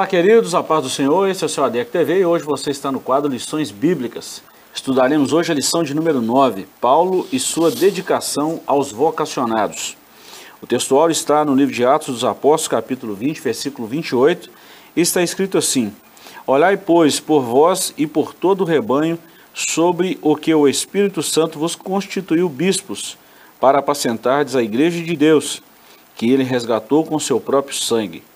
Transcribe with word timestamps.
Olá, 0.00 0.06
queridos, 0.06 0.54
a 0.54 0.62
paz 0.62 0.82
do 0.82 0.88
Senhor, 0.88 1.28
esse 1.28 1.44
é 1.44 1.46
o 1.46 1.48
seu 1.50 1.62
ADEC 1.62 1.90
TV 1.90 2.20
e 2.20 2.24
hoje 2.24 2.42
você 2.42 2.70
está 2.70 2.90
no 2.90 3.00
quadro 3.00 3.30
Lições 3.30 3.70
Bíblicas. 3.70 4.42
Estudaremos 4.74 5.30
hoje 5.30 5.52
a 5.52 5.54
lição 5.54 5.84
de 5.84 5.92
número 5.92 6.22
9, 6.22 6.66
Paulo 6.80 7.28
e 7.30 7.38
sua 7.38 7.70
dedicação 7.70 8.62
aos 8.66 8.92
vocacionados. 8.92 9.98
O 10.62 10.66
textual 10.66 11.10
está 11.10 11.44
no 11.44 11.54
livro 11.54 11.74
de 11.74 11.84
Atos 11.84 12.14
dos 12.14 12.24
Apóstolos, 12.24 12.68
capítulo 12.68 13.14
20, 13.14 13.42
versículo 13.42 13.86
28, 13.86 14.48
e 14.96 15.02
está 15.02 15.22
escrito 15.22 15.58
assim: 15.58 15.92
Olhai, 16.46 16.78
pois, 16.78 17.20
por 17.20 17.42
vós 17.42 17.92
e 17.98 18.06
por 18.06 18.32
todo 18.32 18.62
o 18.62 18.66
rebanho, 18.66 19.18
sobre 19.52 20.18
o 20.22 20.34
que 20.34 20.54
o 20.54 20.66
Espírito 20.66 21.22
Santo 21.22 21.58
vos 21.58 21.74
constituiu 21.74 22.48
bispos, 22.48 23.18
para 23.60 23.80
apacentardes 23.80 24.56
a 24.56 24.62
igreja 24.62 25.04
de 25.04 25.14
Deus, 25.14 25.62
que 26.16 26.32
ele 26.32 26.42
resgatou 26.42 27.04
com 27.04 27.18
seu 27.18 27.38
próprio 27.38 27.76
sangue. 27.76 28.29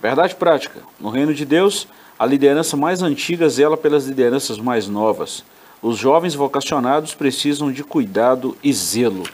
Verdade 0.00 0.34
prática: 0.34 0.80
no 0.98 1.10
reino 1.10 1.34
de 1.34 1.44
Deus, 1.44 1.86
a 2.18 2.24
liderança 2.24 2.76
mais 2.76 3.02
antiga 3.02 3.48
zela 3.48 3.76
pelas 3.76 4.06
lideranças 4.06 4.58
mais 4.58 4.88
novas. 4.88 5.44
Os 5.82 5.96
jovens 5.96 6.34
vocacionados 6.34 7.14
precisam 7.14 7.72
de 7.72 7.82
cuidado 7.82 8.56
e 8.62 8.72
zelo. 8.72 9.24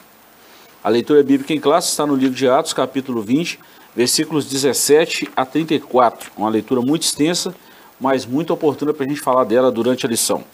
A 0.82 0.88
leitura 0.88 1.22
bíblica 1.22 1.52
em 1.52 1.60
classe 1.60 1.88
está 1.88 2.06
no 2.06 2.14
livro 2.14 2.36
de 2.36 2.48
Atos, 2.48 2.72
capítulo 2.72 3.20
20, 3.20 3.58
versículos 3.94 4.48
17 4.48 5.28
a 5.34 5.44
34. 5.44 6.30
Uma 6.36 6.48
leitura 6.48 6.80
muito 6.80 7.02
extensa, 7.02 7.54
mas 8.00 8.24
muito 8.24 8.52
oportuna 8.52 8.94
para 8.94 9.04
a 9.04 9.08
gente 9.08 9.20
falar 9.20 9.44
dela 9.44 9.70
durante 9.72 10.06
a 10.06 10.08
lição. 10.08 10.44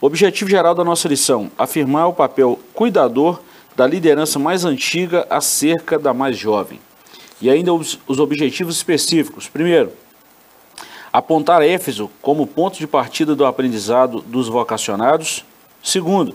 O 0.00 0.06
objetivo 0.06 0.50
geral 0.50 0.74
da 0.74 0.84
nossa 0.84 1.08
lição: 1.08 1.50
afirmar 1.56 2.08
o 2.08 2.12
papel 2.12 2.58
cuidador 2.74 3.40
da 3.76 3.86
liderança 3.86 4.38
mais 4.38 4.64
antiga 4.64 5.26
acerca 5.30 5.98
da 5.98 6.12
mais 6.12 6.36
jovem. 6.36 6.78
E 7.44 7.50
ainda 7.50 7.74
os, 7.74 7.98
os 8.08 8.18
objetivos 8.18 8.74
específicos. 8.74 9.48
Primeiro, 9.48 9.92
apontar 11.12 11.60
Éfeso 11.60 12.10
como 12.22 12.46
ponto 12.46 12.78
de 12.78 12.86
partida 12.86 13.34
do 13.34 13.44
aprendizado 13.44 14.22
dos 14.22 14.48
vocacionados. 14.48 15.44
Segundo, 15.82 16.34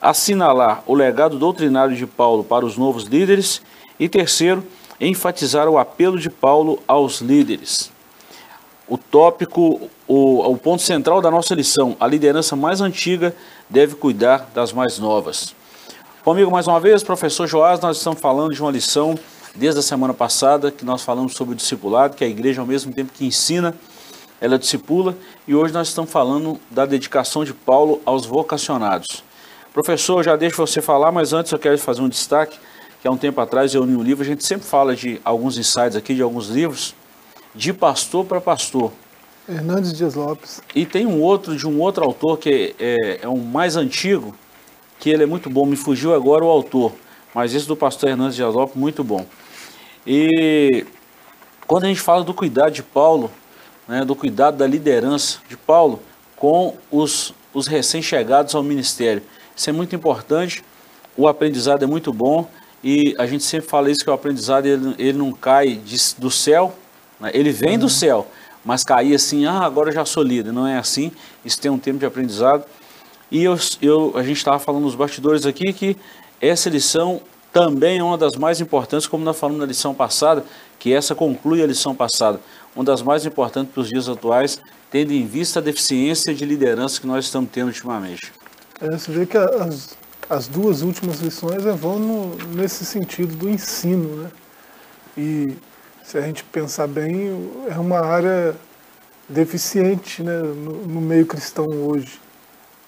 assinalar 0.00 0.84
o 0.86 0.94
legado 0.94 1.40
doutrinário 1.40 1.96
de 1.96 2.06
Paulo 2.06 2.44
para 2.44 2.64
os 2.64 2.76
novos 2.76 3.02
líderes. 3.02 3.62
E 3.98 4.08
terceiro, 4.08 4.64
enfatizar 5.00 5.68
o 5.68 5.76
apelo 5.76 6.20
de 6.20 6.30
Paulo 6.30 6.80
aos 6.86 7.20
líderes. 7.20 7.90
O 8.86 8.96
tópico, 8.96 9.90
o, 10.06 10.52
o 10.52 10.56
ponto 10.56 10.82
central 10.82 11.20
da 11.20 11.32
nossa 11.32 11.52
lição: 11.52 11.96
a 11.98 12.06
liderança 12.06 12.54
mais 12.54 12.80
antiga 12.80 13.34
deve 13.68 13.96
cuidar 13.96 14.48
das 14.54 14.72
mais 14.72 15.00
novas. 15.00 15.52
Comigo 16.22 16.48
mais 16.48 16.68
uma 16.68 16.78
vez, 16.78 17.02
professor 17.02 17.48
Joás, 17.48 17.80
nós 17.80 17.96
estamos 17.96 18.20
falando 18.20 18.54
de 18.54 18.62
uma 18.62 18.70
lição 18.70 19.18
desde 19.54 19.78
a 19.80 19.82
semana 19.82 20.12
passada 20.12 20.70
que 20.70 20.84
nós 20.84 21.02
falamos 21.02 21.34
sobre 21.34 21.54
o 21.54 21.56
discipulado, 21.56 22.16
que 22.16 22.24
a 22.24 22.28
igreja 22.28 22.60
ao 22.60 22.66
mesmo 22.66 22.92
tempo 22.92 23.12
que 23.12 23.24
ensina, 23.24 23.74
ela 24.40 24.58
discipula, 24.58 25.16
e 25.46 25.54
hoje 25.54 25.72
nós 25.72 25.88
estamos 25.88 26.10
falando 26.10 26.58
da 26.70 26.84
dedicação 26.84 27.44
de 27.44 27.54
Paulo 27.54 28.02
aos 28.04 28.26
vocacionados. 28.26 29.22
Professor, 29.72 30.22
já 30.22 30.36
deixo 30.36 30.56
você 30.56 30.82
falar, 30.82 31.12
mas 31.12 31.32
antes 31.32 31.52
eu 31.52 31.58
quero 31.58 31.78
fazer 31.78 32.02
um 32.02 32.08
destaque, 32.08 32.58
que 33.00 33.08
há 33.08 33.10
um 33.10 33.16
tempo 33.16 33.40
atrás 33.40 33.74
eu 33.74 33.84
li 33.84 33.94
um 33.94 34.02
livro, 34.02 34.22
a 34.22 34.26
gente 34.26 34.44
sempre 34.44 34.66
fala 34.66 34.96
de 34.96 35.20
alguns 35.24 35.56
insights 35.56 35.96
aqui, 35.96 36.14
de 36.14 36.22
alguns 36.22 36.48
livros, 36.48 36.94
de 37.54 37.72
pastor 37.72 38.24
para 38.24 38.40
pastor. 38.40 38.92
Hernandes 39.48 39.92
Dias 39.92 40.14
Lopes. 40.14 40.60
E 40.74 40.86
tem 40.86 41.06
um 41.06 41.20
outro, 41.20 41.56
de 41.56 41.66
um 41.66 41.80
outro 41.80 42.04
autor, 42.04 42.38
que 42.38 42.74
é, 42.78 42.96
é, 42.96 43.18
é 43.22 43.28
um 43.28 43.38
mais 43.38 43.76
antigo, 43.76 44.34
que 44.98 45.10
ele 45.10 45.22
é 45.22 45.26
muito 45.26 45.50
bom, 45.50 45.66
me 45.66 45.76
fugiu 45.76 46.14
agora 46.14 46.44
o 46.44 46.48
autor, 46.48 46.92
mas 47.34 47.54
esse 47.54 47.66
do 47.66 47.76
pastor 47.76 48.08
Hernandes 48.08 48.36
Dias 48.36 48.54
Lopes, 48.54 48.74
muito 48.76 49.04
bom. 49.04 49.26
E 50.06 50.86
quando 51.66 51.84
a 51.84 51.88
gente 51.88 52.00
fala 52.00 52.22
do 52.22 52.34
cuidado 52.34 52.72
de 52.72 52.82
Paulo, 52.82 53.30
né, 53.88 54.04
do 54.04 54.14
cuidado 54.14 54.56
da 54.56 54.66
liderança 54.66 55.38
de 55.48 55.56
Paulo 55.56 56.02
com 56.36 56.76
os, 56.90 57.34
os 57.52 57.66
recém-chegados 57.66 58.54
ao 58.54 58.62
ministério, 58.62 59.22
isso 59.56 59.70
é 59.70 59.72
muito 59.72 59.94
importante, 59.94 60.62
o 61.16 61.26
aprendizado 61.28 61.82
é 61.82 61.86
muito 61.86 62.12
bom 62.12 62.48
e 62.82 63.14
a 63.18 63.26
gente 63.26 63.44
sempre 63.44 63.68
fala 63.68 63.90
isso 63.90 64.04
que 64.04 64.10
o 64.10 64.12
aprendizado 64.12 64.66
ele, 64.66 64.94
ele 64.98 65.18
não 65.18 65.32
cai 65.32 65.76
de, 65.76 65.96
do 66.18 66.30
céu, 66.30 66.74
né, 67.18 67.30
ele 67.32 67.50
vem 67.50 67.74
uhum. 67.74 67.78
do 67.78 67.88
céu, 67.88 68.26
mas 68.64 68.82
cair 68.82 69.14
assim, 69.14 69.46
ah, 69.46 69.60
agora 69.60 69.92
já 69.92 70.04
sou 70.04 70.22
líder, 70.22 70.52
não 70.52 70.66
é 70.66 70.76
assim, 70.76 71.12
isso 71.44 71.60
tem 71.60 71.70
um 71.70 71.78
tempo 71.78 71.98
de 71.98 72.06
aprendizado. 72.06 72.64
E 73.30 73.42
eu, 73.42 73.58
eu, 73.80 74.12
a 74.16 74.22
gente 74.22 74.36
estava 74.36 74.58
falando 74.58 74.82
nos 74.82 74.94
bastidores 74.94 75.46
aqui 75.46 75.72
que 75.72 75.96
essa 76.40 76.68
lição 76.68 77.20
também 77.54 78.00
é 78.00 78.02
uma 78.02 78.18
das 78.18 78.34
mais 78.34 78.60
importantes, 78.60 79.06
como 79.06 79.24
nós 79.24 79.38
falamos 79.38 79.60
na 79.60 79.66
lição 79.66 79.94
passada, 79.94 80.44
que 80.76 80.92
essa 80.92 81.14
conclui 81.14 81.62
a 81.62 81.66
lição 81.66 81.94
passada, 81.94 82.40
uma 82.74 82.84
das 82.84 83.00
mais 83.00 83.24
importantes 83.24 83.72
para 83.72 83.80
os 83.80 83.88
dias 83.88 84.08
atuais, 84.08 84.60
tendo 84.90 85.12
em 85.12 85.24
vista 85.24 85.60
a 85.60 85.62
deficiência 85.62 86.34
de 86.34 86.44
liderança 86.44 87.00
que 87.00 87.06
nós 87.06 87.24
estamos 87.24 87.48
tendo 87.52 87.68
ultimamente. 87.68 88.32
É, 88.80 88.90
você 88.90 89.12
vê 89.12 89.24
que 89.24 89.38
as, 89.38 89.96
as 90.28 90.48
duas 90.48 90.82
últimas 90.82 91.20
lições 91.20 91.62
vão 91.62 91.96
no, 91.96 92.36
nesse 92.56 92.84
sentido 92.84 93.36
do 93.36 93.48
ensino, 93.48 94.16
né? 94.16 94.30
E 95.16 95.56
se 96.02 96.18
a 96.18 96.22
gente 96.22 96.42
pensar 96.42 96.88
bem, 96.88 97.52
é 97.70 97.78
uma 97.78 98.00
área 98.00 98.56
deficiente 99.28 100.24
né, 100.24 100.38
no, 100.38 100.88
no 100.88 101.00
meio 101.00 101.24
cristão 101.24 101.66
hoje. 101.66 102.20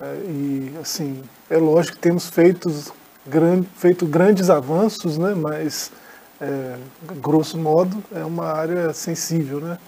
É, 0.01 0.15
e, 0.25 0.75
assim, 0.83 1.23
é 1.49 1.57
lógico 1.57 1.95
que 1.95 2.03
temos 2.03 2.29
feito 2.29 2.69
grande, 3.27 3.69
feito 3.77 4.07
grandes 4.07 4.51
avanços, 4.51 5.19
né, 5.19 5.35
mas, 5.35 5.91
é, 6.41 6.77
grosso 7.21 7.59
modo, 7.59 8.03
é 8.15 8.25
uma 8.25 8.47
área 8.47 8.93
sensível, 8.93 9.61
né, 9.61 9.79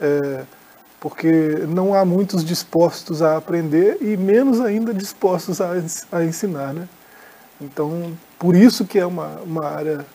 é, 0.00 0.42
porque 1.00 1.30
não 1.68 1.94
há 1.94 2.04
muitos 2.04 2.44
dispostos 2.44 3.22
a 3.22 3.36
aprender 3.36 3.98
e 4.00 4.16
menos 4.16 4.60
ainda 4.60 4.94
dispostos 4.94 5.60
a, 5.60 5.72
a 6.12 6.24
ensinar. 6.24 6.72
Né. 6.72 6.88
Então, 7.60 8.12
por 8.38 8.54
isso 8.54 8.84
que 8.84 8.98
é 8.98 9.06
uma, 9.06 9.40
uma 9.44 9.66
área 9.66 10.06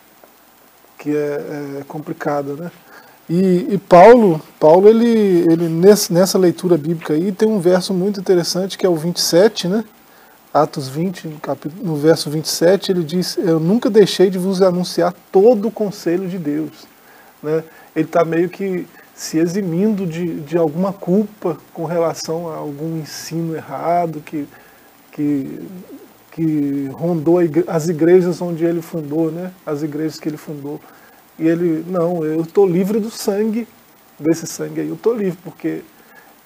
que 0.98 1.14
é, 1.14 1.78
é 1.80 1.84
complicada. 1.86 2.54
Né. 2.54 2.70
E, 3.28 3.74
e, 3.74 3.78
Paulo, 3.78 4.40
Paulo 4.58 4.88
ele, 4.88 5.44
ele 5.50 5.68
nesse, 5.68 6.12
nessa 6.12 6.38
leitura 6.38 6.78
bíblica 6.78 7.12
aí 7.12 7.30
tem 7.32 7.48
um 7.48 7.60
verso 7.60 7.92
muito 7.92 8.18
interessante 8.18 8.78
que 8.78 8.86
é 8.86 8.88
o 8.88 8.96
27, 8.96 9.68
né? 9.68 9.84
Atos 10.52 10.88
20, 10.88 11.28
no, 11.28 11.38
capítulo, 11.38 11.84
no 11.84 11.96
verso 11.96 12.30
27, 12.30 12.92
ele 12.92 13.04
diz: 13.04 13.36
Eu 13.36 13.60
nunca 13.60 13.90
deixei 13.90 14.30
de 14.30 14.38
vos 14.38 14.62
anunciar 14.62 15.14
todo 15.30 15.68
o 15.68 15.70
conselho 15.70 16.26
de 16.28 16.38
Deus. 16.38 16.86
Né? 17.42 17.62
Ele 17.94 18.06
está 18.06 18.24
meio 18.24 18.48
que 18.48 18.86
se 19.14 19.36
eximindo 19.38 20.06
de, 20.06 20.40
de 20.40 20.56
alguma 20.56 20.92
culpa 20.92 21.58
com 21.74 21.84
relação 21.84 22.48
a 22.48 22.56
algum 22.56 22.98
ensino 22.98 23.54
errado 23.54 24.22
que, 24.24 24.46
que, 25.12 25.60
que 26.30 26.88
rondou 26.92 27.38
as 27.66 27.88
igrejas 27.88 28.40
onde 28.40 28.64
ele 28.64 28.80
fundou, 28.80 29.30
né? 29.30 29.50
as 29.66 29.82
igrejas 29.82 30.18
que 30.18 30.28
ele 30.28 30.36
fundou. 30.36 30.80
E 31.38 31.46
ele, 31.46 31.84
não, 31.88 32.24
eu 32.24 32.42
estou 32.42 32.66
livre 32.66 32.98
do 33.00 33.10
sangue, 33.10 33.66
desse 34.18 34.46
sangue 34.46 34.80
aí, 34.80 34.88
eu 34.88 34.94
estou 34.94 35.14
livre, 35.14 35.38
porque 35.44 35.82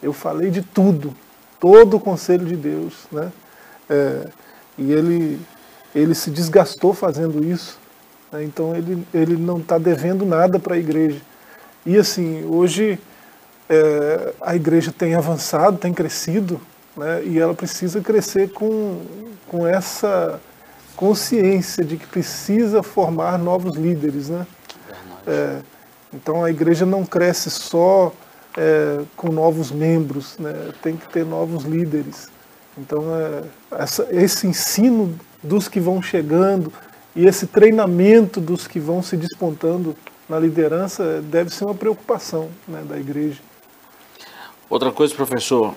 eu 0.03 0.13
falei 0.13 0.51
de 0.51 0.63
tudo, 0.63 1.15
todo 1.61 1.99
o 1.99 2.01
conselho 2.01 2.45
de 2.45 2.57
Deus, 2.57 3.07
né? 3.11 3.31
É, 3.89 4.27
e 4.79 4.93
ele, 4.93 5.41
ele 5.95 6.15
se 6.15 6.31
desgastou 6.31 6.95
fazendo 6.95 7.45
isso. 7.45 7.79
Né? 8.33 8.45
Então 8.45 8.75
ele, 8.75 9.07
ele 9.13 9.37
não 9.37 9.59
está 9.59 9.79
devendo 9.79 10.25
nada 10.25 10.59
para 10.59 10.75
a 10.75 10.79
igreja. 10.79 11.21
E 11.85 11.97
assim, 11.97 12.45
hoje 12.45 12.99
é, 13.69 14.33
a 14.41 14.57
igreja 14.57 14.93
tem 14.97 15.15
avançado, 15.15 15.79
tem 15.79 15.93
crescido, 15.93 16.61
né? 16.97 17.23
e 17.25 17.39
ela 17.39 17.55
precisa 17.55 18.01
crescer 18.01 18.51
com, 18.53 19.01
com 19.49 19.67
essa 19.67 20.41
consciência 20.97 21.85
de 21.85 21.97
que 21.97 22.07
precisa 22.07 22.83
formar 22.83 23.39
novos 23.39 23.77
líderes. 23.77 24.29
Né? 24.29 24.47
É, 25.27 25.59
então 26.13 26.45
a 26.45 26.51
igreja 26.51 26.87
não 26.87 27.05
cresce 27.05 27.51
só 27.51 28.13
é, 28.57 29.01
com 29.17 29.33
novos 29.33 29.71
membros, 29.71 30.39
né? 30.39 30.71
tem 30.83 30.97
que 30.97 31.09
ter 31.09 31.25
novos 31.25 31.65
líderes. 31.65 32.32
Então, 32.77 33.05
é, 33.15 33.45
essa, 33.83 34.09
esse 34.11 34.47
ensino 34.47 35.19
dos 35.43 35.69
que 35.69 35.81
vão 35.81 36.01
chegando 36.01 36.73
e 37.15 37.27
esse 37.27 37.47
treinamento 37.47 38.41
dos 38.41 38.67
que 38.67 38.81
vão 38.81 39.03
se 39.03 39.17
despontando 39.17 39.95
na 40.29 40.39
liderança 40.39 41.21
deve 41.21 41.51
ser 41.51 41.65
uma 41.65 41.75
preocupação 41.75 42.49
né, 42.67 42.83
da 42.89 42.99
igreja. 42.99 43.41
Outra 44.71 44.91
coisa, 44.91 45.15
professor, 45.15 45.75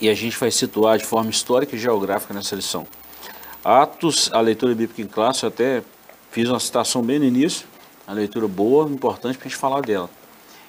e 0.00 0.08
a 0.08 0.14
gente 0.14 0.36
vai 0.36 0.50
situar 0.50 0.98
de 0.98 1.04
forma 1.04 1.30
histórica 1.30 1.74
e 1.74 1.78
geográfica 1.78 2.34
nessa 2.34 2.54
lição. 2.54 2.86
Atos, 3.64 4.28
a 4.32 4.40
leitura 4.40 4.74
bíblica 4.74 5.00
em 5.00 5.06
classe, 5.06 5.44
eu 5.44 5.48
até 5.48 5.82
fiz 6.30 6.48
uma 6.48 6.60
citação 6.60 7.02
bem 7.02 7.18
no 7.18 7.24
início, 7.24 7.66
a 8.06 8.12
leitura 8.12 8.48
boa, 8.48 8.90
importante 8.90 9.38
para 9.38 9.46
a 9.46 9.48
gente 9.48 9.58
falar 9.58 9.80
dela. 9.80 10.10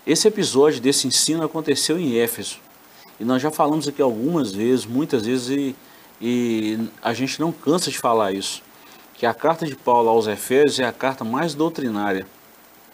Esse 0.05 0.27
episódio 0.27 0.79
desse 0.79 1.07
ensino 1.07 1.43
aconteceu 1.43 1.97
em 1.97 2.17
Éfeso. 2.17 2.59
E 3.19 3.25
nós 3.25 3.41
já 3.41 3.51
falamos 3.51 3.87
aqui 3.87 4.01
algumas 4.01 4.51
vezes, 4.51 4.85
muitas 4.85 5.25
vezes, 5.25 5.49
e, 5.49 5.75
e 6.21 6.89
a 7.01 7.13
gente 7.13 7.39
não 7.39 7.51
cansa 7.51 7.91
de 7.91 7.97
falar 7.97 8.31
isso, 8.31 8.61
que 9.13 9.25
a 9.25 9.33
carta 9.33 9.65
de 9.65 9.75
Paulo 9.75 10.09
aos 10.09 10.27
Efésios 10.27 10.79
é 10.79 10.85
a 10.85 10.91
carta 10.91 11.23
mais 11.23 11.53
doutrinária 11.53 12.25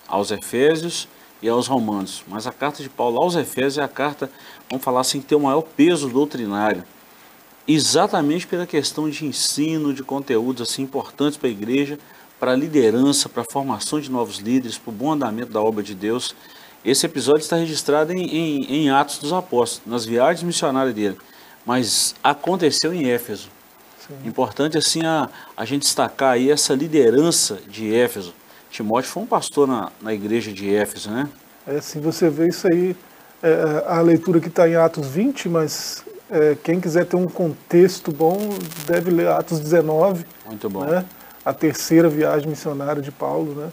aos 0.07 0.31
Efésios 0.31 1.07
e 1.41 1.47
aos 1.47 1.67
Romanos. 1.67 2.23
Mas 2.27 2.47
a 2.47 2.51
carta 2.51 2.83
de 2.83 2.89
Paulo 2.89 3.21
aos 3.21 3.35
Efésios 3.35 3.77
é 3.77 3.83
a 3.83 3.87
carta, 3.87 4.29
vamos 4.69 4.83
falar 4.83 5.01
assim, 5.01 5.21
que 5.21 5.27
tem 5.27 5.37
o 5.37 5.41
maior 5.41 5.61
peso 5.61 6.09
doutrinário. 6.09 6.83
Exatamente 7.67 8.47
pela 8.47 8.65
questão 8.65 9.09
de 9.09 9.25
ensino, 9.25 9.93
de 9.93 10.03
conteúdos 10.03 10.69
assim 10.69 10.81
importantes 10.81 11.37
para 11.37 11.47
a 11.47 11.51
igreja, 11.51 11.99
para 12.39 12.53
a 12.53 12.55
liderança, 12.55 13.29
para 13.29 13.43
a 13.43 13.51
formação 13.51 13.99
de 13.99 14.09
novos 14.09 14.37
líderes, 14.37 14.77
para 14.77 14.89
o 14.89 14.93
bom 14.93 15.11
andamento 15.11 15.51
da 15.51 15.61
obra 15.61 15.83
de 15.83 15.93
Deus. 15.93 16.35
Esse 16.83 17.05
episódio 17.05 17.41
está 17.41 17.57
registrado 17.57 18.13
em, 18.13 18.23
em, 18.23 18.63
em 18.73 18.89
Atos 18.89 19.19
dos 19.19 19.33
Apóstolos, 19.33 19.81
nas 19.85 20.05
viagens 20.05 20.43
missionárias 20.43 20.95
dele, 20.95 21.17
mas 21.65 22.15
aconteceu 22.23 22.93
em 22.93 23.09
Éfeso. 23.09 23.49
Sim. 24.07 24.15
Importante 24.25 24.77
assim 24.77 25.05
a, 25.05 25.29
a 25.57 25.65
gente 25.65 25.81
destacar 25.81 26.33
aí 26.33 26.49
essa 26.49 26.73
liderança 26.73 27.59
de 27.67 27.93
Éfeso. 27.93 28.33
Timóteo 28.71 29.11
foi 29.11 29.23
um 29.23 29.25
pastor 29.25 29.67
na, 29.67 29.91
na 30.01 30.13
igreja 30.13 30.53
de 30.53 30.73
Éfeso, 30.73 31.11
né? 31.11 31.27
É, 31.67 31.79
você 31.79 32.29
vê 32.29 32.47
isso 32.47 32.65
aí, 32.71 32.95
é, 33.43 33.83
a 33.87 33.99
leitura 34.01 34.39
que 34.39 34.47
está 34.47 34.67
em 34.67 34.75
Atos 34.75 35.07
20, 35.07 35.49
mas 35.49 36.03
é, 36.31 36.55
quem 36.63 36.79
quiser 36.79 37.05
ter 37.05 37.15
um 37.15 37.27
contexto 37.27 38.11
bom 38.11 38.37
deve 38.87 39.11
ler 39.11 39.27
Atos 39.27 39.59
19. 39.59 40.25
Muito 40.45 40.69
bom. 40.69 40.85
Né? 40.85 41.03
A 41.43 41.53
terceira 41.53 42.07
viagem 42.07 42.47
missionária 42.47 43.01
de 43.01 43.11
Paulo, 43.11 43.53
né? 43.53 43.69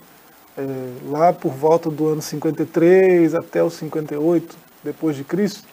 É, 0.58 0.62
lá 1.11 1.32
por 1.32 1.53
volta 1.53 1.91
do 1.91 2.08
ano 2.08 2.23
53 2.23 3.35
até 3.35 3.62
o 3.62 3.69
58 3.69 4.56
depois 4.82 5.14
de 5.14 5.23
Cristo 5.23 5.69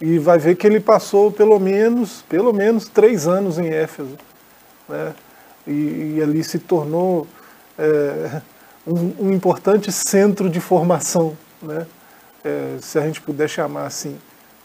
e 0.00 0.18
vai 0.18 0.38
ver 0.38 0.56
que 0.56 0.66
ele 0.66 0.80
passou 0.80 1.30
pelo 1.30 1.58
menos 1.58 2.22
pelo 2.28 2.52
menos 2.52 2.88
três 2.88 3.26
anos 3.26 3.58
em 3.58 3.68
Éfeso, 3.68 4.16
né? 4.88 5.14
E, 5.66 6.14
e 6.16 6.22
ali 6.22 6.42
se 6.42 6.58
tornou 6.58 7.26
é, 7.78 8.40
um, 8.86 9.26
um, 9.26 9.32
importante 9.32 9.92
centro 9.92 10.48
de 10.48 10.60
formação, 10.60 11.36
né? 11.62 11.86
É, 12.44 12.76
se 12.80 12.98
a 12.98 13.02
gente 13.02 13.20
puder 13.20 13.48
chamar 13.48 13.86
assim. 13.86 14.16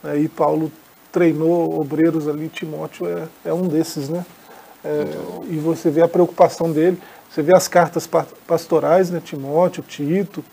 Né? 0.02 0.20
E 0.20 0.28
Paulo 0.28 0.72
treinou 1.12 1.80
obreiros 1.80 2.28
ali, 2.28 2.48
Timóteo 2.48 3.08
é, 3.08 3.28
é 3.46 3.54
um 3.54 3.68
desses, 3.68 4.10
né? 4.10 4.26
É, 4.86 5.06
e 5.50 5.58
você 5.58 5.90
vê 5.90 6.02
a 6.02 6.08
preocupação 6.08 6.72
dele, 6.72 6.98
você 7.34 7.42
vê 7.42 7.56
as 7.56 7.68
cartas 7.68 8.08
pastorais, 8.46 9.10
né? 9.10 9.20
Timóteo, 9.20 9.82
Tito. 9.82 10.46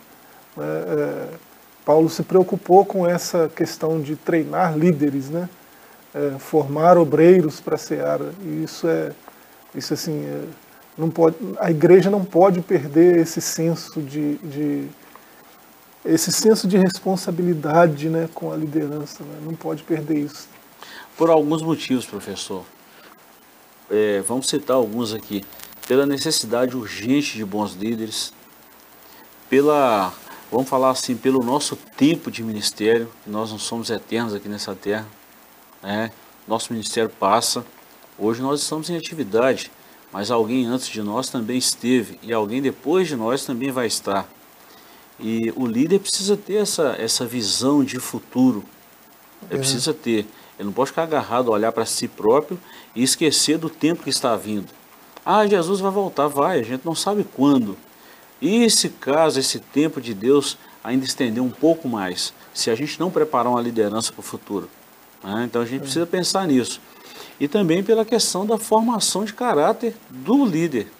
Né? 0.56 0.64
É, 0.66 1.28
Paulo 1.84 2.08
se 2.08 2.22
preocupou 2.22 2.86
com 2.86 3.06
essa 3.06 3.50
questão 3.54 4.00
de 4.00 4.16
treinar 4.16 4.78
líderes, 4.78 5.28
né? 5.28 5.46
É, 6.14 6.38
formar 6.38 6.96
obreiros 6.96 7.60
para 7.60 7.74
a 7.74 7.78
seara. 7.78 8.32
E 8.42 8.64
isso 8.64 8.88
é, 8.88 9.12
isso 9.74 9.92
assim, 9.92 10.24
é, 10.24 10.44
não 10.96 11.10
pode, 11.10 11.36
a 11.58 11.70
igreja 11.70 12.08
não 12.08 12.24
pode 12.24 12.62
perder 12.62 13.18
esse 13.18 13.42
senso 13.42 14.00
de, 14.00 14.36
de 14.38 14.88
esse 16.02 16.32
senso 16.32 16.66
de 16.66 16.78
responsabilidade 16.78 18.08
né, 18.08 18.26
com 18.32 18.50
a 18.50 18.56
liderança. 18.56 19.22
Né? 19.22 19.38
Não 19.44 19.54
pode 19.54 19.82
perder 19.82 20.18
isso. 20.18 20.48
Por 21.14 21.28
alguns 21.28 21.60
motivos, 21.60 22.06
professor. 22.06 22.64
É, 23.90 24.22
vamos 24.22 24.48
citar 24.48 24.76
alguns 24.76 25.12
aqui. 25.12 25.44
Pela 25.90 26.06
necessidade 26.06 26.76
urgente 26.76 27.36
de 27.36 27.44
bons 27.44 27.72
líderes, 27.72 28.32
pela, 29.48 30.14
vamos 30.48 30.68
falar 30.68 30.90
assim, 30.90 31.16
pelo 31.16 31.42
nosso 31.42 31.74
tempo 31.74 32.30
de 32.30 32.44
ministério, 32.44 33.10
nós 33.26 33.50
não 33.50 33.58
somos 33.58 33.90
eternos 33.90 34.32
aqui 34.32 34.48
nessa 34.48 34.72
terra, 34.72 35.04
né? 35.82 36.12
nosso 36.46 36.72
ministério 36.72 37.10
passa, 37.10 37.66
hoje 38.16 38.40
nós 38.40 38.62
estamos 38.62 38.88
em 38.88 38.96
atividade, 38.96 39.68
mas 40.12 40.30
alguém 40.30 40.64
antes 40.64 40.86
de 40.86 41.02
nós 41.02 41.28
também 41.28 41.58
esteve 41.58 42.20
e 42.22 42.32
alguém 42.32 42.62
depois 42.62 43.08
de 43.08 43.16
nós 43.16 43.44
também 43.44 43.72
vai 43.72 43.88
estar. 43.88 44.28
E 45.18 45.52
o 45.56 45.66
líder 45.66 45.98
precisa 45.98 46.36
ter 46.36 46.58
essa, 46.58 46.94
essa 47.00 47.26
visão 47.26 47.82
de 47.82 47.98
futuro. 47.98 48.62
Ele 49.50 49.56
é. 49.56 49.58
precisa 49.58 49.92
ter. 49.92 50.24
Ele 50.56 50.66
não 50.66 50.72
pode 50.72 50.90
ficar 50.90 51.02
agarrado, 51.02 51.50
olhar 51.50 51.72
para 51.72 51.84
si 51.84 52.06
próprio 52.06 52.60
e 52.94 53.02
esquecer 53.02 53.58
do 53.58 53.68
tempo 53.68 54.04
que 54.04 54.10
está 54.10 54.36
vindo. 54.36 54.78
Ah, 55.24 55.46
Jesus 55.46 55.80
vai 55.80 55.90
voltar, 55.90 56.28
vai, 56.28 56.60
a 56.60 56.62
gente 56.62 56.84
não 56.84 56.94
sabe 56.94 57.24
quando. 57.36 57.76
E 58.40 58.68
se 58.70 58.88
caso 58.88 59.38
esse 59.38 59.58
tempo 59.58 60.00
de 60.00 60.14
Deus 60.14 60.56
ainda 60.82 61.04
estender 61.04 61.42
um 61.42 61.50
pouco 61.50 61.88
mais, 61.88 62.32
se 62.54 62.70
a 62.70 62.74
gente 62.74 62.98
não 62.98 63.10
preparar 63.10 63.52
uma 63.52 63.60
liderança 63.60 64.12
para 64.12 64.20
o 64.20 64.22
futuro. 64.22 64.68
Né? 65.22 65.44
Então 65.44 65.60
a 65.60 65.66
gente 65.66 65.80
é. 65.80 65.82
precisa 65.82 66.06
pensar 66.06 66.46
nisso 66.46 66.80
e 67.40 67.48
também 67.48 67.82
pela 67.82 68.04
questão 68.04 68.44
da 68.44 68.58
formação 68.58 69.24
de 69.24 69.32
caráter 69.32 69.94
do 70.10 70.44
líder. 70.44 70.92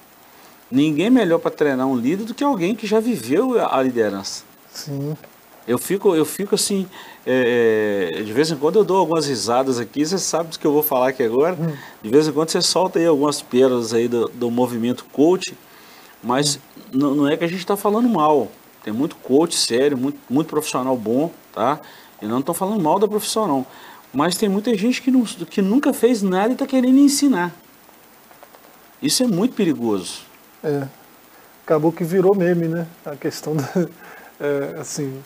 Ninguém 0.71 1.11
melhor 1.11 1.39
para 1.39 1.51
treinar 1.51 1.87
um 1.87 1.97
líder 1.97 2.25
do 2.25 2.35
que 2.35 2.43
alguém 2.43 2.75
que 2.75 2.87
já 2.87 2.99
viveu 2.99 3.63
a 3.63 3.83
liderança. 3.83 4.45
Sim. 4.73 5.17
Eu 5.69 5.79
fico, 5.79 6.15
eu 6.15 6.25
fico 6.25 6.55
assim, 6.55 6.89
é, 7.27 8.11
é, 8.15 8.23
de 8.23 8.33
vez 8.33 8.51
em 8.51 8.57
quando 8.57 8.77
eu 8.79 8.85
dou 8.85 8.97
algumas 8.97 9.27
risadas 9.27 9.79
aqui, 9.79 10.05
você 10.05 10.19
sabe 10.19 10.51
do 10.51 10.59
que 10.59 10.67
eu 10.67 10.73
vou 10.73 10.83
falar 10.83 11.09
aqui 11.09 11.23
agora. 11.23 11.55
Hum. 11.55 11.77
De 12.03 12.09
vez 12.09 12.27
em 12.27 12.33
quando 12.33 12.49
você 12.49 12.63
solta 12.63 12.99
aí 12.99 13.07
algumas 13.07 13.43
pérolas 13.43 13.93
aí 13.93 14.09
do, 14.09 14.29
do 14.29 14.51
movimento 14.51 15.05
coach, 15.13 15.55
mas 16.23 16.59
não, 16.93 17.15
não 17.15 17.29
é 17.29 17.37
que 17.37 17.45
a 17.45 17.49
gente 17.49 17.61
está 17.61 17.77
falando 17.77 18.09
mal. 18.09 18.51
Tem 18.83 18.93
muito 18.93 19.17
coach 19.17 19.57
sério, 19.57 19.97
muito, 19.99 20.19
muito 20.29 20.49
profissional 20.49 20.97
bom, 20.97 21.31
tá? 21.53 21.81
E 22.23 22.27
não 22.27 22.41
estou 22.41 22.55
falando 22.55 22.83
mal 22.83 22.99
da 22.99 23.07
profissão, 23.07 23.47
não. 23.47 23.67
Mas 24.13 24.37
tem 24.37 24.49
muita 24.49 24.75
gente 24.77 25.03
que, 25.03 25.11
não, 25.11 25.23
que 25.25 25.63
nunca 25.63 25.93
fez 25.93 26.23
nada 26.23 26.49
e 26.49 26.53
está 26.53 26.67
querendo 26.67 26.99
ensinar. 26.99 27.55
Isso 29.03 29.23
é 29.23 29.27
muito 29.27 29.55
perigoso. 29.55 30.21
É. 30.65 30.87
Acabou 31.65 31.93
que 31.93 32.03
virou 32.03 32.35
meme, 32.35 32.67
né? 32.67 32.87
A 33.05 33.17
questão 33.17 33.55
da. 33.55 33.65
É, 34.43 34.81
assim. 34.81 35.21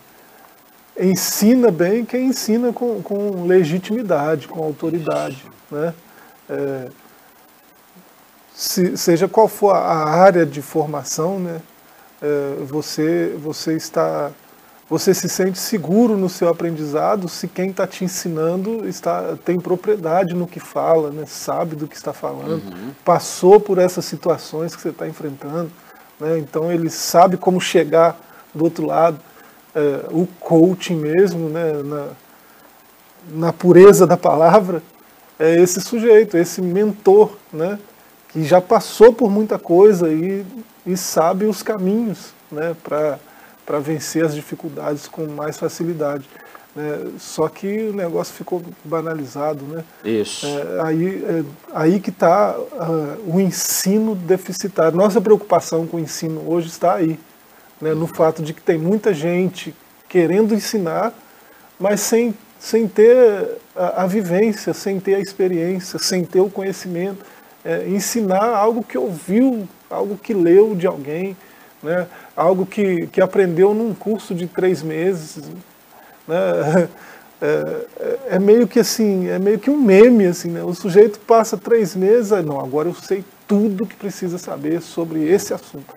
Ensina 0.98 1.70
bem 1.70 2.04
quem 2.04 2.26
ensina 2.26 2.72
com, 2.72 3.02
com 3.02 3.46
legitimidade, 3.46 4.46
com 4.46 4.62
autoridade. 4.62 5.44
Né? 5.70 5.94
É, 6.48 6.88
se, 8.54 8.96
seja 8.96 9.26
qual 9.26 9.48
for 9.48 9.74
a 9.74 10.04
área 10.04 10.46
de 10.46 10.62
formação, 10.62 11.40
né? 11.40 11.60
É, 12.22 12.64
você, 12.64 13.36
você 13.38 13.74
está 13.74 14.30
você 14.88 15.14
se 15.14 15.28
sente 15.28 15.58
seguro 15.58 16.16
no 16.16 16.28
seu 16.28 16.48
aprendizado 16.48 17.26
se 17.28 17.48
quem 17.48 17.70
está 17.70 17.86
te 17.86 18.04
ensinando 18.04 18.86
está, 18.86 19.36
tem 19.42 19.58
propriedade 19.58 20.34
no 20.34 20.46
que 20.46 20.60
fala, 20.60 21.10
né? 21.10 21.24
sabe 21.26 21.74
do 21.74 21.88
que 21.88 21.96
está 21.96 22.12
falando, 22.12 22.62
uhum. 22.66 22.90
passou 23.04 23.58
por 23.58 23.78
essas 23.78 24.04
situações 24.04 24.76
que 24.76 24.82
você 24.82 24.90
está 24.90 25.08
enfrentando. 25.08 25.70
Né? 26.20 26.38
Então 26.38 26.70
ele 26.70 26.90
sabe 26.90 27.36
como 27.38 27.60
chegar 27.60 28.16
do 28.54 28.64
outro 28.64 28.86
lado. 28.86 29.18
É, 29.74 30.06
o 30.10 30.26
coaching 30.38 30.96
mesmo, 30.96 31.48
né? 31.48 31.82
na, 31.82 32.08
na 33.32 33.52
pureza 33.52 34.06
da 34.06 34.16
palavra, 34.16 34.82
é 35.38 35.60
esse 35.60 35.80
sujeito, 35.80 36.36
esse 36.36 36.62
mentor, 36.62 37.32
né? 37.52 37.78
que 38.28 38.44
já 38.44 38.60
passou 38.60 39.12
por 39.12 39.30
muita 39.30 39.58
coisa 39.58 40.12
e, 40.12 40.44
e 40.86 40.96
sabe 40.96 41.44
os 41.44 41.62
caminhos 41.62 42.32
né? 42.50 42.76
para 42.82 43.78
vencer 43.80 44.24
as 44.24 44.34
dificuldades 44.34 45.08
com 45.08 45.26
mais 45.26 45.58
facilidade. 45.58 46.28
Né? 46.74 47.12
Só 47.18 47.48
que 47.48 47.88
o 47.88 47.92
negócio 47.92 48.34
ficou 48.34 48.62
banalizado. 48.84 49.64
Né? 49.64 49.84
Isso. 50.04 50.46
É, 50.46 50.80
aí, 50.82 51.24
é, 51.24 51.44
aí 51.72 52.00
que 52.00 52.10
está 52.10 52.56
uh, 52.58 53.32
o 53.32 53.40
ensino 53.40 54.14
deficitário. 54.14 54.96
Nossa 54.96 55.20
preocupação 55.20 55.86
com 55.86 55.96
o 55.96 56.00
ensino 56.00 56.42
hoje 56.46 56.68
está 56.68 56.94
aí. 56.94 57.18
Né? 57.80 57.94
No 57.94 58.06
fato 58.06 58.42
de 58.42 58.52
que 58.52 58.62
tem 58.62 58.78
muita 58.78 59.12
gente 59.12 59.74
querendo 60.08 60.54
ensinar, 60.54 61.12
mas 61.78 62.00
sem, 62.00 62.34
sem 62.58 62.86
ter 62.86 63.58
a, 63.74 64.04
a 64.04 64.06
vivência, 64.06 64.72
sem 64.72 65.00
ter 65.00 65.16
a 65.16 65.20
experiência, 65.20 65.98
sem 65.98 66.24
ter 66.24 66.40
o 66.40 66.50
conhecimento. 66.50 67.24
É, 67.64 67.88
ensinar 67.88 68.54
algo 68.54 68.82
que 68.82 68.98
ouviu, 68.98 69.66
algo 69.88 70.18
que 70.18 70.34
leu 70.34 70.74
de 70.74 70.86
alguém 70.86 71.36
né? 71.84 72.06
algo 72.34 72.64
que, 72.64 73.06
que 73.08 73.20
aprendeu 73.20 73.74
num 73.74 73.94
curso 73.94 74.34
de 74.34 74.46
três 74.46 74.82
meses. 74.82 75.44
Né? 76.26 76.88
É, 77.42 77.86
é, 78.00 78.18
é, 78.36 78.38
meio 78.38 78.66
que 78.66 78.78
assim, 78.80 79.28
é 79.28 79.38
meio 79.38 79.58
que 79.58 79.68
um 79.68 79.76
meme, 79.76 80.24
assim, 80.24 80.48
né? 80.48 80.62
o 80.62 80.72
sujeito 80.72 81.18
passa 81.18 81.58
três 81.58 81.94
meses, 81.94 82.30
não, 82.42 82.58
agora 82.58 82.88
eu 82.88 82.94
sei 82.94 83.22
tudo 83.46 83.84
que 83.84 83.96
precisa 83.96 84.38
saber 84.38 84.80
sobre 84.80 85.28
esse 85.28 85.52
assunto. 85.52 85.94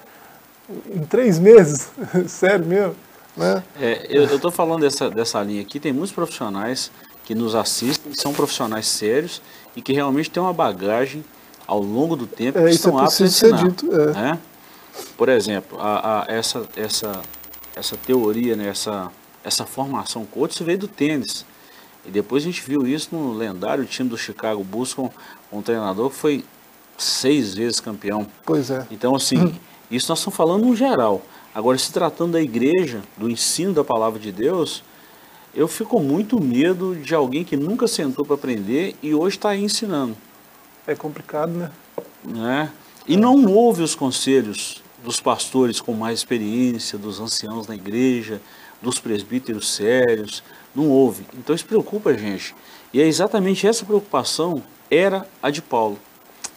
Em 0.69 1.03
três 1.05 1.39
meses? 1.39 1.89
Sério 2.27 2.65
mesmo? 2.65 2.95
Né? 3.35 3.63
É, 3.79 4.07
eu 4.09 4.25
estou 4.25 4.51
falando 4.51 4.81
dessa, 4.81 5.09
dessa 5.09 5.41
linha 5.43 5.61
aqui, 5.61 5.79
tem 5.79 5.93
muitos 5.93 6.11
profissionais 6.11 6.91
que 7.23 7.35
nos 7.35 7.55
assistem, 7.55 8.13
são 8.15 8.33
profissionais 8.33 8.87
sérios 8.87 9.41
e 9.75 9.81
que 9.81 9.93
realmente 9.93 10.29
têm 10.29 10.41
uma 10.41 10.53
bagagem 10.53 11.23
ao 11.67 11.81
longo 11.81 12.15
do 12.15 12.25
tempo 12.25 12.57
é, 12.57 12.63
que 12.63 12.69
estão 12.71 12.99
é 12.99 13.03
aptos 13.03 13.21
a 13.21 13.25
ensinar. 13.25 13.57
Ser 13.57 13.67
dito, 13.67 13.93
é. 13.93 14.13
Né? 14.13 14.39
Por 15.15 15.29
exemplo, 15.29 15.79
a, 15.79 16.23
a, 16.23 16.25
essa, 16.31 16.67
essa, 16.75 17.21
essa 17.75 17.97
teoria, 17.97 18.55
né, 18.55 18.69
essa, 18.69 19.11
essa 19.43 19.65
formação 19.65 20.25
coach 20.25 20.63
veio 20.63 20.79
do 20.79 20.87
tênis. 20.87 21.45
E 22.05 22.09
depois 22.09 22.43
a 22.43 22.45
gente 22.45 22.61
viu 22.63 22.87
isso 22.87 23.09
no 23.13 23.33
lendário 23.33 23.85
time 23.85 24.09
do 24.09 24.17
Chicago 24.17 24.63
Bulls 24.63 24.93
com 24.93 25.11
um 25.51 25.61
treinador 25.61 26.09
que 26.09 26.15
foi 26.15 26.45
seis 26.97 27.53
vezes 27.53 27.79
campeão. 27.79 28.25
Pois 28.45 28.71
é. 28.71 28.87
Então, 28.89 29.13
assim, 29.13 29.37
hum. 29.37 29.53
isso 29.89 30.09
nós 30.09 30.19
estamos 30.19 30.35
falando 30.35 30.65
no 30.65 30.75
geral. 30.75 31.21
Agora, 31.53 31.77
se 31.77 31.91
tratando 31.91 32.33
da 32.33 32.41
igreja, 32.41 33.01
do 33.17 33.29
ensino 33.29 33.73
da 33.73 33.83
palavra 33.83 34.19
de 34.19 34.31
Deus, 34.31 34.83
eu 35.55 35.67
fico 35.67 35.99
muito 35.99 36.41
medo 36.41 36.95
de 36.95 37.15
alguém 37.15 37.43
que 37.43 37.57
nunca 37.57 37.87
sentou 37.87 38.23
para 38.23 38.35
aprender 38.35 38.95
e 39.01 39.13
hoje 39.15 39.37
está 39.37 39.49
aí 39.49 39.63
ensinando. 39.63 40.15
É 40.85 40.93
complicado, 40.93 41.51
né? 41.51 41.71
né? 42.23 42.71
E 43.07 43.17
não 43.17 43.45
ouve 43.45 43.81
os 43.81 43.95
conselhos 43.95 44.83
dos 45.03 45.19
pastores 45.19 45.79
com 45.79 45.93
mais 45.93 46.19
experiência, 46.19 46.97
dos 46.97 47.19
anciãos 47.19 47.67
na 47.67 47.75
igreja, 47.75 48.41
dos 48.81 48.99
presbíteros 48.99 49.69
sérios, 49.73 50.43
não 50.75 50.89
ouve. 50.89 51.25
Então 51.33 51.55
isso 51.55 51.65
preocupa 51.65 52.11
a 52.11 52.17
gente. 52.17 52.53
E 52.93 53.01
é 53.01 53.07
exatamente 53.07 53.65
essa 53.65 53.85
preocupação 53.85 54.61
era 54.91 55.27
a 55.41 55.49
de 55.49 55.61
Paulo, 55.61 55.97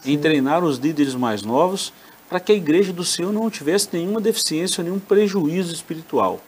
Sim. 0.03 0.13
em 0.13 0.19
treinar 0.19 0.65
os 0.65 0.79
líderes 0.79 1.15
mais 1.15 1.43
novos 1.43 1.93
para 2.31 2.39
que 2.39 2.53
a 2.53 2.55
igreja 2.55 2.93
do 2.93 3.05
Senhor 3.05 3.33
não 3.33 3.51
tivesse 3.51 3.89
nenhuma 3.93 4.21
deficiência, 4.21 4.85
nenhum 4.85 5.01
prejuízo 5.01 5.75
espiritual. 5.75 6.41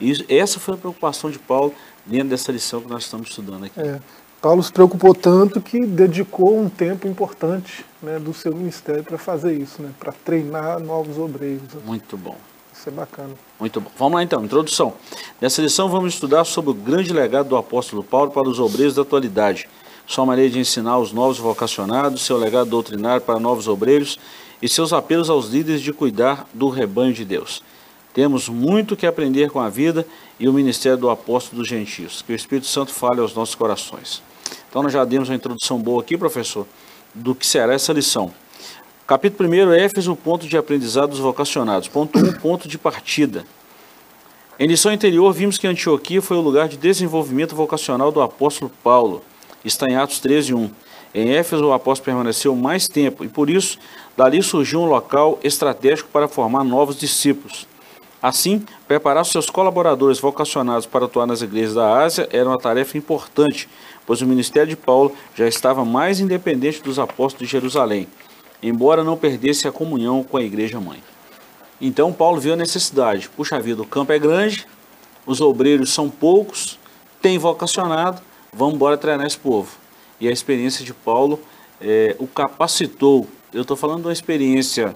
E 0.00 0.12
essa 0.28 0.58
foi 0.58 0.74
a 0.74 0.76
preocupação 0.76 1.30
de 1.30 1.38
Paulo 1.38 1.72
dentro 2.04 2.30
dessa 2.30 2.50
lição 2.50 2.80
que 2.80 2.90
nós 2.90 3.04
estamos 3.04 3.28
estudando 3.28 3.66
aqui. 3.66 3.80
É. 3.80 4.00
Paulo 4.42 4.62
se 4.62 4.72
preocupou 4.72 5.14
tanto 5.14 5.60
que 5.60 5.86
dedicou 5.86 6.58
um 6.58 6.68
tempo 6.68 7.06
importante 7.06 7.84
né, 8.02 8.18
do 8.18 8.32
seu 8.32 8.54
ministério 8.56 9.04
para 9.04 9.18
fazer 9.18 9.52
isso, 9.52 9.80
né, 9.82 9.90
para 10.00 10.12
treinar 10.12 10.80
novos 10.80 11.18
obreiros. 11.18 11.68
Muito 11.84 12.16
bom. 12.16 12.36
Isso 12.74 12.88
é 12.88 12.92
bacana. 12.92 13.34
Muito 13.60 13.80
bom. 13.80 13.90
Vamos 13.98 14.14
lá 14.14 14.22
então, 14.22 14.42
introdução. 14.42 14.94
Nessa 15.40 15.60
lição 15.60 15.90
vamos 15.90 16.14
estudar 16.14 16.44
sobre 16.44 16.70
o 16.70 16.74
grande 16.74 17.12
legado 17.12 17.50
do 17.50 17.56
apóstolo 17.56 18.02
Paulo 18.02 18.30
para 18.30 18.48
os 18.48 18.58
obreiros 18.58 18.94
da 18.94 19.02
atualidade, 19.02 19.68
sua 20.06 20.24
maneira 20.24 20.50
de 20.50 20.58
ensinar 20.58 20.98
os 20.98 21.12
novos 21.12 21.38
vocacionados, 21.38 22.22
seu 22.22 22.38
legado 22.38 22.70
doutrinário 22.70 23.20
para 23.20 23.38
novos 23.38 23.68
obreiros 23.68 24.18
e 24.62 24.68
seus 24.68 24.92
apelos 24.92 25.30
aos 25.30 25.48
líderes 25.48 25.82
de 25.82 25.92
cuidar 25.92 26.48
do 26.52 26.68
rebanho 26.68 27.12
de 27.12 27.24
Deus. 27.24 27.62
Temos 28.12 28.48
muito 28.48 28.96
que 28.96 29.06
aprender 29.06 29.50
com 29.50 29.60
a 29.60 29.68
vida 29.68 30.06
e 30.38 30.48
o 30.48 30.52
ministério 30.52 30.98
do 30.98 31.10
apóstolo 31.10 31.60
dos 31.60 31.68
gentios. 31.68 32.22
Que 32.22 32.32
o 32.32 32.36
Espírito 32.36 32.66
Santo 32.66 32.92
fale 32.92 33.20
aos 33.20 33.34
nossos 33.34 33.54
corações. 33.54 34.22
Então 34.68 34.82
nós 34.82 34.92
já 34.92 35.04
demos 35.04 35.28
uma 35.28 35.36
introdução 35.36 35.78
boa 35.78 36.02
aqui, 36.02 36.16
professor, 36.16 36.66
do 37.14 37.34
que 37.34 37.46
será 37.46 37.72
essa 37.74 37.92
lição. 37.92 38.32
Capítulo 39.06 39.48
1, 39.48 39.72
Éfeso, 39.72 40.14
ponto 40.14 40.46
de 40.46 40.56
aprendizado 40.56 41.10
dos 41.10 41.18
vocacionados. 41.18 41.88
Ponto 41.88 42.18
1, 42.18 42.34
ponto 42.34 42.68
de 42.68 42.78
partida. 42.78 43.44
Em 44.58 44.66
lição 44.66 44.92
anterior, 44.92 45.32
vimos 45.32 45.56
que 45.56 45.66
Antioquia 45.66 46.20
foi 46.20 46.36
o 46.36 46.40
lugar 46.40 46.68
de 46.68 46.76
desenvolvimento 46.76 47.56
vocacional 47.56 48.12
do 48.12 48.20
apóstolo 48.20 48.70
Paulo. 48.82 49.24
Está 49.64 49.86
em 49.88 49.96
Atos 49.96 50.20
13, 50.20 50.54
1. 50.54 50.70
Em 51.14 51.30
Éfeso, 51.32 51.64
o 51.64 51.72
apóstolo 51.72 52.04
permaneceu 52.04 52.54
mais 52.54 52.86
tempo 52.86 53.24
e, 53.24 53.28
por 53.28 53.50
isso, 53.50 53.78
dali 54.20 54.42
surgiu 54.42 54.82
um 54.82 54.84
local 54.84 55.38
estratégico 55.42 56.10
para 56.12 56.28
formar 56.28 56.62
novos 56.62 56.98
discípulos. 56.98 57.66
Assim, 58.22 58.62
preparar 58.86 59.24
seus 59.24 59.48
colaboradores 59.48 60.20
vocacionados 60.20 60.84
para 60.84 61.06
atuar 61.06 61.26
nas 61.26 61.40
igrejas 61.40 61.72
da 61.72 62.02
Ásia 62.02 62.28
era 62.30 62.46
uma 62.46 62.58
tarefa 62.58 62.98
importante, 62.98 63.66
pois 64.06 64.20
o 64.20 64.26
ministério 64.26 64.68
de 64.68 64.76
Paulo 64.76 65.14
já 65.34 65.48
estava 65.48 65.86
mais 65.86 66.20
independente 66.20 66.82
dos 66.82 66.98
apóstolos 66.98 67.48
de 67.48 67.52
Jerusalém, 67.52 68.06
embora 68.62 69.02
não 69.02 69.16
perdesse 69.16 69.66
a 69.66 69.72
comunhão 69.72 70.22
com 70.22 70.36
a 70.36 70.42
igreja 70.42 70.78
mãe. 70.78 71.02
Então 71.80 72.12
Paulo 72.12 72.38
viu 72.38 72.52
a 72.52 72.56
necessidade. 72.56 73.30
Puxa 73.30 73.58
vida, 73.58 73.80
o 73.80 73.86
campo 73.86 74.12
é 74.12 74.18
grande, 74.18 74.66
os 75.24 75.40
obreiros 75.40 75.94
são 75.94 76.10
poucos, 76.10 76.78
tem 77.22 77.38
vocacionado, 77.38 78.20
vamos 78.52 78.74
embora 78.74 78.98
treinar 78.98 79.26
esse 79.26 79.38
povo. 79.38 79.78
E 80.20 80.28
a 80.28 80.30
experiência 80.30 80.84
de 80.84 80.92
Paulo 80.92 81.40
é, 81.80 82.14
o 82.18 82.26
capacitou. 82.26 83.26
Eu 83.52 83.62
estou 83.62 83.76
falando 83.76 84.02
de 84.02 84.06
uma 84.06 84.12
experiência 84.12 84.94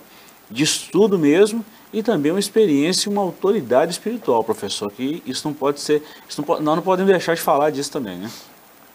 de 0.51 0.63
estudo 0.63 1.19
mesmo, 1.19 1.65
e 1.93 2.03
também 2.03 2.33
uma 2.33 2.41
experiência 2.41 3.11
uma 3.11 3.23
autoridade 3.23 3.93
espiritual, 3.93 4.43
professor, 4.43 4.91
que 4.91 5.23
isso 5.25 5.47
não 5.47 5.55
pode 5.55 5.81
ser, 5.81 6.03
isso 6.29 6.41
não 6.41 6.45
pode, 6.45 6.63
nós 6.63 6.77
não 6.77 6.83
podemos 6.83 7.11
deixar 7.11 7.35
de 7.35 7.41
falar 7.41 7.71
disso 7.71 7.93
também, 7.93 8.19
né? 8.19 8.31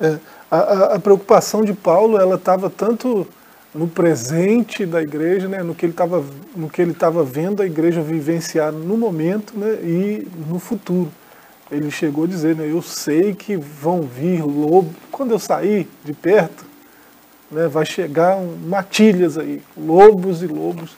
É, 0.02 0.18
a, 0.52 0.96
a, 0.96 1.00
preocupação 1.00 1.64
de 1.64 1.74
Paulo, 1.74 2.18
ela 2.18 2.36
estava 2.36 2.70
tanto 2.70 3.28
no 3.74 3.88
presente 3.88 4.86
da 4.86 5.02
igreja, 5.02 5.48
né, 5.48 5.62
no 5.62 5.76
que 5.76 5.86
ele 5.86 5.94
estava 5.94 6.24
no 6.56 6.70
que 6.70 6.82
ele 6.82 6.92
estava 6.92 7.24
vendo 7.24 7.62
a 7.62 7.66
igreja 7.66 8.02
vivenciar 8.02 8.72
no 8.72 8.98
momento, 8.98 9.58
né, 9.58 9.74
e 9.84 10.28
no 10.48 10.60
futuro. 10.60 11.12
Ele 11.72 11.92
chegou 11.92 12.24
a 12.24 12.28
dizer, 12.28 12.56
né, 12.56 12.70
eu 12.70 12.82
sei 12.82 13.34
que 13.34 13.56
vão 13.56 14.02
vir 14.02 14.44
lobos, 14.44 14.94
quando 15.12 15.32
eu 15.32 15.40
sair 15.40 15.88
de 16.04 16.14
perto, 16.14 16.66
né, 17.52 17.68
vai 17.68 17.86
chegar 17.86 18.38
um, 18.38 18.56
matilhas 18.56 19.38
aí, 19.38 19.62
lobos 19.78 20.42
e 20.44 20.48
lobos, 20.48 20.98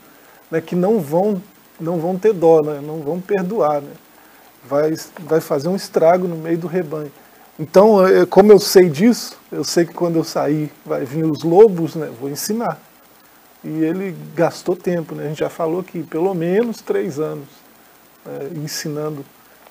né, 0.49 0.59
que 0.61 0.75
não 0.75 0.99
vão 0.99 1.41
não 1.81 1.99
vão 1.99 2.17
ter 2.17 2.31
dó, 2.31 2.61
né? 2.61 2.79
não 2.81 2.99
vão 2.99 3.19
perdoar. 3.19 3.81
Né? 3.81 3.91
Vai, 4.63 4.93
vai 5.19 5.41
fazer 5.41 5.67
um 5.67 5.75
estrago 5.75 6.27
no 6.27 6.35
meio 6.35 6.57
do 6.57 6.67
rebanho. 6.67 7.11
Então, 7.59 8.05
é, 8.05 8.25
como 8.25 8.51
eu 8.51 8.59
sei 8.59 8.89
disso, 8.89 9.37
eu 9.51 9.63
sei 9.63 9.85
que 9.85 9.93
quando 9.93 10.15
eu 10.17 10.23
sair 10.23 10.71
vai 10.85 11.03
vir 11.03 11.25
os 11.25 11.43
lobos, 11.43 11.95
né? 11.95 12.09
vou 12.19 12.29
ensinar. 12.29 12.79
E 13.63 13.83
ele 13.83 14.15
gastou 14.35 14.75
tempo, 14.75 15.13
né? 15.15 15.25
a 15.25 15.27
gente 15.27 15.39
já 15.39 15.49
falou 15.49 15.83
que 15.83 16.01
pelo 16.03 16.33
menos 16.33 16.81
três 16.81 17.19
anos 17.19 17.47
é, 18.25 18.57
ensinando 18.57 19.25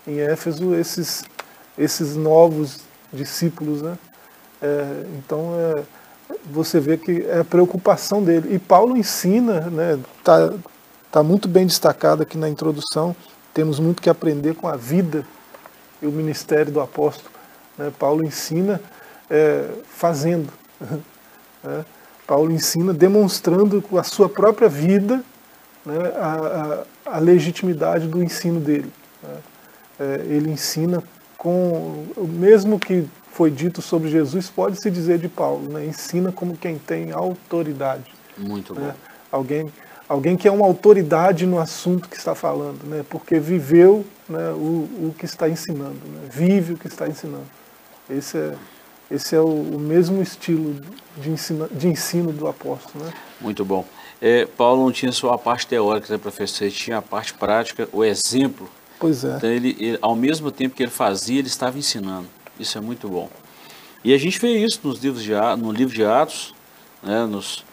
em 0.06 0.18
Éfeso 0.18 0.74
esses, 0.74 1.24
esses 1.78 2.16
novos 2.16 2.80
discípulos. 3.12 3.82
Né? 3.82 3.98
É, 4.60 5.04
então, 5.18 5.54
é, 5.56 5.82
você 6.50 6.80
vê 6.80 6.96
que 6.96 7.22
é 7.22 7.40
a 7.40 7.44
preocupação 7.44 8.22
dele. 8.22 8.54
E 8.54 8.58
Paulo 8.58 8.96
ensina, 8.96 9.60
né, 9.62 9.98
tá, 10.24 10.52
Está 11.10 11.24
muito 11.24 11.48
bem 11.48 11.66
destacado 11.66 12.22
aqui 12.22 12.38
na 12.38 12.48
introdução. 12.48 13.16
Temos 13.52 13.80
muito 13.80 14.00
que 14.00 14.08
aprender 14.08 14.54
com 14.54 14.68
a 14.68 14.76
vida 14.76 15.26
e 16.00 16.06
o 16.06 16.12
ministério 16.12 16.70
do 16.70 16.80
apóstolo. 16.80 17.28
Né? 17.76 17.92
Paulo 17.98 18.24
ensina 18.24 18.80
é, 19.28 19.68
fazendo. 19.88 20.52
Né? 21.62 21.84
Paulo 22.26 22.50
ensina 22.50 22.94
demonstrando 22.94 23.82
com 23.82 23.98
a 23.98 24.02
sua 24.02 24.30
própria 24.30 24.66
vida 24.66 25.22
né, 25.84 25.94
a, 26.16 26.84
a, 27.12 27.16
a, 27.16 27.18
legitimidade 27.18 28.08
do 28.08 28.22
ensino 28.22 28.58
dele. 28.58 28.90
Né? 29.22 29.36
É, 29.98 30.14
ele 30.26 30.50
ensina 30.50 31.02
com 31.36 32.06
mesmo 32.16 32.78
que 32.78 33.06
foi 33.32 33.50
dito 33.50 33.80
sobre 33.80 34.08
Jesus, 34.08 34.50
pode 34.50 34.80
se 34.80 34.90
dizer 34.90 35.18
de 35.18 35.28
Paulo, 35.28 35.72
né? 35.72 35.86
ensina 35.86 36.32
como 36.32 36.56
quem 36.56 36.78
tem 36.78 37.12
autoridade. 37.12 38.12
Muito 38.36 38.74
né? 38.74 38.88
bom. 38.88 38.94
Alguém 39.30 39.72
alguém 40.10 40.36
que 40.36 40.48
é 40.48 40.50
uma 40.50 40.66
autoridade 40.66 41.46
no 41.46 41.60
assunto 41.60 42.08
que 42.08 42.16
está 42.16 42.34
falando, 42.34 42.82
né? 42.84 43.04
porque 43.08 43.38
viveu 43.38 44.04
né, 44.28 44.50
o, 44.50 45.06
o 45.06 45.14
que 45.16 45.24
está 45.24 45.48
ensinando, 45.48 46.00
né? 46.04 46.28
vive 46.28 46.72
o 46.72 46.76
que 46.76 46.88
está 46.88 47.06
ensinando. 47.06 47.46
Esse 48.10 48.36
é, 48.36 48.54
esse 49.08 49.36
é 49.36 49.40
o, 49.40 49.46
o 49.46 49.78
mesmo 49.78 50.20
estilo 50.20 50.80
de, 51.16 51.30
ensino, 51.30 51.68
de 51.70 51.86
ensino 51.86 52.32
do 52.32 52.48
apóstolo. 52.48 53.04
Né? 53.04 53.12
Muito 53.40 53.64
bom. 53.64 53.84
É, 54.20 54.46
Paulo 54.46 54.82
não 54.82 54.90
tinha 54.90 55.12
só 55.12 55.32
a 55.32 55.38
parte 55.38 55.68
teórica, 55.68 56.12
né, 56.12 56.18
professor? 56.18 56.64
Ele 56.64 56.72
tinha 56.72 56.98
a 56.98 57.02
parte 57.02 57.32
prática, 57.32 57.88
o 57.92 58.04
exemplo. 58.04 58.68
Pois 58.98 59.24
é. 59.24 59.36
Então, 59.36 59.48
ele, 59.48 59.76
ele, 59.78 59.98
ao 60.02 60.16
mesmo 60.16 60.50
tempo 60.50 60.74
que 60.74 60.82
ele 60.82 60.90
fazia, 60.90 61.38
ele 61.38 61.46
estava 61.46 61.78
ensinando. 61.78 62.26
Isso 62.60 62.76
é 62.76 62.80
muito 62.80 63.08
bom. 63.08 63.30
E 64.04 64.12
a 64.12 64.18
gente 64.18 64.38
vê 64.38 64.58
isso 64.58 64.80
nos 64.84 64.98
livros 64.98 65.22
de, 65.22 65.32
no 65.58 65.72
livro 65.72 65.94
de 65.94 66.04
Atos, 66.04 66.54
né, 67.02 67.24
nos, 67.24 67.64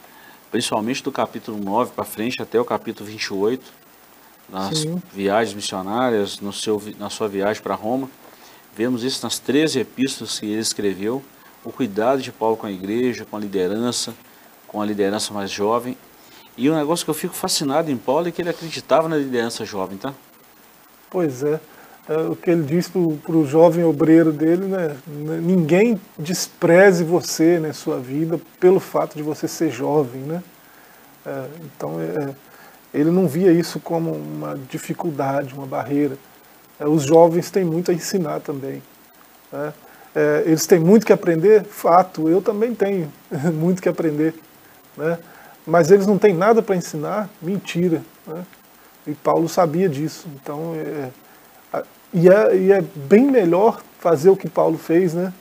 principalmente 0.50 1.04
do 1.04 1.12
capítulo 1.12 1.58
9 1.58 1.92
para 1.92 2.06
frente 2.06 2.42
até 2.42 2.60
o 2.60 2.64
capítulo 2.64 3.10
28, 3.10 3.64
nas 4.50 4.80
Sim. 4.80 5.02
viagens 5.14 5.54
missionárias, 5.54 6.40
no 6.40 6.54
seu, 6.54 6.82
na 6.98 7.10
sua 7.10 7.28
viagem 7.28 7.62
para 7.62 7.76
Roma. 7.76 8.10
Vemos 8.76 9.04
isso 9.04 9.22
nas 9.24 9.40
13 9.40 9.80
epístolas 9.80 10.40
que 10.40 10.46
ele 10.46 10.62
escreveu, 10.62 11.22
o 11.66 11.72
cuidado 11.72 12.22
de 12.22 12.32
Paulo 12.32 12.56
com 12.56 12.66
a 12.66 12.72
igreja, 12.72 13.26
com 13.26 13.36
a 13.36 13.40
liderança, 13.40 14.14
com 14.68 14.82
a 14.82 14.86
liderança 14.86 15.34
mais 15.34 15.52
jovem. 15.52 15.98
E 16.56 16.70
um 16.70 16.76
negócio 16.76 17.04
que 17.04 17.10
eu 17.10 17.16
fico 17.16 17.34
fascinado 17.34 17.92
em 17.92 17.98
Paulo 17.98 18.28
é 18.28 18.32
que 18.32 18.42
ele 18.42 18.50
acreditava 18.50 19.10
na 19.10 19.18
liderança 19.18 19.66
jovem, 19.66 19.98
tá? 19.98 20.14
Pois 21.10 21.44
é. 21.44 21.60
É 22.10 22.18
o 22.18 22.36
que 22.36 22.50
ele 22.50 22.64
diz 22.64 22.88
para 22.88 23.36
o 23.36 23.46
jovem 23.46 23.84
obreiro 23.84 24.32
dele, 24.32 24.66
né? 24.66 24.96
Ninguém 25.06 26.00
despreze 26.18 27.04
você, 27.04 27.60
né, 27.60 27.74
sua 27.74 28.00
vida, 28.00 28.40
pelo 28.60 28.80
fato 28.80 29.18
de 29.18 29.24
você 29.24 29.48
ser 29.48 29.70
jovem, 29.70 30.22
né? 30.22 30.42
É, 31.26 31.46
então, 31.66 32.00
é, 32.00 32.34
ele 32.94 33.12
não 33.12 33.28
via 33.28 33.52
isso 33.52 33.80
como 33.82 34.14
uma 34.14 34.58
dificuldade, 34.70 35.54
uma 35.54 35.66
barreira. 35.68 36.18
Os 36.80 37.04
jovens 37.04 37.52
têm 37.52 37.66
muito 37.66 37.92
a 37.92 37.94
ensinar 37.94 38.40
também. 38.40 38.82
Né? 39.52 39.74
Eles 40.46 40.66
têm 40.66 40.80
muito 40.80 41.06
que 41.06 41.14
aprender, 41.14 41.64
fato, 41.64 42.30
eu 42.30 42.42
também 42.42 42.74
tenho 42.74 43.12
muito 43.54 43.82
que 43.82 43.90
aprender. 43.90 44.34
Né? 44.96 45.18
Mas 45.66 45.92
eles 45.92 46.08
não 46.08 46.18
têm 46.18 46.34
nada 46.34 46.62
para 46.62 46.76
ensinar, 46.76 47.30
mentira. 47.42 48.02
Né? 48.26 48.46
E 49.06 49.14
Paulo 49.14 49.50
sabia 49.50 49.90
disso. 49.90 50.28
Então, 50.36 50.74
é, 50.76 51.10
e 52.14 52.30
é, 52.30 52.56
e 52.56 52.72
é 52.72 52.82
bem 52.82 53.30
melhor 53.30 53.82
fazer 54.00 54.30
o 54.30 54.38
que 54.38 54.50
Paulo 54.50 54.78
fez, 54.78 55.14
né? 55.14 55.34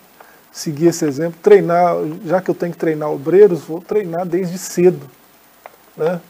Seguir 0.50 0.86
esse 0.86 1.04
exemplo, 1.04 1.38
treinar, 1.42 1.94
já 2.24 2.40
que 2.40 2.50
eu 2.50 2.54
tenho 2.54 2.72
que 2.72 2.78
treinar 2.78 3.10
obreiros, 3.10 3.64
vou 3.64 3.80
treinar 3.80 4.26
desde 4.26 4.58
cedo, 4.58 5.08
né? 5.96 6.20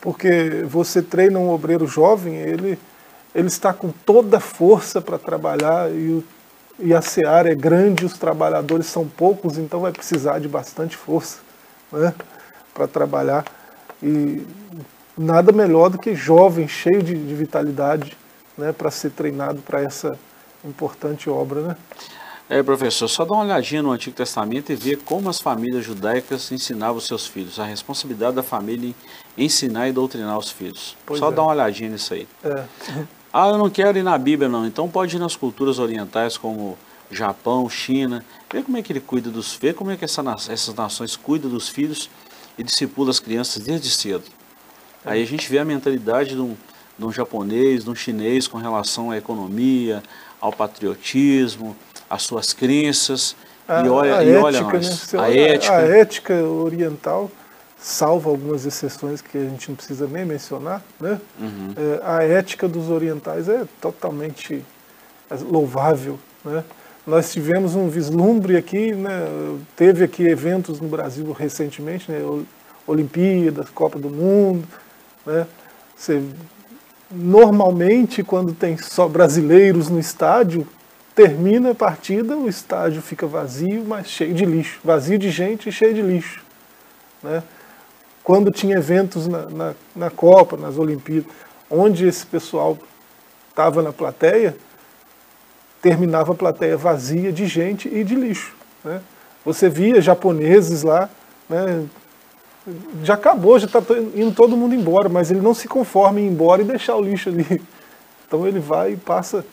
Porque 0.00 0.64
você 0.66 1.00
treina 1.00 1.38
um 1.38 1.50
obreiro 1.50 1.86
jovem, 1.86 2.34
ele, 2.34 2.78
ele 3.34 3.48
está 3.48 3.72
com 3.72 3.90
toda 4.04 4.36
a 4.36 4.40
força 4.40 5.00
para 5.00 5.16
trabalhar 5.16 5.90
e, 5.90 6.08
o, 6.08 6.24
e 6.78 6.92
a 6.92 7.00
seara 7.00 7.50
é 7.50 7.54
grande, 7.54 8.04
os 8.04 8.18
trabalhadores 8.18 8.86
são 8.86 9.06
poucos, 9.06 9.58
então 9.58 9.80
vai 9.80 9.92
precisar 9.92 10.38
de 10.38 10.48
bastante 10.48 10.96
força 10.96 11.38
né, 11.90 12.12
para 12.74 12.86
trabalhar. 12.86 13.44
E 14.02 14.44
nada 15.16 15.52
melhor 15.52 15.88
do 15.88 15.98
que 15.98 16.14
jovem, 16.14 16.66
cheio 16.66 17.02
de, 17.02 17.14
de 17.14 17.34
vitalidade, 17.34 18.16
né, 18.56 18.72
para 18.72 18.90
ser 18.90 19.10
treinado 19.10 19.60
para 19.62 19.80
essa 19.80 20.18
importante 20.64 21.28
obra. 21.28 21.60
Né? 21.60 21.76
É, 22.48 22.62
professor, 22.62 23.08
só 23.08 23.24
dá 23.24 23.32
uma 23.34 23.44
olhadinha 23.44 23.82
no 23.82 23.90
Antigo 23.90 24.14
Testamento 24.14 24.72
e 24.72 24.76
ver 24.76 24.98
como 24.98 25.28
as 25.28 25.40
famílias 25.40 25.84
judaicas 25.84 26.50
ensinavam 26.52 27.00
seus 27.00 27.26
filhos, 27.26 27.58
a 27.58 27.64
responsabilidade 27.64 28.36
da 28.36 28.42
família 28.42 28.94
em 29.36 29.44
ensinar 29.44 29.88
e 29.88 29.92
doutrinar 29.92 30.36
os 30.38 30.50
filhos. 30.50 30.96
Pois 31.06 31.18
só 31.18 31.30
é. 31.30 31.32
dá 31.32 31.42
uma 31.42 31.52
olhadinha 31.52 31.90
nisso 31.90 32.14
aí. 32.14 32.28
É. 32.44 32.64
Ah, 33.34 33.48
eu 33.48 33.56
não 33.56 33.70
quero 33.70 33.96
ir 33.96 34.02
na 34.02 34.18
Bíblia 34.18 34.46
não, 34.46 34.66
então 34.66 34.86
pode 34.90 35.16
ir 35.16 35.18
nas 35.18 35.34
culturas 35.34 35.78
orientais 35.78 36.36
como 36.36 36.76
Japão, 37.10 37.66
China, 37.66 38.22
ver 38.52 38.62
como 38.62 38.76
é 38.76 38.82
que 38.82 38.92
ele 38.92 39.00
cuida 39.00 39.30
dos 39.30 39.54
filhos, 39.54 39.74
como 39.74 39.90
é 39.90 39.96
que 39.96 40.04
essa, 40.04 40.22
essas 40.50 40.74
nações 40.74 41.16
cuidam 41.16 41.50
dos 41.50 41.66
filhos 41.66 42.10
e 42.58 42.62
discipulam 42.62 43.08
as 43.08 43.18
crianças 43.18 43.62
desde 43.62 43.90
cedo. 43.90 44.24
É. 45.02 45.12
Aí 45.12 45.22
a 45.22 45.26
gente 45.26 45.48
vê 45.48 45.58
a 45.58 45.64
mentalidade 45.64 46.34
de 46.34 46.42
um, 46.42 46.54
de 47.02 47.06
um 47.06 47.12
japonês, 47.12 47.84
de 47.84 47.90
um 47.90 47.94
chinês 47.94 48.46
com 48.46 48.58
relação 48.58 49.10
à 49.10 49.18
economia, 49.18 50.02
ao 50.40 50.52
patriotismo, 50.52 51.76
às 52.08 52.22
suas 52.22 52.52
crenças. 52.52 53.34
A, 53.66 53.82
e 53.82 53.88
olha, 53.88 54.16
a 54.16 54.24
e 54.24 54.28
ética, 54.30 54.44
olha 54.44 54.60
nós, 54.60 55.12
né? 55.12 55.20
a, 55.20 55.30
ética. 55.30 55.76
a 55.76 55.80
ética 55.80 56.34
oriental, 56.44 57.30
salvo 57.78 58.30
algumas 58.30 58.64
exceções 58.64 59.20
que 59.20 59.36
a 59.36 59.44
gente 59.44 59.68
não 59.68 59.76
precisa 59.76 60.06
nem 60.06 60.24
mencionar, 60.24 60.82
né? 61.00 61.20
Uhum. 61.40 61.74
É, 61.76 62.00
a 62.04 62.22
ética 62.22 62.68
dos 62.68 62.88
orientais 62.88 63.48
é 63.48 63.64
totalmente 63.80 64.64
louvável, 65.42 66.18
né? 66.44 66.64
Nós 67.04 67.32
tivemos 67.32 67.74
um 67.74 67.88
vislumbre 67.88 68.56
aqui, 68.56 68.92
né? 68.92 69.26
teve 69.74 70.04
aqui 70.04 70.22
eventos 70.22 70.80
no 70.80 70.86
Brasil 70.86 71.32
recentemente, 71.32 72.10
né? 72.10 72.20
Olimpíadas, 72.86 73.68
Copa 73.70 73.98
do 73.98 74.08
Mundo, 74.08 74.64
né? 75.26 75.46
Você, 75.96 76.20
normalmente, 77.12 78.22
quando 78.22 78.52
tem 78.52 78.76
só 78.78 79.06
brasileiros 79.06 79.88
no 79.88 80.00
estádio, 80.00 80.66
termina 81.14 81.72
a 81.72 81.74
partida, 81.74 82.36
o 82.36 82.48
estádio 82.48 83.02
fica 83.02 83.26
vazio, 83.26 83.84
mas 83.84 84.08
cheio 84.08 84.34
de 84.34 84.44
lixo. 84.44 84.80
Vazio 84.82 85.18
de 85.18 85.30
gente 85.30 85.68
e 85.68 85.72
cheio 85.72 85.94
de 85.94 86.02
lixo. 86.02 86.42
Né? 87.22 87.42
Quando 88.24 88.50
tinha 88.50 88.76
eventos 88.76 89.26
na, 89.26 89.48
na, 89.50 89.74
na 89.94 90.10
Copa, 90.10 90.56
nas 90.56 90.78
Olimpíadas, 90.78 91.30
onde 91.70 92.06
esse 92.06 92.24
pessoal 92.26 92.78
estava 93.50 93.82
na 93.82 93.92
plateia, 93.92 94.56
terminava 95.80 96.32
a 96.32 96.34
plateia 96.34 96.76
vazia 96.76 97.32
de 97.32 97.46
gente 97.46 97.88
e 97.88 98.04
de 98.04 98.14
lixo. 98.14 98.54
Né? 98.84 99.00
Você 99.44 99.68
via 99.68 100.00
japoneses 100.00 100.82
lá, 100.82 101.10
né? 101.48 101.84
Já 103.02 103.14
acabou, 103.14 103.58
já 103.58 103.66
está 103.66 103.80
indo 104.14 104.32
todo 104.32 104.56
mundo 104.56 104.74
embora, 104.74 105.08
mas 105.08 105.30
ele 105.30 105.40
não 105.40 105.54
se 105.54 105.66
conforma 105.66 106.20
em 106.20 106.26
ir 106.26 106.28
embora 106.28 106.62
e 106.62 106.64
deixar 106.64 106.96
o 106.96 107.02
lixo 107.02 107.28
ali. 107.28 107.62
Então 108.26 108.48
ele 108.48 108.60
vai 108.60 108.92
e 108.92 108.96
passa. 108.96 109.44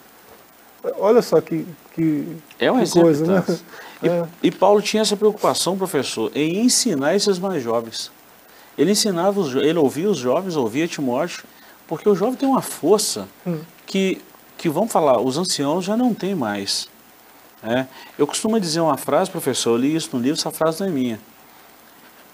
Olha 1.00 1.22
só 1.22 1.42
que, 1.42 1.68
que, 1.94 2.26
é 2.58 2.72
um 2.72 2.82
que 2.82 2.92
coisa, 2.94 3.26
né? 3.26 3.60
E, 4.02 4.08
é. 4.08 4.26
e, 4.42 4.50
Paulo 4.50 4.82
tinha 4.82 5.02
essa 5.02 5.18
preocupação, 5.18 5.78
professor, 5.78 6.32
em 6.34 6.62
ensinar 6.62 7.14
esses 7.14 7.38
mais 7.38 7.62
jovens. 7.62 8.10
Ele 8.78 8.92
ensinava, 8.92 9.38
os, 9.38 9.54
ele 9.54 9.78
ouvia 9.78 10.10
os 10.10 10.18
jovens, 10.18 10.56
ouvia 10.56 10.88
Timóteo, 10.88 11.44
porque 11.90 12.08
o 12.08 12.16
jovem 12.16 12.36
tem 12.36 12.48
uma 12.48 12.62
força 12.62 13.28
hum. 13.46 13.60
que, 13.86 14.22
que, 14.58 14.70
vamos 14.70 14.94
falar, 14.94 15.20
os 15.20 15.38
anciãos 15.38 15.84
já 15.84 15.98
não 15.98 16.14
têm 16.14 16.34
mais. 16.34 16.88
É. 17.62 17.86
Eu 18.18 18.26
costumo 18.26 18.58
dizer 18.62 18.80
uma 18.80 18.96
frase, 18.96 19.30
professor, 19.30 19.72
eu 19.72 19.78
li 19.78 19.94
isso 19.94 20.12
no 20.14 20.24
livro, 20.24 20.40
essa 20.40 20.52
frase 20.52 20.80
não 20.80 20.88
é 20.88 20.90
minha 20.90 21.20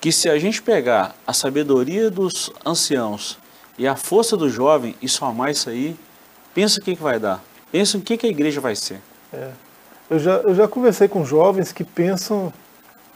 que 0.06 0.12
se 0.12 0.30
a 0.30 0.38
gente 0.38 0.62
pegar 0.62 1.16
a 1.26 1.34
sabedoria 1.34 2.12
dos 2.12 2.52
anciãos 2.64 3.40
e 3.76 3.88
a 3.88 3.96
força 3.96 4.38
do 4.38 4.48
jovem 4.48 4.96
e 5.02 5.10
somar 5.10 5.50
isso 5.50 5.68
aí, 5.68 5.96
pensa 6.54 6.80
o 6.80 6.84
que, 6.84 6.96
que 6.96 7.02
vai 7.02 7.20
dar. 7.20 7.44
Pensa 7.72 7.98
o 7.98 8.02
que, 8.02 8.16
que 8.16 8.28
a 8.28 8.30
igreja 8.30 8.62
vai 8.62 8.76
ser. 8.76 9.02
É. 9.34 9.50
Eu, 10.08 10.20
já, 10.20 10.34
eu 10.42 10.54
já 10.54 10.68
conversei 10.68 11.08
com 11.08 11.26
jovens 11.26 11.72
que 11.72 11.84
pensam 11.84 12.54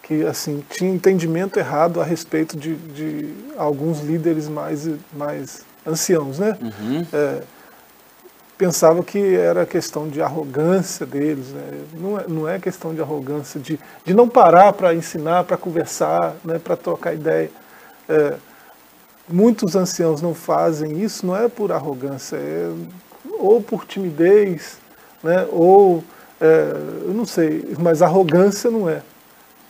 que 0.02 0.26
assim 0.26 0.66
tinha 0.68 0.90
entendimento 0.90 1.60
errado 1.60 2.02
a 2.02 2.04
respeito 2.04 2.58
de, 2.58 2.74
de 2.74 3.36
alguns 3.56 4.00
líderes 4.00 4.50
mais, 4.50 4.90
mais 5.14 5.64
anciãos, 5.86 6.40
né? 6.40 6.58
Uhum. 6.60 7.06
É, 7.14 7.44
pensava 8.60 9.02
que 9.02 9.38
era 9.38 9.66
questão 9.66 10.10
de 10.10 10.22
arrogância 10.22 11.06
deles. 11.06 11.48
Né? 11.48 11.82
Não, 11.94 12.20
é, 12.20 12.26
não 12.28 12.50
é 12.50 12.60
questão 12.60 12.94
de 12.94 13.02
arrogância, 13.02 13.58
de, 13.58 13.80
de 14.04 14.14
não 14.14 14.28
parar 14.28 14.74
para 14.74 14.94
ensinar, 14.94 15.46
para 15.46 15.56
conversar, 15.56 16.36
né? 16.44 16.60
para 16.60 16.76
trocar 16.76 17.14
ideia. 17.14 17.50
É, 18.10 18.36
muitos 19.30 19.78
anciãos 19.78 20.22
não 20.22 20.36
fazem 20.36 21.02
isso, 21.02 21.26
não 21.26 21.38
é 21.38 21.48
por 21.48 21.72
arrogância, 21.72 22.36
é 22.36 22.70
ou 23.40 23.62
por 23.62 23.86
timidez, 23.86 24.78
né? 25.24 25.48
ou, 25.50 26.04
é, 26.42 26.74
eu 27.06 27.14
não 27.14 27.26
sei, 27.26 27.74
mas 27.80 28.02
arrogância 28.02 28.70
não 28.70 28.90
é. 28.90 29.02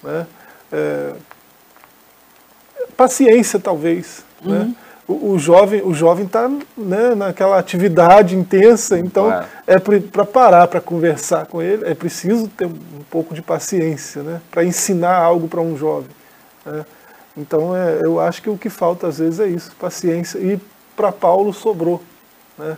Né? 0.04 0.26
é 0.72 1.14
paciência, 2.98 3.60
talvez. 3.60 4.26
Né? 4.42 4.58
Uhum. 4.58 4.66
Né? 4.66 4.76
O, 5.10 5.32
o 5.32 5.40
jovem 5.40 5.82
o 5.82 5.92
jovem 5.92 6.26
está 6.26 6.48
né, 6.78 7.16
naquela 7.16 7.58
atividade 7.58 8.36
intensa, 8.36 9.00
então 9.00 9.44
é 9.66 9.80
para 9.80 10.24
parar 10.24 10.68
para 10.68 10.80
conversar 10.80 11.48
com 11.48 11.60
ele, 11.62 11.84
é 11.86 11.96
preciso 11.96 12.48
ter 12.48 12.68
um 12.68 13.04
pouco 13.10 13.34
de 13.34 13.42
paciência 13.42 14.22
né, 14.22 14.40
para 14.52 14.64
ensinar 14.64 15.18
algo 15.18 15.48
para 15.48 15.62
um 15.62 15.76
jovem. 15.76 16.12
Né. 16.64 16.86
Então 17.36 17.76
é, 17.76 18.02
eu 18.04 18.20
acho 18.20 18.42
que 18.42 18.50
o 18.50 18.58
que 18.58 18.70
falta 18.70 19.08
às 19.08 19.18
vezes 19.18 19.40
é 19.40 19.48
isso, 19.48 19.72
paciência. 19.80 20.38
E 20.38 20.60
para 20.96 21.12
Paulo 21.12 21.52
sobrou. 21.54 22.04
Né. 22.58 22.78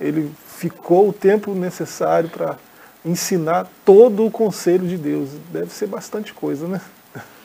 Ele 0.00 0.30
ficou 0.46 1.08
o 1.08 1.12
tempo 1.12 1.54
necessário 1.54 2.28
para 2.28 2.56
ensinar 3.04 3.66
todo 3.84 4.24
o 4.26 4.30
conselho 4.30 4.86
de 4.86 4.96
Deus. 4.96 5.30
Deve 5.50 5.72
ser 5.72 5.86
bastante 5.86 6.32
coisa, 6.32 6.68
né? 6.68 6.80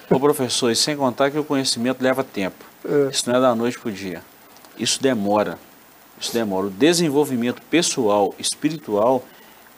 Ô 0.09 0.19
professor, 0.19 0.71
e 0.71 0.75
sem 0.75 0.97
contar 0.97 1.31
que 1.31 1.37
o 1.37 1.43
conhecimento 1.43 2.01
leva 2.01 2.23
tempo. 2.23 2.68
É. 2.85 3.09
Isso 3.11 3.29
não 3.29 3.37
é 3.37 3.41
da 3.41 3.55
noite 3.55 3.77
para 3.79 3.89
o 3.89 3.91
dia. 3.91 4.21
Isso 4.77 5.01
demora. 5.01 5.57
Isso 6.19 6.33
demora. 6.33 6.67
O 6.67 6.69
desenvolvimento 6.69 7.61
pessoal, 7.63 8.33
espiritual, 8.37 9.23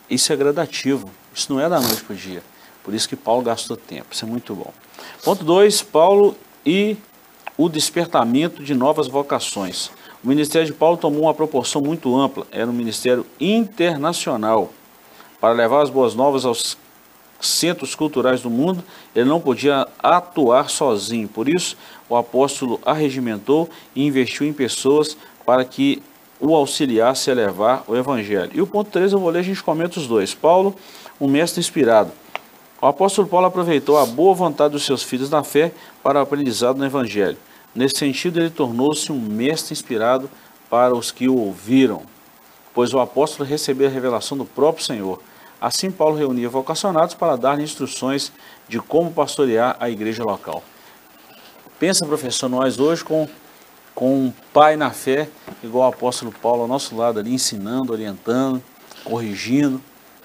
isso 0.10 0.32
é 0.32 0.36
gradativo. 0.36 1.10
Isso 1.34 1.52
não 1.54 1.60
é 1.60 1.70
da 1.70 1.80
noite 1.80 2.04
para 2.04 2.14
o 2.14 2.16
dia. 2.16 2.44
Por 2.84 2.94
isso 2.94 3.08
que 3.08 3.16
Paulo 3.16 3.44
gastou 3.44 3.78
tempo. 3.78 4.08
Isso 4.12 4.26
é 4.26 4.28
muito 4.28 4.54
bom. 4.54 4.74
Ponto 5.24 5.44
2, 5.44 5.82
Paulo 5.84 6.36
e 6.66 6.98
o 7.58 7.70
despertamento 7.70 8.64
de 8.64 8.74
novas 8.74 9.08
vocações. 9.08 9.92
O 10.24 10.28
ministério 10.28 10.68
de 10.68 10.74
Paulo 10.74 10.98
tomou 10.98 11.24
uma 11.24 11.34
proporção 11.34 11.82
muito 11.82 12.16
ampla. 12.16 12.46
Era 12.52 12.70
um 12.70 12.74
ministério 12.74 13.26
internacional 13.40 14.72
para 15.40 15.54
levar 15.54 15.82
as 15.82 15.90
boas 15.90 16.14
novas 16.14 16.46
aos 16.46 16.78
centros 17.41 17.95
culturais 17.95 18.41
do 18.41 18.49
mundo, 18.49 18.84
ele 19.15 19.27
não 19.27 19.39
podia 19.39 19.88
atuar 20.01 20.69
sozinho. 20.69 21.27
Por 21.27 21.49
isso, 21.49 21.75
o 22.08 22.15
apóstolo 22.15 22.80
arregimentou 22.86 23.69
e 23.95 24.06
investiu 24.06 24.47
em 24.47 24.54
pessoas 24.54 25.17
para 25.45 25.65
que 25.65 26.01
o 26.39 26.56
auxiliasse 26.56 27.30
a 27.30 27.34
levar 27.34 27.84
o 27.88 27.95
evangelho. 27.95 28.51
E 28.54 28.62
o 28.62 28.67
ponto 28.67 28.89
3 28.89 29.13
eu 29.13 29.19
vou 29.19 29.30
ler, 29.30 29.39
a 29.39 29.43
gente 29.43 29.62
comenta 29.62 29.99
os 29.99 30.08
dois. 30.08 30.34
Paulo, 30.34 30.75
um 31.19 31.27
mestre 31.27 31.60
inspirado. 31.60 32.12
O 32.82 32.88
apóstolo 32.88 33.27
Paulo 33.27 33.45
aproveitou 33.45 33.97
a 33.97 34.06
boa 34.08 34.34
vontade 34.34 34.71
dos 34.71 34.84
seus 34.84 35.04
filhos 35.04 35.30
na 35.30 35.43
fé 35.43 35.71
para 36.01 36.17
o 36.19 36.21
aprendizado 36.23 36.77
no 36.77 36.86
evangelho. 36.86 37.38
Nesse 37.75 37.99
sentido, 37.99 38.39
ele 38.39 38.49
tornou-se 38.49 39.12
um 39.12 39.19
mestre 39.19 39.71
inspirado 39.71 40.30
para 40.67 40.95
os 40.95 41.12
que 41.12 41.30
o 41.30 41.38
ouviram, 41.38 42.01
pois 42.73 42.93
o 42.93 42.99
apóstolo 42.99 43.47
recebeu 43.47 43.88
a 43.88 43.91
revelação 43.91 44.36
do 44.36 44.45
próprio 44.45 44.84
Senhor. 44.84 45.21
Assim, 45.62 45.91
Paulo 45.91 46.17
reunia 46.17 46.50
vocacionados 46.50 47.13
para 47.13 47.36
dar 47.36 47.60
instruções 47.60 48.32
de 48.67 48.80
como 48.80 49.12
pastorear 49.12 49.78
a 49.80 49.91
igreja 49.91 50.24
local. 50.24 50.63
Pensa, 51.80 52.04
professor, 52.04 52.50
nós 52.50 52.80
hoje 52.80 53.04
com, 53.04 53.30
com 53.93 54.26
um 54.26 54.34
pai 54.52 54.76
na 54.76 54.89
fé, 54.89 55.30
igual 55.63 55.88
o 55.88 55.93
apóstolo 55.93 56.32
Paulo 56.32 56.63
ao 56.63 56.67
nosso 56.67 56.95
lado 56.95 57.19
ali, 57.19 57.32
ensinando, 57.32 57.93
orientando, 57.93 58.62
corrigindo. 59.04 59.80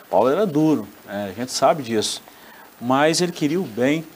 Paulo 0.08 0.30
era 0.30 0.46
duro, 0.46 0.88
né? 1.04 1.30
a 1.30 1.38
gente 1.38 1.52
sabe 1.52 1.82
disso. 1.82 2.22
Mas 2.80 3.20
ele 3.20 3.32
queria 3.32 3.60
o 3.60 3.64
bem 3.64 4.06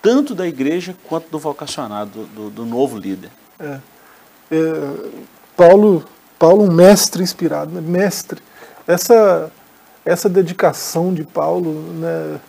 tanto 0.00 0.34
da 0.34 0.46
igreja 0.46 0.96
quanto 1.06 1.28
do 1.28 1.38
vocacionado, 1.38 2.10
do, 2.10 2.26
do, 2.26 2.50
do 2.50 2.64
novo 2.64 2.96
líder. 2.96 3.30
É. 3.58 3.78
É, 4.50 5.10
Paulo, 5.54 6.04
Paulo, 6.38 6.64
um 6.64 6.72
mestre 6.72 7.22
inspirado, 7.22 7.70
né? 7.70 7.82
mestre. 7.82 8.40
Essa 8.86 9.52
essa 10.04 10.28
dedicação 10.28 11.12
de 11.12 11.24
Paulo, 11.24 11.72
né, 11.94 12.40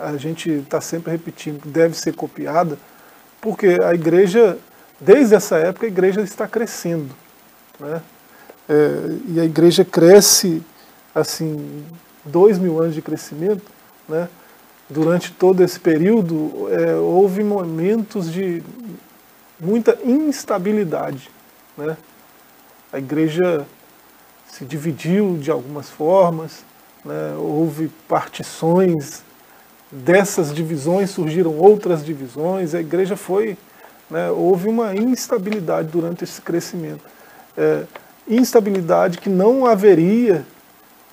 a 0.00 0.16
gente 0.16 0.50
está 0.50 0.80
sempre 0.80 1.10
repetindo, 1.10 1.66
deve 1.66 1.96
ser 1.96 2.14
copiada, 2.14 2.78
porque 3.40 3.78
a 3.82 3.94
igreja, 3.94 4.56
desde 5.00 5.34
essa 5.34 5.56
época, 5.56 5.86
a 5.86 5.88
igreja 5.88 6.20
está 6.20 6.46
crescendo. 6.46 7.14
Né? 7.80 8.00
é, 8.68 9.18
e 9.28 9.40
a 9.40 9.44
igreja 9.44 9.84
cresce, 9.84 10.62
assim, 11.14 11.84
dois 12.24 12.58
mil 12.58 12.80
anos 12.80 12.94
de 12.94 13.02
crescimento, 13.02 13.64
né? 14.08 14.28
durante 14.88 15.32
todo 15.32 15.62
esse 15.62 15.80
período, 15.80 16.68
é, 16.70 16.94
houve 16.94 17.42
momentos 17.42 18.30
de 18.30 18.62
muita 19.58 19.98
instabilidade. 20.04 21.30
Né? 21.76 21.96
A 22.92 22.98
igreja 22.98 23.66
se 24.50 24.64
dividiu 24.64 25.38
de 25.38 25.50
algumas 25.50 25.88
formas, 25.88 26.64
né? 27.04 27.34
houve 27.36 27.88
partições, 28.08 29.22
dessas 29.90 30.54
divisões 30.54 31.10
surgiram 31.10 31.58
outras 31.58 32.04
divisões, 32.04 32.74
a 32.74 32.80
igreja 32.80 33.16
foi, 33.16 33.58
né? 34.10 34.30
houve 34.30 34.68
uma 34.68 34.94
instabilidade 34.94 35.88
durante 35.88 36.24
esse 36.24 36.40
crescimento. 36.40 37.04
É, 37.56 37.84
instabilidade 38.26 39.18
que 39.18 39.28
não 39.28 39.66
haveria 39.66 40.44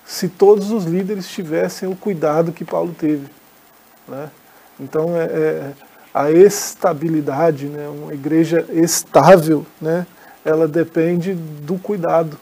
se 0.06 0.28
todos 0.28 0.71
os 0.71 0.86
líderes 0.86 1.28
tivessem 1.28 1.88
o 1.88 1.95
cuidado 1.95 2.52
que 2.52 2.65
Paulo 2.65 2.95
teve. 2.97 3.28
Né? 4.08 4.30
Então, 4.80 5.15
é, 5.15 5.25
é, 5.25 5.71
a 6.13 6.32
estabilidade, 6.32 7.65
né? 7.67 7.88
uma 7.88 8.13
igreja 8.13 8.65
estável, 8.71 9.65
né? 9.80 10.08
ela 10.43 10.67
depende 10.67 11.34
do 11.34 11.78
cuidado 11.78 12.39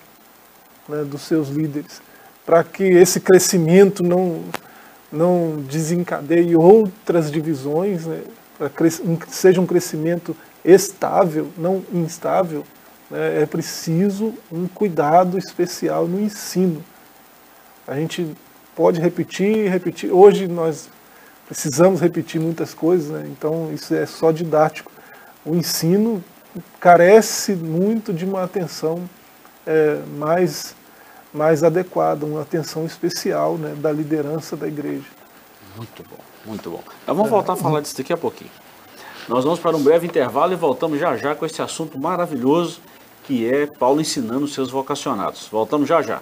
né? 0.87 1.03
dos 1.03 1.23
seus 1.23 1.49
líderes, 1.49 2.01
para 2.47 2.63
que 2.63 2.85
esse 2.85 3.19
crescimento 3.19 4.01
não, 4.01 4.41
não 5.11 5.57
desencadeie 5.69 6.55
outras 6.55 7.29
divisões, 7.29 8.05
né? 8.05 8.21
seja 9.27 9.59
um 9.59 9.65
crescimento 9.65 10.33
estável, 10.63 11.49
não 11.57 11.83
instável, 11.91 12.63
né? 13.11 13.43
é 13.43 13.45
preciso 13.45 14.33
um 14.49 14.65
cuidado 14.65 15.37
especial 15.37 16.07
no 16.07 16.21
ensino. 16.21 16.81
A 17.85 17.95
gente 17.95 18.33
pode 18.73 19.01
repetir, 19.01 19.69
repetir. 19.69 20.09
Hoje 20.09 20.47
nós 20.47 20.89
precisamos 21.47 21.99
repetir 21.99 22.39
muitas 22.39 22.73
coisas, 22.73 23.09
né? 23.09 23.27
então 23.29 23.73
isso 23.73 23.93
é 23.93 24.05
só 24.05 24.31
didático. 24.31 24.89
O 25.45 25.53
ensino 25.53 26.23
carece 26.79 27.51
muito 27.51 28.13
de 28.13 28.23
uma 28.23 28.43
atenção 28.45 29.03
é, 29.65 29.99
mais, 30.17 30.73
mais 31.33 31.63
adequada, 31.63 32.25
uma 32.25 32.41
atenção 32.41 32.85
especial 32.85 33.57
né, 33.57 33.75
da 33.75 33.91
liderança 33.91 34.55
da 34.55 34.67
igreja. 34.67 35.05
Muito 35.75 36.03
bom, 36.03 36.17
muito 36.45 36.69
bom. 36.69 36.83
Nós 37.05 37.15
vamos 37.15 37.27
é. 37.27 37.29
voltar 37.29 37.53
a 37.53 37.55
falar 37.55 37.81
disso 37.81 37.97
daqui 37.97 38.13
a 38.13 38.17
pouquinho. 38.17 38.51
Nós 39.27 39.43
vamos 39.43 39.59
para 39.59 39.75
um 39.75 39.83
breve 39.83 40.07
intervalo 40.07 40.53
e 40.53 40.55
voltamos 40.55 40.99
já 40.99 41.17
já 41.17 41.35
com 41.35 41.45
esse 41.45 41.61
assunto 41.61 41.99
maravilhoso 41.99 42.79
que 43.25 43.45
é 43.45 43.65
Paulo 43.67 43.99
ensinando 43.99 44.47
seus 44.47 44.71
vocacionados. 44.71 45.49
Voltamos 45.51 45.87
já 45.87 46.01
já. 46.01 46.21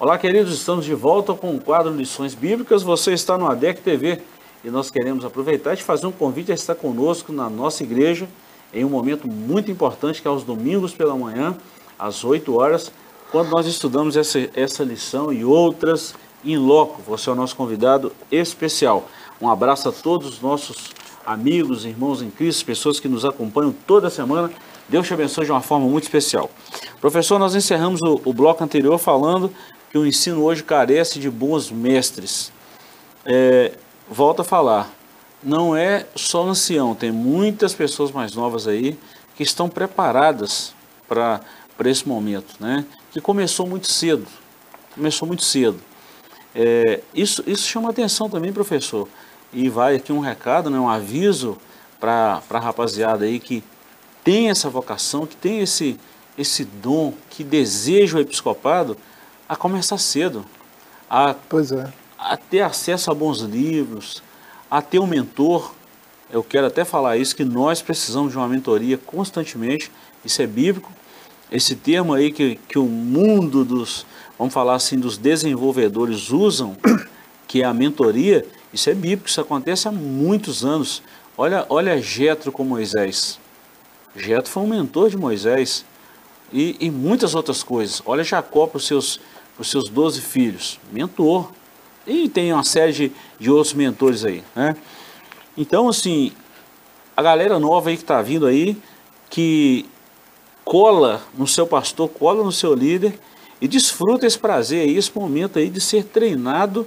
Olá, 0.00 0.18
queridos, 0.18 0.52
estamos 0.52 0.84
de 0.84 0.94
volta 0.94 1.34
com 1.34 1.54
o 1.54 1.60
quadro 1.60 1.94
Lições 1.94 2.34
Bíblicas. 2.34 2.82
Você 2.82 3.12
está 3.12 3.38
no 3.38 3.46
ADEC 3.46 3.82
TV 3.82 4.20
e 4.64 4.70
nós 4.70 4.90
queremos 4.90 5.24
aproveitar 5.24 5.74
e 5.74 5.82
fazer 5.82 6.06
um 6.06 6.12
convite 6.12 6.52
a 6.52 6.54
estar 6.54 6.74
conosco 6.74 7.32
na 7.32 7.48
nossa 7.48 7.82
igreja 7.82 8.28
em 8.72 8.84
um 8.84 8.88
momento 8.88 9.28
muito 9.28 9.70
importante, 9.70 10.22
que 10.22 10.28
é 10.28 10.30
aos 10.30 10.44
domingos 10.44 10.92
pela 10.94 11.16
manhã, 11.16 11.56
às 11.98 12.24
8 12.24 12.54
horas, 12.56 12.92
quando 13.30 13.50
nós 13.50 13.66
estudamos 13.66 14.16
essa, 14.16 14.48
essa 14.54 14.84
lição 14.84 15.32
e 15.32 15.44
outras 15.44 16.14
em 16.44 16.56
loco. 16.56 17.02
Você 17.02 17.28
é 17.28 17.32
o 17.32 17.36
nosso 17.36 17.56
convidado 17.56 18.12
especial. 18.30 19.08
Um 19.40 19.48
abraço 19.48 19.88
a 19.88 19.92
todos 19.92 20.28
os 20.28 20.40
nossos 20.40 20.90
amigos, 21.24 21.84
irmãos 21.84 22.22
em 22.22 22.30
Cristo, 22.30 22.64
pessoas 22.64 23.00
que 23.00 23.08
nos 23.08 23.24
acompanham 23.24 23.74
toda 23.86 24.10
semana. 24.10 24.50
Deus 24.88 25.06
te 25.06 25.14
abençoe 25.14 25.44
de 25.44 25.52
uma 25.52 25.60
forma 25.60 25.86
muito 25.86 26.04
especial. 26.04 26.50
Professor, 27.00 27.38
nós 27.38 27.54
encerramos 27.54 28.00
o, 28.02 28.20
o 28.24 28.32
bloco 28.32 28.62
anterior 28.62 28.98
falando 28.98 29.52
que 29.90 29.98
o 29.98 30.06
ensino 30.06 30.42
hoje 30.42 30.62
carece 30.62 31.18
de 31.18 31.30
bons 31.30 31.70
mestres. 31.70 32.52
É, 33.24 33.72
volto 34.10 34.40
a 34.40 34.44
falar, 34.44 34.90
não 35.42 35.74
é 35.76 36.06
só 36.16 36.46
ancião, 36.46 36.94
tem 36.94 37.12
muitas 37.12 37.72
pessoas 37.72 38.10
mais 38.10 38.34
novas 38.34 38.66
aí 38.66 38.98
que 39.36 39.44
estão 39.44 39.68
preparadas 39.68 40.74
para 41.08 41.40
esse 41.84 42.06
momento, 42.06 42.56
né? 42.58 42.84
que 43.12 43.20
começou 43.20 43.66
muito 43.66 43.90
cedo, 43.90 44.26
começou 44.94 45.26
muito 45.26 45.44
cedo. 45.44 45.80
É, 46.54 47.00
isso, 47.14 47.42
isso 47.46 47.66
chama 47.68 47.90
atenção 47.90 48.28
também, 48.28 48.52
professor, 48.52 49.08
e 49.52 49.68
vai 49.68 49.96
aqui 49.96 50.12
um 50.12 50.20
recado, 50.20 50.68
né, 50.68 50.78
um 50.78 50.88
aviso 50.88 51.56
para 51.98 52.42
a 52.50 52.58
rapaziada 52.58 53.24
aí 53.24 53.38
que 53.38 53.62
tem 54.24 54.50
essa 54.50 54.68
vocação, 54.68 55.26
que 55.26 55.36
tem 55.36 55.60
esse, 55.60 55.98
esse 56.36 56.64
dom, 56.64 57.14
que 57.30 57.44
deseja 57.44 58.18
o 58.18 58.20
episcopado, 58.20 58.96
a 59.48 59.56
começar 59.56 59.98
cedo, 59.98 60.44
a, 61.08 61.34
pois 61.48 61.72
é. 61.72 61.99
A 62.20 62.36
ter 62.36 62.60
acesso 62.60 63.10
a 63.10 63.14
bons 63.14 63.40
livros, 63.40 64.22
a 64.70 64.82
ter 64.82 64.98
um 64.98 65.06
mentor. 65.06 65.72
Eu 66.30 66.44
quero 66.44 66.66
até 66.66 66.84
falar 66.84 67.16
isso, 67.16 67.34
que 67.34 67.44
nós 67.44 67.80
precisamos 67.80 68.30
de 68.30 68.36
uma 68.36 68.46
mentoria 68.46 68.98
constantemente, 68.98 69.90
isso 70.22 70.42
é 70.42 70.46
bíblico. 70.46 70.92
Esse 71.50 71.74
termo 71.74 72.12
aí 72.12 72.30
que, 72.30 72.56
que 72.68 72.78
o 72.78 72.84
mundo 72.84 73.64
dos, 73.64 74.06
vamos 74.38 74.52
falar 74.52 74.74
assim, 74.74 74.98
dos 74.98 75.16
desenvolvedores 75.16 76.30
usam, 76.30 76.76
que 77.48 77.62
é 77.62 77.64
a 77.64 77.74
mentoria, 77.74 78.46
isso 78.72 78.90
é 78.90 78.94
bíblico, 78.94 79.28
isso 79.28 79.40
acontece 79.40 79.88
há 79.88 79.92
muitos 79.92 80.64
anos. 80.64 81.02
Olha, 81.36 81.64
olha 81.68 82.00
Jetro 82.00 82.52
com 82.52 82.62
Moisés. 82.62 83.40
Jetro 84.14 84.50
foi 84.50 84.62
um 84.62 84.68
mentor 84.68 85.08
de 85.08 85.16
Moisés 85.16 85.84
e, 86.52 86.76
e 86.78 86.90
muitas 86.90 87.34
outras 87.34 87.62
coisas. 87.62 88.02
Olha 88.04 88.22
Jacó 88.22 88.66
para 88.66 88.76
os 88.76 88.86
seus 88.86 89.18
seus 89.62 89.90
12 89.90 90.22
filhos, 90.22 90.80
mentor. 90.90 91.50
E 92.10 92.28
tem 92.28 92.52
uma 92.52 92.64
série 92.64 92.92
de, 92.92 93.12
de 93.38 93.50
outros 93.50 93.72
mentores 93.72 94.24
aí, 94.24 94.42
né? 94.54 94.76
Então, 95.56 95.88
assim, 95.88 96.32
a 97.16 97.22
galera 97.22 97.58
nova 97.58 97.90
aí 97.90 97.96
que 97.96 98.02
está 98.02 98.20
vindo 98.20 98.46
aí, 98.46 98.76
que 99.28 99.86
cola 100.64 101.22
no 101.36 101.46
seu 101.46 101.66
pastor, 101.66 102.08
cola 102.08 102.42
no 102.42 102.50
seu 102.50 102.74
líder 102.74 103.18
e 103.60 103.68
desfruta 103.68 104.26
esse 104.26 104.38
prazer 104.38 104.82
aí, 104.82 104.96
esse 104.96 105.16
momento 105.16 105.58
aí 105.58 105.70
de 105.70 105.80
ser 105.80 106.04
treinado 106.04 106.86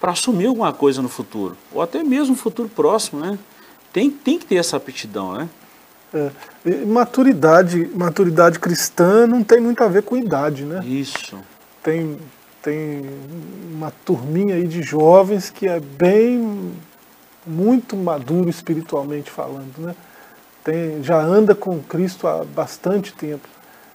para 0.00 0.12
assumir 0.12 0.46
alguma 0.46 0.72
coisa 0.72 1.00
no 1.00 1.08
futuro, 1.08 1.56
ou 1.72 1.80
até 1.80 2.02
mesmo 2.02 2.32
no 2.32 2.36
futuro 2.36 2.68
próximo, 2.68 3.20
né? 3.20 3.38
Tem, 3.92 4.10
tem 4.10 4.38
que 4.38 4.46
ter 4.46 4.56
essa 4.56 4.76
aptidão, 4.76 5.34
né? 5.34 5.48
É, 6.12 6.84
maturidade, 6.84 7.90
maturidade 7.94 8.58
cristã 8.58 9.26
não 9.26 9.42
tem 9.42 9.60
muito 9.60 9.82
a 9.82 9.88
ver 9.88 10.02
com 10.02 10.16
idade, 10.16 10.64
né? 10.64 10.84
Isso 10.84 11.38
tem, 11.82 12.18
tem 12.64 13.04
uma 13.74 13.92
turminha 14.06 14.54
aí 14.54 14.66
de 14.66 14.82
jovens 14.82 15.50
que 15.50 15.68
é 15.68 15.78
bem, 15.78 16.72
muito 17.46 17.94
maduro 17.94 18.48
espiritualmente 18.48 19.30
falando, 19.30 19.78
né? 19.78 19.94
Tem, 20.64 21.02
já 21.02 21.20
anda 21.20 21.54
com 21.54 21.78
Cristo 21.82 22.26
há 22.26 22.42
bastante 22.42 23.12
tempo. 23.12 23.46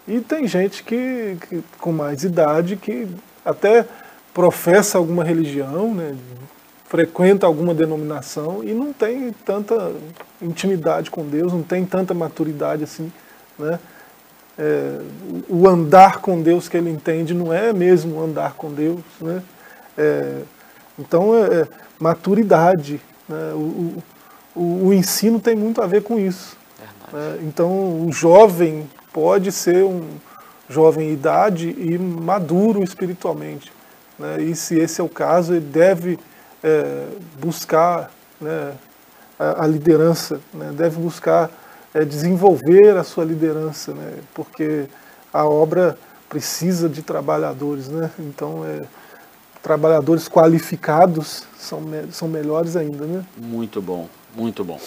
E 0.08 0.20
tem 0.20 0.48
gente 0.48 0.84
que, 0.84 1.36
que 1.50 1.64
com 1.80 1.92
mais 1.92 2.24
idade 2.24 2.76
que 2.76 3.08
até 3.44 3.88
professa 4.36 5.00
alguma 5.00 5.24
religião, 5.24 5.94
né? 5.96 6.16
frequenta 6.86 7.46
alguma 7.46 7.74
denominação 7.74 8.64
e 8.64 8.74
não 8.74 8.92
tem 8.94 9.32
tanta 9.46 9.92
intimidade 10.42 11.12
com 11.12 11.24
Deus, 11.24 11.54
não 11.54 11.62
tem 11.62 11.86
tanta 11.86 12.14
maturidade 12.14 12.84
assim, 12.84 13.12
né? 13.58 13.80
É, 14.60 15.00
o 15.48 15.70
andar 15.70 16.20
com 16.20 16.42
Deus 16.42 16.68
que 16.68 16.76
ele 16.76 16.90
entende 16.90 17.34
não 17.34 17.54
é 17.54 17.72
mesmo 17.72 18.22
andar 18.22 18.56
com 18.56 18.74
Deus. 18.74 19.00
Né? 19.22 19.42
É, 19.98 20.42
então, 21.00 21.34
é, 21.34 21.62
é 21.62 21.68
maturidade. 21.98 23.00
Né? 23.28 23.54
O, 23.54 24.04
o, 24.54 24.88
o, 24.88 24.94
ensino 24.94 25.40
tem 25.40 25.56
muito 25.56 25.82
a 25.82 25.88
ver 25.88 26.04
com 26.04 26.20
isso. 26.20 26.58
Né? 27.14 27.40
Então, 27.44 28.06
o 28.06 28.12
jovem 28.12 28.90
pode 29.14 29.50
ser 29.54 29.86
um 29.86 30.06
jovem 30.68 31.10
em 31.10 31.14
idade 31.14 31.70
e 31.70 31.98
maduro 31.98 32.84
espiritualmente. 32.84 33.72
Né? 34.18 34.42
E 34.42 34.56
se 34.56 34.78
esse 34.78 35.00
é 35.00 35.04
o 35.04 35.10
caso, 35.10 35.54
ele 35.54 35.66
deve 35.66 36.20
é, 36.62 37.08
buscar 37.40 38.12
né, 38.42 38.74
a, 39.40 39.64
a, 39.64 39.68
liderança, 39.68 40.42
né? 40.54 40.72
deve 40.74 41.00
buscar 41.00 41.50
é, 41.94 42.06
desenvolver 42.06 42.98
a 42.98 43.04
sua 43.04 43.24
liderança, 43.24 43.94
né? 43.94 44.20
porque 44.34 44.86
a 45.34 45.46
obra 45.46 45.98
precisa 46.28 46.88
de 46.88 47.02
trabalhadores, 47.02 47.88
né? 47.88 48.12
então 48.20 48.64
é, 48.66 48.84
trabalhadores 49.62 50.28
qualificados 50.30 51.44
são, 51.58 51.82
são 52.12 52.28
melhores 52.28 52.76
ainda. 52.76 53.06
Né? 53.06 53.26
Muito 53.38 53.82
bom, 53.82 54.08
muito 54.36 54.64
bom. 54.64 54.80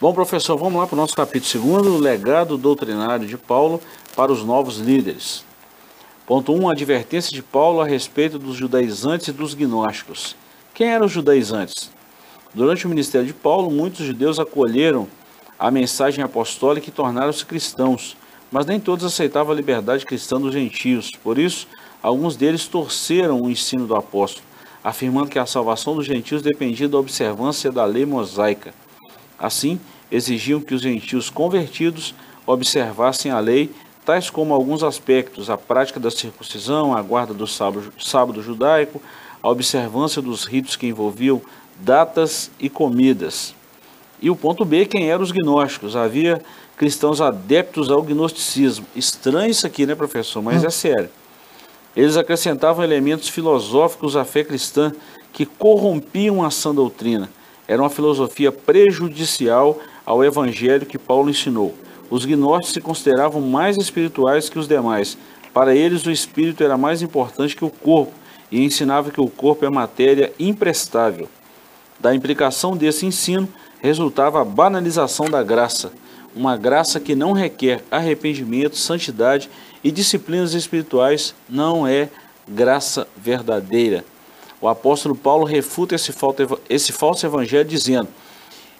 Bom, 0.00 0.12
professor, 0.12 0.56
vamos 0.56 0.78
lá 0.78 0.86
para 0.86 0.94
o 0.94 0.98
nosso 0.98 1.16
capítulo 1.16 1.82
2, 1.82 1.86
o 1.86 1.98
legado 1.98 2.56
doutrinário 2.58 3.26
de 3.26 3.36
Paulo 3.36 3.80
para 4.14 4.30
os 4.30 4.44
novos 4.44 4.78
líderes. 4.78 5.44
Ponto 6.26 6.52
1, 6.52 6.60
um, 6.60 6.68
advertência 6.68 7.32
de 7.32 7.40
Paulo 7.40 7.80
a 7.80 7.86
respeito 7.86 8.38
dos 8.38 8.56
judaizantes 8.56 9.28
e 9.28 9.32
dos 9.32 9.54
gnósticos. 9.54 10.34
Quem 10.74 10.88
eram 10.88 11.06
os 11.06 11.12
judaizantes? 11.12 11.90
Durante 12.52 12.84
o 12.84 12.88
ministério 12.88 13.26
de 13.26 13.32
Paulo, 13.32 13.70
muitos 13.70 14.04
judeus 14.04 14.38
acolheram 14.38 15.06
a 15.58 15.70
mensagem 15.70 16.22
apostólica 16.22 16.88
e 16.88 16.92
tornaram-se 16.92 17.44
cristãos, 17.44 18.16
mas 18.50 18.66
nem 18.66 18.78
todos 18.78 19.04
aceitavam 19.04 19.52
a 19.52 19.56
liberdade 19.56 20.04
cristã 20.04 20.40
dos 20.40 20.52
gentios. 20.52 21.10
Por 21.22 21.38
isso, 21.38 21.66
alguns 22.02 22.36
deles 22.36 22.66
torceram 22.66 23.40
o 23.40 23.50
ensino 23.50 23.86
do 23.86 23.96
apóstolo, 23.96 24.44
afirmando 24.84 25.30
que 25.30 25.38
a 25.38 25.46
salvação 25.46 25.96
dos 25.96 26.06
gentios 26.06 26.42
dependia 26.42 26.88
da 26.88 26.98
observância 26.98 27.72
da 27.72 27.84
lei 27.84 28.06
mosaica. 28.06 28.74
Assim, 29.38 29.80
exigiam 30.10 30.60
que 30.60 30.74
os 30.74 30.82
gentios 30.82 31.30
convertidos 31.30 32.14
observassem 32.46 33.32
a 33.32 33.40
lei, 33.40 33.70
tais 34.04 34.30
como 34.30 34.54
alguns 34.54 34.82
aspectos, 34.82 35.50
a 35.50 35.58
prática 35.58 35.98
da 35.98 36.10
circuncisão, 36.10 36.96
a 36.96 37.02
guarda 37.02 37.34
do 37.34 37.46
sábado, 37.46 37.92
sábado 37.98 38.40
judaico, 38.40 39.02
a 39.42 39.48
observância 39.48 40.22
dos 40.22 40.44
ritos 40.44 40.76
que 40.76 40.86
envolviam 40.86 41.42
datas 41.80 42.50
e 42.60 42.70
comidas. 42.70 43.54
E 44.20 44.30
o 44.30 44.36
ponto 44.36 44.64
B, 44.64 44.86
quem 44.86 45.10
eram 45.10 45.22
os 45.22 45.30
gnósticos? 45.30 45.94
Havia 45.94 46.40
cristãos 46.76 47.20
adeptos 47.20 47.90
ao 47.90 48.02
gnosticismo. 48.02 48.86
Estranho 48.94 49.50
isso 49.50 49.66
aqui, 49.66 49.86
né, 49.86 49.94
professor? 49.94 50.42
Mas 50.42 50.64
é 50.64 50.70
sério. 50.70 51.08
Eles 51.94 52.16
acrescentavam 52.16 52.84
elementos 52.84 53.28
filosóficos 53.28 54.16
à 54.16 54.24
fé 54.24 54.44
cristã 54.44 54.92
que 55.32 55.46
corrompiam 55.46 56.44
a 56.44 56.50
sã 56.50 56.74
doutrina. 56.74 57.30
Era 57.68 57.82
uma 57.82 57.90
filosofia 57.90 58.52
prejudicial 58.52 59.78
ao 60.04 60.22
evangelho 60.24 60.86
que 60.86 60.98
Paulo 60.98 61.30
ensinou. 61.30 61.74
Os 62.08 62.24
gnósticos 62.24 62.72
se 62.74 62.80
consideravam 62.80 63.40
mais 63.40 63.76
espirituais 63.76 64.48
que 64.48 64.58
os 64.58 64.68
demais. 64.68 65.18
Para 65.52 65.74
eles, 65.74 66.06
o 66.06 66.10
espírito 66.10 66.62
era 66.62 66.76
mais 66.76 67.02
importante 67.02 67.56
que 67.56 67.64
o 67.64 67.70
corpo 67.70 68.12
e 68.52 68.62
ensinava 68.62 69.10
que 69.10 69.20
o 69.20 69.28
corpo 69.28 69.64
é 69.64 69.70
matéria 69.70 70.32
imprestável. 70.38 71.28
Da 71.98 72.14
implicação 72.14 72.76
desse 72.76 73.06
ensino 73.06 73.48
resultava 73.80 74.40
a 74.40 74.44
banalização 74.44 75.26
da 75.26 75.42
graça, 75.42 75.92
uma 76.34 76.56
graça 76.56 77.00
que 77.00 77.14
não 77.14 77.32
requer 77.32 77.82
arrependimento, 77.90 78.76
santidade 78.76 79.48
e 79.82 79.90
disciplinas 79.90 80.52
espirituais, 80.54 81.34
não 81.48 81.86
é 81.86 82.08
graça 82.48 83.06
verdadeira. 83.16 84.04
O 84.60 84.68
apóstolo 84.68 85.14
Paulo 85.14 85.44
refuta 85.44 85.94
esse, 85.94 86.92
falso 86.92 87.26
evangelho 87.26 87.68
dizendo: 87.68 88.08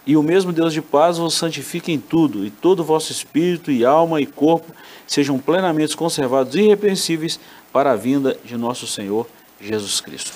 E 0.05 0.17
o 0.17 0.23
mesmo 0.23 0.51
Deus 0.51 0.73
de 0.73 0.81
paz 0.81 1.17
vos 1.17 1.33
santifique 1.33 1.91
em 1.91 1.99
tudo, 1.99 2.45
e 2.45 2.51
todo 2.51 2.81
o 2.81 2.83
vosso 2.83 3.11
espírito 3.11 3.71
e 3.71 3.85
alma 3.85 4.19
e 4.19 4.25
corpo 4.25 4.71
sejam 5.05 5.37
plenamente 5.39 5.95
conservados 5.95 6.55
irrepreensíveis 6.55 7.39
para 7.71 7.91
a 7.91 7.95
vinda 7.95 8.37
de 8.43 8.57
nosso 8.57 8.87
Senhor 8.87 9.27
Jesus 9.61 10.01
Cristo. 10.01 10.33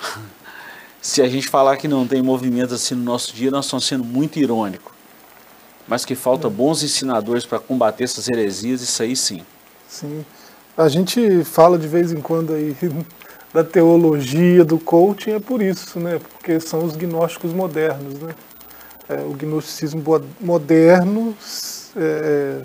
se 1.08 1.22
a 1.22 1.26
gente 1.26 1.48
falar 1.48 1.78
que 1.78 1.88
não 1.88 2.06
tem 2.06 2.20
movimento 2.20 2.74
assim 2.74 2.94
no 2.94 3.02
nosso 3.02 3.34
dia, 3.34 3.50
nós 3.50 3.64
estamos 3.64 3.86
sendo 3.86 4.04
muito 4.04 4.38
irônicos. 4.38 4.92
Mas 5.86 6.04
que 6.04 6.14
falta 6.14 6.50
bons 6.50 6.82
ensinadores 6.82 7.46
para 7.46 7.58
combater 7.58 8.04
essas 8.04 8.28
heresias, 8.28 8.82
isso 8.82 9.02
aí 9.02 9.16
sim. 9.16 9.40
Sim. 9.88 10.22
A 10.76 10.86
gente 10.86 11.42
fala 11.44 11.78
de 11.78 11.88
vez 11.88 12.12
em 12.12 12.20
quando 12.20 12.52
aí 12.52 12.76
da 13.54 13.64
teologia, 13.64 14.62
do 14.66 14.78
coaching, 14.78 15.30
é 15.30 15.40
por 15.40 15.62
isso, 15.62 15.98
né? 15.98 16.18
Porque 16.18 16.60
são 16.60 16.84
os 16.84 16.94
gnósticos 16.94 17.54
modernos, 17.54 18.20
né? 18.20 18.34
É, 19.08 19.14
o 19.22 19.32
gnosticismo 19.32 20.04
moderno 20.38 21.34
é, 21.96 22.60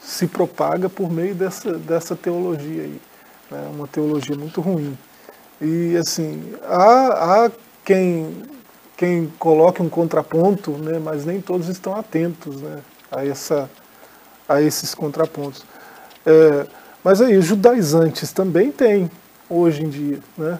se 0.00 0.26
propaga 0.26 0.88
por 0.88 1.08
meio 1.08 1.36
dessa, 1.36 1.72
dessa 1.74 2.16
teologia 2.16 2.82
aí. 2.82 3.00
Né? 3.48 3.70
Uma 3.72 3.86
teologia 3.86 4.36
muito 4.36 4.60
ruim. 4.60 4.98
E 5.60 5.96
assim, 5.96 6.54
há, 6.64 7.44
há 7.44 7.50
quem, 7.84 8.42
quem 8.96 9.32
coloque 9.38 9.82
um 9.82 9.88
contraponto, 9.88 10.72
né, 10.72 10.98
mas 10.98 11.24
nem 11.24 11.40
todos 11.40 11.68
estão 11.68 11.94
atentos 11.94 12.60
né, 12.60 12.78
a, 13.10 13.26
essa, 13.26 13.70
a 14.48 14.62
esses 14.62 14.94
contrapontos. 14.94 15.62
É, 16.24 16.66
mas 17.02 17.20
aí, 17.20 17.36
os 17.36 17.46
judaizantes 17.46 18.32
também 18.32 18.70
têm, 18.70 19.10
hoje 19.48 19.84
em 19.84 19.88
dia. 19.88 20.18
Né? 20.36 20.58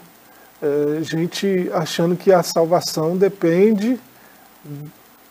É, 0.60 1.02
gente 1.02 1.70
achando 1.72 2.16
que 2.16 2.32
a 2.32 2.42
salvação 2.42 3.16
depende 3.16 3.98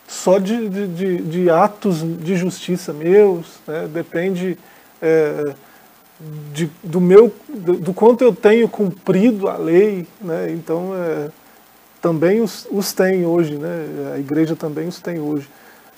só 0.06 0.38
de, 0.38 0.68
de, 0.88 1.18
de 1.22 1.50
atos 1.50 2.02
de 2.02 2.36
justiça 2.36 2.92
meus, 2.92 3.60
né? 3.66 3.88
depende. 3.92 4.58
É, 5.00 5.54
de, 6.52 6.70
do 6.82 7.00
meu 7.00 7.32
do, 7.48 7.74
do, 7.74 7.94
quanto 7.94 8.22
eu 8.22 8.34
tenho 8.34 8.68
cumprido 8.68 9.48
a 9.48 9.56
lei, 9.56 10.06
né? 10.20 10.50
Então 10.52 10.92
é, 10.94 11.30
também 12.00 12.40
os, 12.40 12.66
os 12.70 12.92
tem 12.92 13.24
hoje, 13.24 13.56
né? 13.56 14.12
A 14.14 14.18
igreja 14.18 14.54
também 14.54 14.86
os 14.86 15.00
tem 15.00 15.18
hoje, 15.18 15.48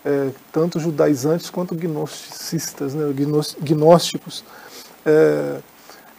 é, 0.05 0.31
tanto 0.53 0.79
judaizantes 0.79 1.51
quanto 1.51 1.75
gnosticistas, 1.75 2.95
né? 2.95 3.13
gnósticos. 3.61 4.45
É, 5.05 5.57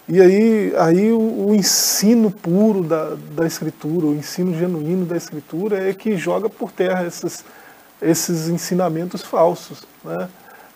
e 0.07 0.19
aí, 0.19 0.73
aí 0.77 1.11
o, 1.13 1.47
o, 1.47 1.55
ensino 1.55 2.29
puro 2.29 2.83
da, 2.83 3.15
da 3.31 3.47
escritura, 3.47 4.07
o 4.07 4.13
ensino 4.13 4.53
genuíno 4.57 5.05
da 5.05 5.15
escritura 5.15 5.89
é 5.89 5.93
que 5.93 6.17
joga 6.17 6.49
por 6.49 6.73
terra 6.73 7.07
esses, 7.07 7.45
esses 8.01 8.49
ensinamentos 8.49 9.21
falsos, 9.21 9.83
né? 10.03 10.27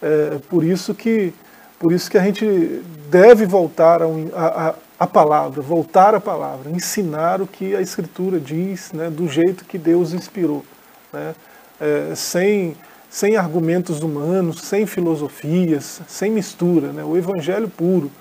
É, 0.02 0.40
por 0.48 0.63
isso 0.63 0.94
que 0.94 1.34
por 1.80 1.92
isso 1.92 2.10
que 2.10 2.18
a 2.18 2.24
gente 2.24 2.82
deve 3.10 3.46
voltar 3.46 4.02
a, 4.02 4.08
a, 4.36 4.76
a, 5.00 5.08
palavra, 5.08 5.62
voltar 5.62 6.16
à 6.16 6.20
palavra, 6.20 6.72
ensinar 6.72 7.42
o 7.42 7.48
que 7.48 7.76
a 7.76 7.82
Escritura 7.82 8.40
diz, 8.40 8.92
né, 8.92 9.10
do 9.10 9.28
jeito 9.28 9.63
que 9.66 9.78
Deus 9.78 10.13
inspirou, 10.13 10.66
né, 11.13 11.36
é, 11.80 12.13
sem, 12.16 12.76
sem 13.10 13.38
argumentos 13.38 14.02
humanos, 14.02 14.62
sem 14.62 14.86
filosofias, 14.86 16.02
sem 16.08 16.32
mistura, 16.32 16.92
né, 16.92 17.04
o 17.04 17.16
Evangelho 17.16 17.70
puro. 17.70 18.12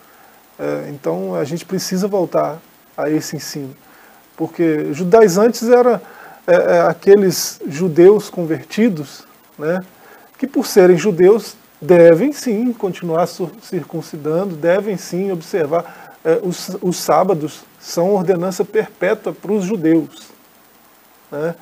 É, 0.59 0.90
então 0.90 1.35
a 1.35 1.45
gente 1.45 1.64
precisa 1.64 2.07
voltar 2.07 2.59
a 2.97 3.11
esse 3.11 3.37
ensino, 3.37 3.75
porque 4.37 4.92
judaizantes 4.92 5.69
eram 5.69 6.01
é, 6.47 6.55
é, 6.55 6.81
aqueles 6.83 7.61
judeus 7.66 8.31
convertidos, 8.31 9.25
né, 9.59 9.81
que 10.38 10.47
por 10.47 10.66
serem 10.66 10.97
judeus 10.97 11.57
devem 11.80 12.32
sim 12.32 12.72
continuar 12.72 13.26
circuncidando, 13.26 14.56
devem 14.56 14.96
sim 14.96 15.30
observar. 15.30 16.16
É, 16.24 16.40
os, 16.42 16.76
os, 16.82 16.96
sábados 16.96 17.62
são 17.78 18.10
ordenança 18.10 18.64
perpétua 18.64 19.32
para 19.32 19.52
os 19.52 19.64
judeus. 19.64 20.28
Né? 21.30 21.54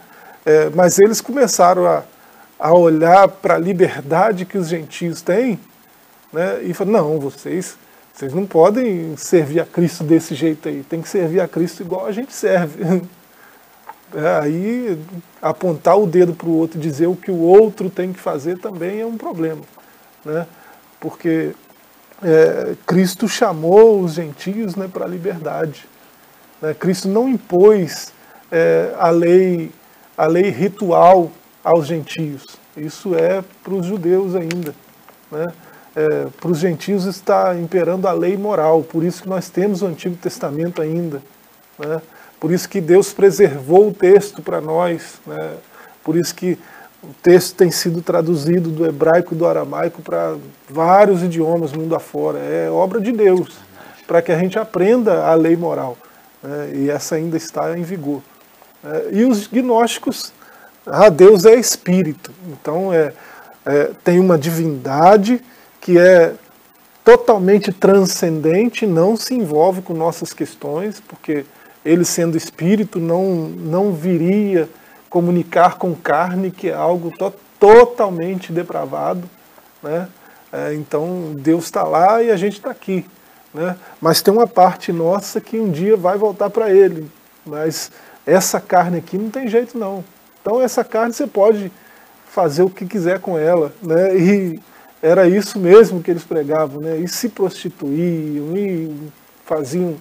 É, 0.46 0.70
mas 0.70 0.98
eles 0.98 1.20
começaram 1.20 1.86
a, 1.86 2.02
a 2.58 2.72
olhar 2.72 3.28
para 3.28 3.56
a 3.56 3.58
liberdade 3.58 4.46
que 4.46 4.56
os 4.56 4.68
gentios 4.68 5.20
têm 5.20 5.60
né? 6.32 6.62
e 6.62 6.72
falaram: 6.72 7.10
não, 7.10 7.20
vocês, 7.20 7.76
vocês 8.12 8.32
não 8.32 8.46
podem 8.46 9.14
servir 9.16 9.60
a 9.60 9.66
Cristo 9.66 10.02
desse 10.02 10.34
jeito 10.34 10.68
aí, 10.68 10.82
tem 10.82 11.02
que 11.02 11.08
servir 11.08 11.40
a 11.40 11.48
Cristo 11.48 11.82
igual 11.82 12.06
a 12.06 12.12
gente 12.12 12.32
serve. 12.32 13.02
É, 14.16 14.38
aí 14.38 14.98
apontar 15.42 15.98
o 15.98 16.06
dedo 16.06 16.34
para 16.34 16.46
o 16.46 16.56
outro 16.56 16.78
e 16.78 16.80
dizer 16.80 17.08
o 17.08 17.16
que 17.16 17.32
o 17.32 17.40
outro 17.40 17.90
tem 17.90 18.12
que 18.12 18.20
fazer 18.20 18.56
também 18.58 19.00
é 19.00 19.06
um 19.06 19.16
problema 19.16 19.62
né? 20.24 20.46
porque 21.00 21.54
é, 22.22 22.74
Cristo 22.86 23.28
chamou 23.28 24.00
os 24.00 24.14
gentios 24.14 24.76
né, 24.76 24.88
para 24.92 25.04
a 25.04 25.08
liberdade. 25.08 25.86
Né? 26.60 26.74
Cristo 26.74 27.08
não 27.08 27.28
impôs 27.28 28.12
é, 28.50 28.94
a, 28.98 29.10
lei, 29.10 29.70
a 30.16 30.26
lei 30.26 30.50
ritual 30.50 31.30
aos 31.62 31.86
gentios. 31.86 32.44
Isso 32.76 33.14
é 33.14 33.42
para 33.62 33.74
os 33.74 33.86
judeus 33.86 34.34
ainda. 34.34 34.74
Né? 35.30 35.46
É, 35.96 36.26
para 36.40 36.50
os 36.50 36.58
gentios 36.58 37.04
está 37.04 37.54
imperando 37.54 38.08
a 38.08 38.12
lei 38.12 38.36
moral, 38.36 38.82
por 38.82 39.04
isso 39.04 39.22
que 39.22 39.28
nós 39.28 39.48
temos 39.48 39.80
o 39.80 39.86
Antigo 39.86 40.16
Testamento 40.16 40.82
ainda. 40.82 41.22
Né? 41.78 42.02
Por 42.40 42.50
isso 42.50 42.68
que 42.68 42.80
Deus 42.80 43.12
preservou 43.12 43.88
o 43.88 43.94
texto 43.94 44.42
para 44.42 44.60
nós. 44.60 45.20
Né? 45.26 45.56
Por 46.02 46.16
isso 46.16 46.34
que 46.34 46.58
o 47.10 47.14
texto 47.22 47.54
tem 47.56 47.70
sido 47.70 48.00
traduzido 48.00 48.70
do 48.70 48.86
hebraico 48.86 49.34
e 49.34 49.36
do 49.36 49.46
aramaico 49.46 50.02
para 50.02 50.36
vários 50.68 51.22
idiomas 51.22 51.72
mundo 51.72 51.94
afora. 51.94 52.38
É 52.38 52.70
obra 52.70 53.00
de 53.00 53.12
Deus, 53.12 53.58
para 54.06 54.22
que 54.22 54.32
a 54.32 54.38
gente 54.38 54.58
aprenda 54.58 55.26
a 55.26 55.34
lei 55.34 55.56
moral. 55.56 55.96
Né? 56.42 56.70
E 56.74 56.90
essa 56.90 57.16
ainda 57.16 57.36
está 57.36 57.76
em 57.76 57.82
vigor. 57.82 58.22
É, 58.82 59.08
e 59.12 59.24
os 59.24 59.46
gnósticos, 59.46 60.32
ah, 60.86 61.08
Deus 61.08 61.44
é 61.44 61.54
espírito. 61.54 62.32
Então 62.48 62.92
é, 62.92 63.12
é, 63.66 63.90
tem 64.02 64.18
uma 64.18 64.38
divindade 64.38 65.40
que 65.80 65.98
é 65.98 66.34
totalmente 67.04 67.70
transcendente, 67.70 68.86
não 68.86 69.16
se 69.16 69.34
envolve 69.34 69.82
com 69.82 69.92
nossas 69.92 70.32
questões, 70.32 71.00
porque 71.06 71.44
ele 71.84 72.04
sendo 72.04 72.36
espírito 72.36 72.98
não, 72.98 73.48
não 73.48 73.92
viria 73.92 74.68
comunicar 75.14 75.78
com 75.78 75.94
carne, 75.94 76.50
que 76.50 76.68
é 76.68 76.74
algo 76.74 77.16
to 77.16 77.32
totalmente 77.60 78.50
depravado. 78.50 79.22
Né? 79.80 80.08
É, 80.52 80.74
então 80.74 81.36
Deus 81.38 81.66
está 81.66 81.84
lá 81.84 82.20
e 82.20 82.32
a 82.32 82.36
gente 82.36 82.54
está 82.54 82.72
aqui. 82.72 83.06
Né? 83.54 83.76
Mas 84.00 84.20
tem 84.20 84.34
uma 84.34 84.48
parte 84.48 84.92
nossa 84.92 85.40
que 85.40 85.56
um 85.56 85.70
dia 85.70 85.96
vai 85.96 86.18
voltar 86.18 86.50
para 86.50 86.68
Ele. 86.68 87.08
Mas 87.46 87.92
essa 88.26 88.60
carne 88.60 88.98
aqui 88.98 89.16
não 89.16 89.30
tem 89.30 89.46
jeito 89.46 89.78
não. 89.78 90.04
Então 90.42 90.60
essa 90.60 90.82
carne 90.82 91.14
você 91.14 91.28
pode 91.28 91.70
fazer 92.28 92.64
o 92.64 92.70
que 92.70 92.84
quiser 92.84 93.20
com 93.20 93.38
ela, 93.38 93.72
né? 93.80 94.16
E 94.16 94.60
era 95.00 95.28
isso 95.28 95.60
mesmo 95.60 96.02
que 96.02 96.10
eles 96.10 96.24
pregavam, 96.24 96.80
né? 96.80 96.96
E 96.96 97.06
se 97.06 97.28
prostituíam 97.28 98.56
e 98.56 99.10
faziam 99.46 99.94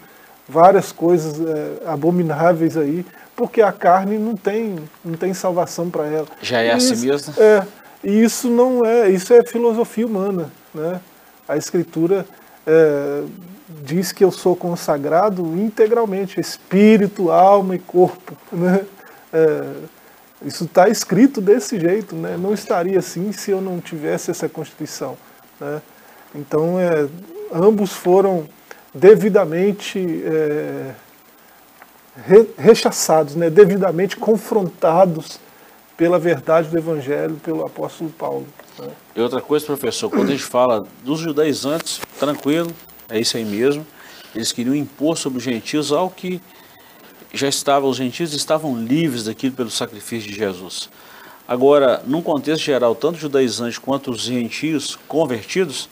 várias 0.49 0.91
coisas 0.91 1.39
é, 1.39 1.87
abomináveis 1.87 2.75
aí, 2.75 3.05
porque 3.35 3.61
a 3.61 3.71
carne 3.71 4.17
não 4.17 4.35
tem, 4.35 4.77
não 5.03 5.15
tem 5.15 5.33
salvação 5.33 5.89
para 5.89 6.05
ela. 6.05 6.27
Já 6.41 6.61
é 6.61 6.73
assim 6.73 6.95
mesmo? 6.95 7.33
É, 7.37 7.65
e 8.03 8.23
isso 8.23 8.49
não 8.49 8.85
é, 8.85 9.09
isso 9.09 9.33
é 9.33 9.43
filosofia 9.43 10.05
humana, 10.05 10.51
né? 10.73 10.99
A 11.47 11.57
escritura 11.57 12.25
é, 12.65 13.23
diz 13.81 14.11
que 14.11 14.23
eu 14.23 14.31
sou 14.31 14.55
consagrado 14.55 15.43
integralmente, 15.57 16.39
espírito, 16.39 17.31
alma 17.31 17.75
e 17.75 17.79
corpo, 17.79 18.37
né? 18.51 18.85
É, 19.31 19.63
isso 20.45 20.65
está 20.65 20.89
escrito 20.89 21.39
desse 21.39 21.79
jeito, 21.79 22.15
né? 22.15 22.37
Não 22.37 22.53
estaria 22.53 22.99
assim 22.99 23.31
se 23.31 23.51
eu 23.51 23.61
não 23.61 23.79
tivesse 23.79 24.29
essa 24.29 24.49
constituição, 24.49 25.17
né? 25.59 25.81
Então, 26.35 26.79
é, 26.79 27.07
ambos 27.53 27.93
foram 27.93 28.47
devidamente 28.93 29.99
é, 30.25 30.91
re, 32.15 32.47
rechaçados, 32.57 33.35
né? 33.35 33.49
devidamente 33.49 34.17
confrontados 34.17 35.39
pela 35.97 36.17
verdade 36.17 36.69
do 36.69 36.77
Evangelho, 36.77 37.35
pelo 37.35 37.65
apóstolo 37.65 38.09
Paulo. 38.09 38.47
Né? 38.79 38.89
E 39.15 39.21
outra 39.21 39.41
coisa, 39.41 39.65
professor, 39.65 40.09
quando 40.09 40.29
a 40.29 40.31
gente 40.31 40.43
fala 40.43 40.83
dos 41.03 41.19
judaizantes, 41.19 42.01
tranquilo, 42.19 42.71
é 43.09 43.19
isso 43.19 43.37
aí 43.37 43.45
mesmo, 43.45 43.85
eles 44.35 44.51
queriam 44.51 44.75
impor 44.75 45.17
sobre 45.17 45.37
os 45.37 45.43
gentios 45.43 45.91
algo 45.91 46.13
que 46.15 46.41
já 47.33 47.47
estavam, 47.47 47.89
os 47.89 47.97
gentios 47.97 48.33
estavam 48.33 48.75
livres 48.77 49.25
daquilo 49.25 49.55
pelo 49.55 49.69
sacrifício 49.69 50.29
de 50.29 50.35
Jesus. 50.35 50.89
Agora, 51.47 52.01
num 52.05 52.21
contexto 52.21 52.63
geral, 52.63 52.95
tanto 52.95 53.19
judaizantes 53.19 53.77
quanto 53.77 54.11
os 54.11 54.21
gentios 54.21 54.97
convertidos, 55.07 55.89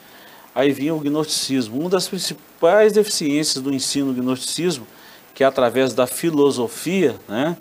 aí 0.55 0.71
vinha 0.71 0.93
o 0.93 0.99
gnosticismo. 0.99 1.79
Uma 1.79 1.89
das 1.89 2.07
principais 2.07 2.93
deficiências 2.93 3.62
do 3.62 3.73
ensino 3.73 4.13
do 4.13 4.21
gnosticismo, 4.21 4.88
que 5.34 5.44
é 5.44 5.48
através 5.48 5.94
da 5.94 6.06
filosofia, 6.06 7.15
né? 7.28 7.58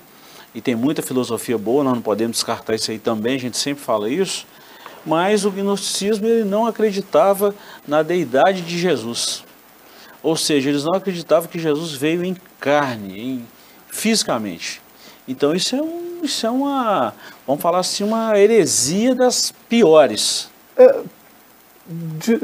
e 0.55 0.61
tem 0.61 0.75
muita 0.75 1.03
filosofia 1.03 1.57
boa, 1.57 1.85
nós 1.85 1.95
não 1.95 2.03
podemos 2.03 2.37
descartar 2.37 2.75
isso 2.75 2.91
aí 2.91 2.99
também, 2.99 3.37
a 3.37 3.41
gente 3.41 3.57
sempre 3.57 3.83
fala 3.83 4.11
isso, 4.11 4.47
mas 5.05 5.45
o 5.45 5.51
gnosticismo 5.51 6.27
ele 6.27 6.45
não 6.45 6.67
acreditava 6.67 7.55
na 7.87 8.03
deidade 8.03 8.63
de 8.63 8.79
Jesus. 8.79 9.45
Ou 10.23 10.37
seja, 10.37 10.69
eles 10.69 10.85
não 10.85 10.95
acreditavam 10.95 11.49
que 11.49 11.59
Jesus 11.59 11.93
veio 11.93 12.25
em 12.25 12.37
carne, 12.59 13.19
em, 13.19 13.47
fisicamente. 13.89 14.83
Então 15.27 15.55
isso 15.55 15.77
é, 15.77 15.81
um, 15.81 16.21
isso 16.23 16.47
é 16.47 16.51
uma, 16.51 17.15
vamos 17.47 17.63
falar 17.63 17.79
assim, 17.79 18.05
uma 18.05 18.39
heresia 18.39 19.15
das 19.15 19.55
piores. 19.69 20.51
É, 20.77 21.01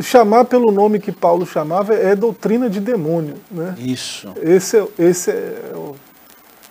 chamar 0.03 0.45
pelo 0.45 0.73
nome 0.73 0.99
que 0.99 1.13
Paulo 1.13 1.47
chamava 1.47 1.95
é 1.95 2.15
doutrina 2.17 2.69
de 2.69 2.81
demônio, 2.81 3.37
né? 3.51 3.75
Isso. 3.79 4.33
Esse 4.43 4.79
é, 4.79 4.89
esse 4.99 5.31
é 5.31 5.73
o, 5.75 5.95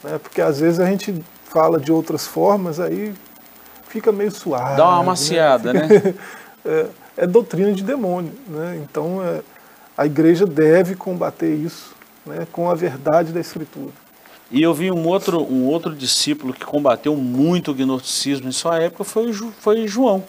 né? 0.04 0.20
porque 0.22 0.42
às 0.42 0.60
vezes 0.60 0.80
a 0.80 0.86
gente 0.86 1.16
fala 1.46 1.80
de 1.80 1.92
outras 1.92 2.28
formas 2.28 2.80
aí 2.80 3.14
fica 3.88 4.12
meio 4.12 4.32
suave. 4.32 4.76
Dá 4.76 4.88
uma 4.90 5.00
amaciada, 5.00 5.72
né? 5.72 5.88
né? 5.88 6.14
é, 6.66 6.86
é, 7.18 7.28
doutrina 7.28 7.72
de 7.72 7.84
demônio, 7.84 8.34
né? 8.48 8.82
Então 8.84 9.24
é, 9.24 9.42
a 9.98 10.06
igreja 10.06 10.46
deve 10.46 10.96
combater 10.96 11.54
isso, 11.54 11.96
né? 12.26 12.46
Com 12.52 12.70
a 12.70 12.76
verdade 12.76 13.32
da 13.32 13.40
escritura. 13.40 13.92
E 14.52 14.62
eu 14.62 14.74
vi 14.74 14.92
um 14.92 15.08
outro 15.08 15.42
um 15.42 15.66
outro 15.66 15.96
discípulo 15.96 16.54
que 16.54 16.66
combateu 16.66 17.16
muito 17.16 17.72
o 17.72 17.74
gnosticismo 17.74 18.50
em 18.50 18.52
sua 18.52 18.80
época 18.80 19.04
foi 19.06 19.32
foi 19.34 19.88
João. 19.88 20.24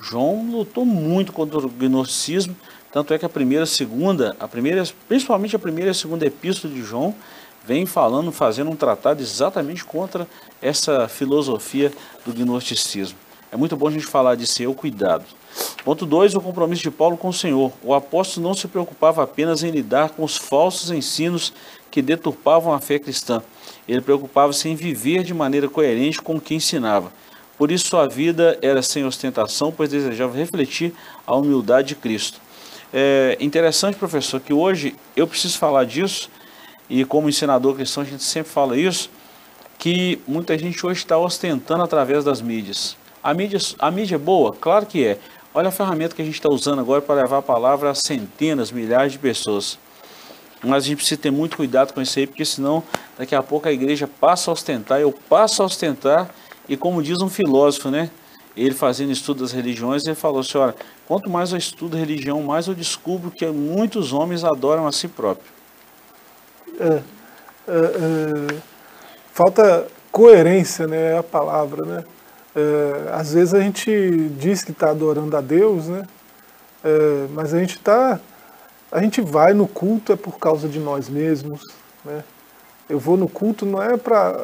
João 0.00 0.50
lutou 0.50 0.84
muito 0.84 1.32
contra 1.32 1.58
o 1.58 1.68
gnosticismo, 1.68 2.56
tanto 2.92 3.12
é 3.12 3.18
que 3.18 3.24
a 3.24 3.28
primeira, 3.28 3.66
segunda, 3.66 4.36
a 4.38 4.48
primeira, 4.48 4.82
principalmente 5.08 5.56
a 5.56 5.58
primeira 5.58 5.90
e 5.90 5.92
a 5.92 5.94
segunda 5.94 6.24
epístola 6.24 6.72
de 6.72 6.82
João 6.82 7.14
vem 7.64 7.84
falando, 7.84 8.32
fazendo 8.32 8.70
um 8.70 8.76
tratado 8.76 9.20
exatamente 9.20 9.84
contra 9.84 10.26
essa 10.62 11.06
filosofia 11.06 11.92
do 12.24 12.32
gnosticismo. 12.32 13.18
É 13.50 13.56
muito 13.56 13.76
bom 13.76 13.88
a 13.88 13.90
gente 13.90 14.06
falar 14.06 14.34
disso, 14.34 14.62
eu 14.62 14.74
cuidado. 14.74 15.24
Ponto 15.84 16.04
2, 16.04 16.34
o 16.34 16.40
compromisso 16.40 16.82
de 16.82 16.90
Paulo 16.90 17.16
com 17.16 17.28
o 17.28 17.32
Senhor. 17.32 17.72
O 17.82 17.94
apóstolo 17.94 18.46
não 18.46 18.54
se 18.54 18.68
preocupava 18.68 19.22
apenas 19.22 19.62
em 19.62 19.70
lidar 19.70 20.10
com 20.10 20.22
os 20.22 20.36
falsos 20.36 20.90
ensinos 20.90 21.52
que 21.90 22.02
deturpavam 22.02 22.72
a 22.72 22.80
fé 22.80 22.98
cristã. 22.98 23.42
Ele 23.86 24.00
preocupava-se 24.00 24.68
em 24.68 24.74
viver 24.74 25.22
de 25.22 25.32
maneira 25.32 25.68
coerente 25.68 26.20
com 26.20 26.36
o 26.36 26.40
que 26.40 26.54
ensinava. 26.54 27.10
Por 27.58 27.72
isso 27.72 27.88
sua 27.88 28.06
vida 28.06 28.56
era 28.62 28.80
sem 28.80 29.04
ostentação, 29.04 29.72
pois 29.72 29.90
desejava 29.90 30.36
refletir 30.36 30.94
a 31.26 31.34
humildade 31.34 31.88
de 31.88 31.94
Cristo. 31.96 32.40
É 32.94 33.36
interessante, 33.40 33.96
professor, 33.96 34.40
que 34.40 34.52
hoje 34.52 34.94
eu 35.16 35.26
preciso 35.26 35.58
falar 35.58 35.84
disso, 35.84 36.30
e 36.88 37.04
como 37.04 37.28
ensinador 37.28 37.74
cristão 37.74 38.04
a 38.04 38.06
gente 38.06 38.22
sempre 38.22 38.50
fala 38.50 38.76
isso, 38.78 39.10
que 39.76 40.20
muita 40.26 40.56
gente 40.56 40.86
hoje 40.86 41.00
está 41.00 41.18
ostentando 41.18 41.82
através 41.82 42.24
das 42.24 42.40
mídias. 42.40 42.96
A 43.22 43.34
mídia, 43.34 43.58
a 43.78 43.90
mídia 43.90 44.14
é 44.14 44.18
boa? 44.18 44.54
Claro 44.54 44.86
que 44.86 45.04
é. 45.04 45.18
Olha 45.52 45.68
a 45.68 45.72
ferramenta 45.72 46.14
que 46.14 46.22
a 46.22 46.24
gente 46.24 46.34
está 46.34 46.48
usando 46.48 46.78
agora 46.78 47.02
para 47.02 47.22
levar 47.22 47.38
a 47.38 47.42
palavra 47.42 47.90
a 47.90 47.94
centenas, 47.94 48.70
milhares 48.70 49.12
de 49.12 49.18
pessoas. 49.18 49.78
Mas 50.62 50.84
a 50.84 50.86
gente 50.86 50.98
precisa 50.98 51.20
ter 51.20 51.30
muito 51.30 51.56
cuidado 51.56 51.92
com 51.92 52.00
isso 52.00 52.18
aí, 52.18 52.26
porque 52.26 52.44
senão 52.44 52.82
daqui 53.18 53.34
a 53.34 53.42
pouco 53.42 53.68
a 53.68 53.72
igreja 53.72 54.08
passa 54.08 54.50
a 54.50 54.54
ostentar, 54.54 55.00
eu 55.00 55.12
passo 55.12 55.62
a 55.62 55.66
ostentar 55.66 56.30
e 56.68 56.76
como 56.76 57.02
diz 57.02 57.20
um 57.20 57.28
filósofo, 57.28 57.90
né? 57.90 58.10
Ele 58.56 58.74
fazendo 58.74 59.12
estudo 59.12 59.42
das 59.42 59.52
religiões, 59.52 60.04
ele 60.04 60.14
falou 60.14 60.40
assim, 60.40 60.58
olha, 60.58 60.74
quanto 61.06 61.30
mais 61.30 61.52
eu 61.52 61.58
estudo 61.58 61.96
religião, 61.96 62.42
mais 62.42 62.66
eu 62.66 62.74
descubro 62.74 63.30
que 63.30 63.46
muitos 63.46 64.12
homens 64.12 64.44
adoram 64.44 64.86
a 64.86 64.92
si 64.92 65.06
próprio. 65.06 65.50
É, 66.80 67.02
é, 67.68 68.52
é, 68.52 68.56
falta 69.32 69.86
coerência, 70.10 70.86
né? 70.86 71.12
É 71.12 71.18
a 71.18 71.22
palavra, 71.22 71.84
né? 71.84 72.04
É, 72.56 73.12
às 73.12 73.32
vezes 73.32 73.54
a 73.54 73.60
gente 73.60 74.28
diz 74.38 74.64
que 74.64 74.72
está 74.72 74.90
adorando 74.90 75.36
a 75.36 75.40
Deus, 75.40 75.86
né? 75.86 76.04
É, 76.82 77.26
mas 77.30 77.54
a 77.54 77.58
gente 77.60 77.76
está, 77.76 78.20
a 78.90 79.00
gente 79.00 79.20
vai 79.20 79.52
no 79.54 79.68
culto 79.68 80.12
é 80.12 80.16
por 80.16 80.38
causa 80.38 80.68
de 80.68 80.80
nós 80.80 81.08
mesmos, 81.08 81.62
né? 82.04 82.24
Eu 82.88 82.98
vou 82.98 83.16
no 83.16 83.28
culto 83.28 83.66
não 83.66 83.82
é 83.82 83.96
para 83.96 84.36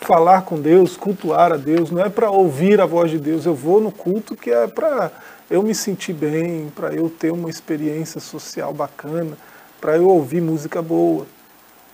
falar 0.00 0.42
com 0.42 0.60
Deus, 0.60 0.96
cultuar 0.96 1.52
a 1.52 1.56
Deus, 1.56 1.90
não 1.90 2.04
é 2.04 2.08
para 2.08 2.30
ouvir 2.30 2.80
a 2.80 2.86
voz 2.86 3.10
de 3.10 3.18
Deus. 3.18 3.46
Eu 3.46 3.54
vou 3.54 3.80
no 3.80 3.90
culto 3.90 4.36
que 4.36 4.50
é 4.50 4.66
para 4.66 5.10
eu 5.50 5.62
me 5.62 5.74
sentir 5.74 6.12
bem, 6.12 6.70
para 6.74 6.94
eu 6.94 7.08
ter 7.08 7.32
uma 7.32 7.48
experiência 7.48 8.20
social 8.20 8.72
bacana, 8.72 9.36
para 9.80 9.96
eu 9.96 10.08
ouvir 10.08 10.40
música 10.40 10.82
boa. 10.82 11.26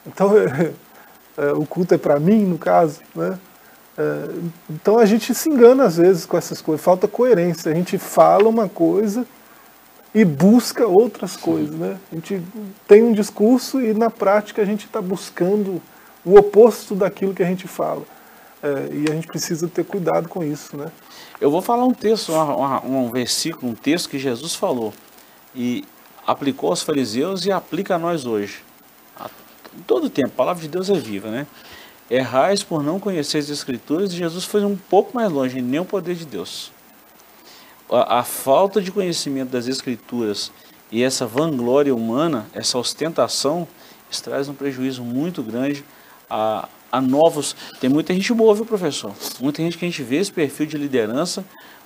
Então, 0.06 0.32
é, 0.36 0.72
é, 1.38 1.52
o 1.52 1.64
culto 1.64 1.94
é 1.94 1.98
para 1.98 2.18
mim, 2.18 2.44
no 2.44 2.58
caso, 2.58 3.00
né? 3.14 3.38
É, 3.96 4.28
então 4.70 4.98
a 4.98 5.04
gente 5.04 5.34
se 5.34 5.50
engana 5.50 5.84
às 5.84 5.98
vezes 5.98 6.24
com 6.24 6.36
essas 6.36 6.62
coisas, 6.62 6.84
falta 6.84 7.06
coerência. 7.06 7.70
A 7.70 7.74
gente 7.74 7.98
fala 7.98 8.48
uma 8.48 8.68
coisa 8.68 9.26
e 10.14 10.24
busca 10.24 10.86
outras 10.86 11.36
coisas, 11.36 11.74
né? 11.74 11.98
A 12.10 12.14
gente 12.14 12.42
tem 12.86 13.02
um 13.02 13.12
discurso 13.12 13.80
e 13.80 13.92
na 13.92 14.10
prática 14.10 14.62
a 14.62 14.64
gente 14.64 14.86
está 14.86 15.00
buscando 15.00 15.80
o 16.24 16.36
oposto 16.36 16.94
daquilo 16.94 17.34
que 17.34 17.42
a 17.42 17.46
gente 17.46 17.66
fala. 17.66 18.04
É, 18.62 18.94
e 18.94 19.10
a 19.10 19.14
gente 19.14 19.26
precisa 19.26 19.66
ter 19.66 19.84
cuidado 19.84 20.28
com 20.28 20.44
isso, 20.44 20.76
né? 20.76 20.90
Eu 21.40 21.50
vou 21.50 21.60
falar 21.60 21.84
um 21.84 21.92
texto, 21.92 22.32
um, 22.32 23.06
um 23.06 23.10
versículo, 23.10 23.72
um 23.72 23.74
texto 23.74 24.08
que 24.08 24.18
Jesus 24.18 24.54
falou 24.54 24.94
e 25.54 25.84
aplicou 26.24 26.70
aos 26.70 26.82
fariseus 26.82 27.44
e 27.44 27.50
aplica 27.50 27.96
a 27.96 27.98
nós 27.98 28.24
hoje. 28.24 28.62
A, 29.18 29.28
todo 29.84 30.08
tempo, 30.08 30.28
a 30.28 30.36
palavra 30.36 30.62
de 30.62 30.68
Deus 30.68 30.88
é 30.88 30.94
viva, 30.94 31.28
né? 31.28 31.46
Errais 32.08 32.62
por 32.62 32.84
não 32.84 33.00
conhecer 33.00 33.38
as 33.38 33.48
Escrituras 33.48 34.12
e 34.12 34.16
Jesus 34.16 34.44
foi 34.44 34.64
um 34.64 34.76
pouco 34.76 35.16
mais 35.16 35.30
longe, 35.32 35.60
nem 35.60 35.80
o 35.80 35.84
poder 35.84 36.14
de 36.14 36.24
Deus. 36.24 36.70
A, 37.90 38.20
a 38.20 38.22
falta 38.22 38.80
de 38.80 38.92
conhecimento 38.92 39.50
das 39.50 39.66
Escrituras 39.66 40.52
e 40.92 41.02
essa 41.02 41.26
vanglória 41.26 41.92
humana, 41.92 42.46
essa 42.54 42.78
ostentação, 42.78 43.66
traz 44.22 44.48
um 44.48 44.54
prejuízo 44.54 45.02
muito 45.02 45.42
grande 45.42 45.82
a, 46.32 46.68
a 46.90 47.00
novos. 47.00 47.54
Tem 47.78 47.90
muita 47.90 48.14
gente 48.14 48.32
boa, 48.32 48.54
viu, 48.54 48.64
professor? 48.64 49.12
Muita 49.38 49.62
gente 49.62 49.76
que 49.76 49.84
a 49.84 49.88
gente 49.88 50.02
vê 50.02 50.16
esse 50.16 50.32
perfil 50.32 50.64
de 50.64 50.78
liderança, 50.78 51.44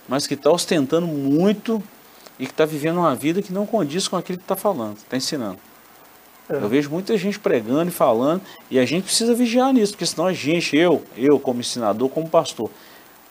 mas 0.09 0.27
que 0.27 0.35
está 0.35 0.51
ostentando 0.51 1.07
muito 1.07 1.83
e 2.39 2.47
que 2.47 2.53
está 2.53 2.65
vivendo 2.65 2.99
uma 2.99 3.15
vida 3.15 3.43
que 3.43 3.53
não 3.53 3.67
condiz 3.67 4.07
com 4.07 4.17
aquilo 4.17 4.39
que 4.39 4.45
está 4.45 4.55
falando, 4.55 4.99
está 4.99 5.17
ensinando. 5.17 5.59
É. 6.49 6.55
Eu 6.55 6.69
vejo 6.69 6.89
muita 6.91 7.19
gente 7.19 7.41
pregando 7.41 7.91
e 7.91 7.93
falando, 7.93 8.41
e 8.71 8.79
a 8.79 8.87
gente 8.87 9.05
precisa 9.05 9.35
vigiar 9.35 9.73
nisso, 9.73 9.93
porque 9.93 10.07
senão 10.07 10.27
a 10.27 10.33
gente, 10.33 10.77
eu, 10.77 11.03
eu 11.17 11.41
como 11.41 11.61
ensinador, 11.61 12.09
como 12.09 12.29
pastor, 12.29 12.71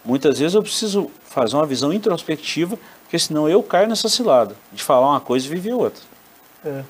muitas 0.03 0.39
vezes 0.39 0.53
eu 0.53 0.61
preciso 0.61 1.09
fazer 1.23 1.55
uma 1.55 1.65
visão 1.65 1.93
introspectiva, 1.93 2.77
porque 3.03 3.17
senão 3.17 3.47
eu 3.47 3.63
caio 3.63 3.87
nessa 3.87 4.09
cilada 4.09 4.55
de 4.73 4.83
falar 4.83 5.11
uma 5.11 5.21
coisa 5.21 5.45
e 5.45 5.49
viver 5.49 5.73
outra. 5.73 6.03
É, 6.65 6.83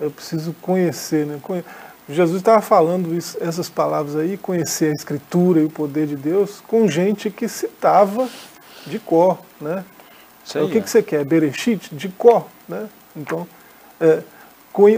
eu 0.00 0.10
preciso 0.10 0.52
conhecer, 0.60 1.26
né? 1.26 1.38
Jesus 2.08 2.38
estava 2.38 2.62
falando 2.62 3.14
isso, 3.14 3.36
essas 3.40 3.68
palavras 3.68 4.16
aí, 4.16 4.38
conhecer 4.38 4.90
a 4.90 4.92
Escritura 4.92 5.60
e 5.60 5.64
o 5.64 5.70
poder 5.70 6.06
de 6.06 6.16
Deus, 6.16 6.62
com 6.66 6.88
gente 6.88 7.30
que 7.30 7.46
citava 7.46 8.26
de 8.86 8.98
cor, 8.98 9.38
né? 9.60 9.84
Aí, 10.54 10.62
o 10.62 10.70
que, 10.70 10.78
é. 10.78 10.80
que 10.80 10.88
você 10.88 11.02
quer? 11.02 11.24
Berechit? 11.24 11.94
De 11.94 12.08
cor, 12.08 12.46
né? 12.66 12.88
Então, 13.14 13.46
é, 14.00 14.22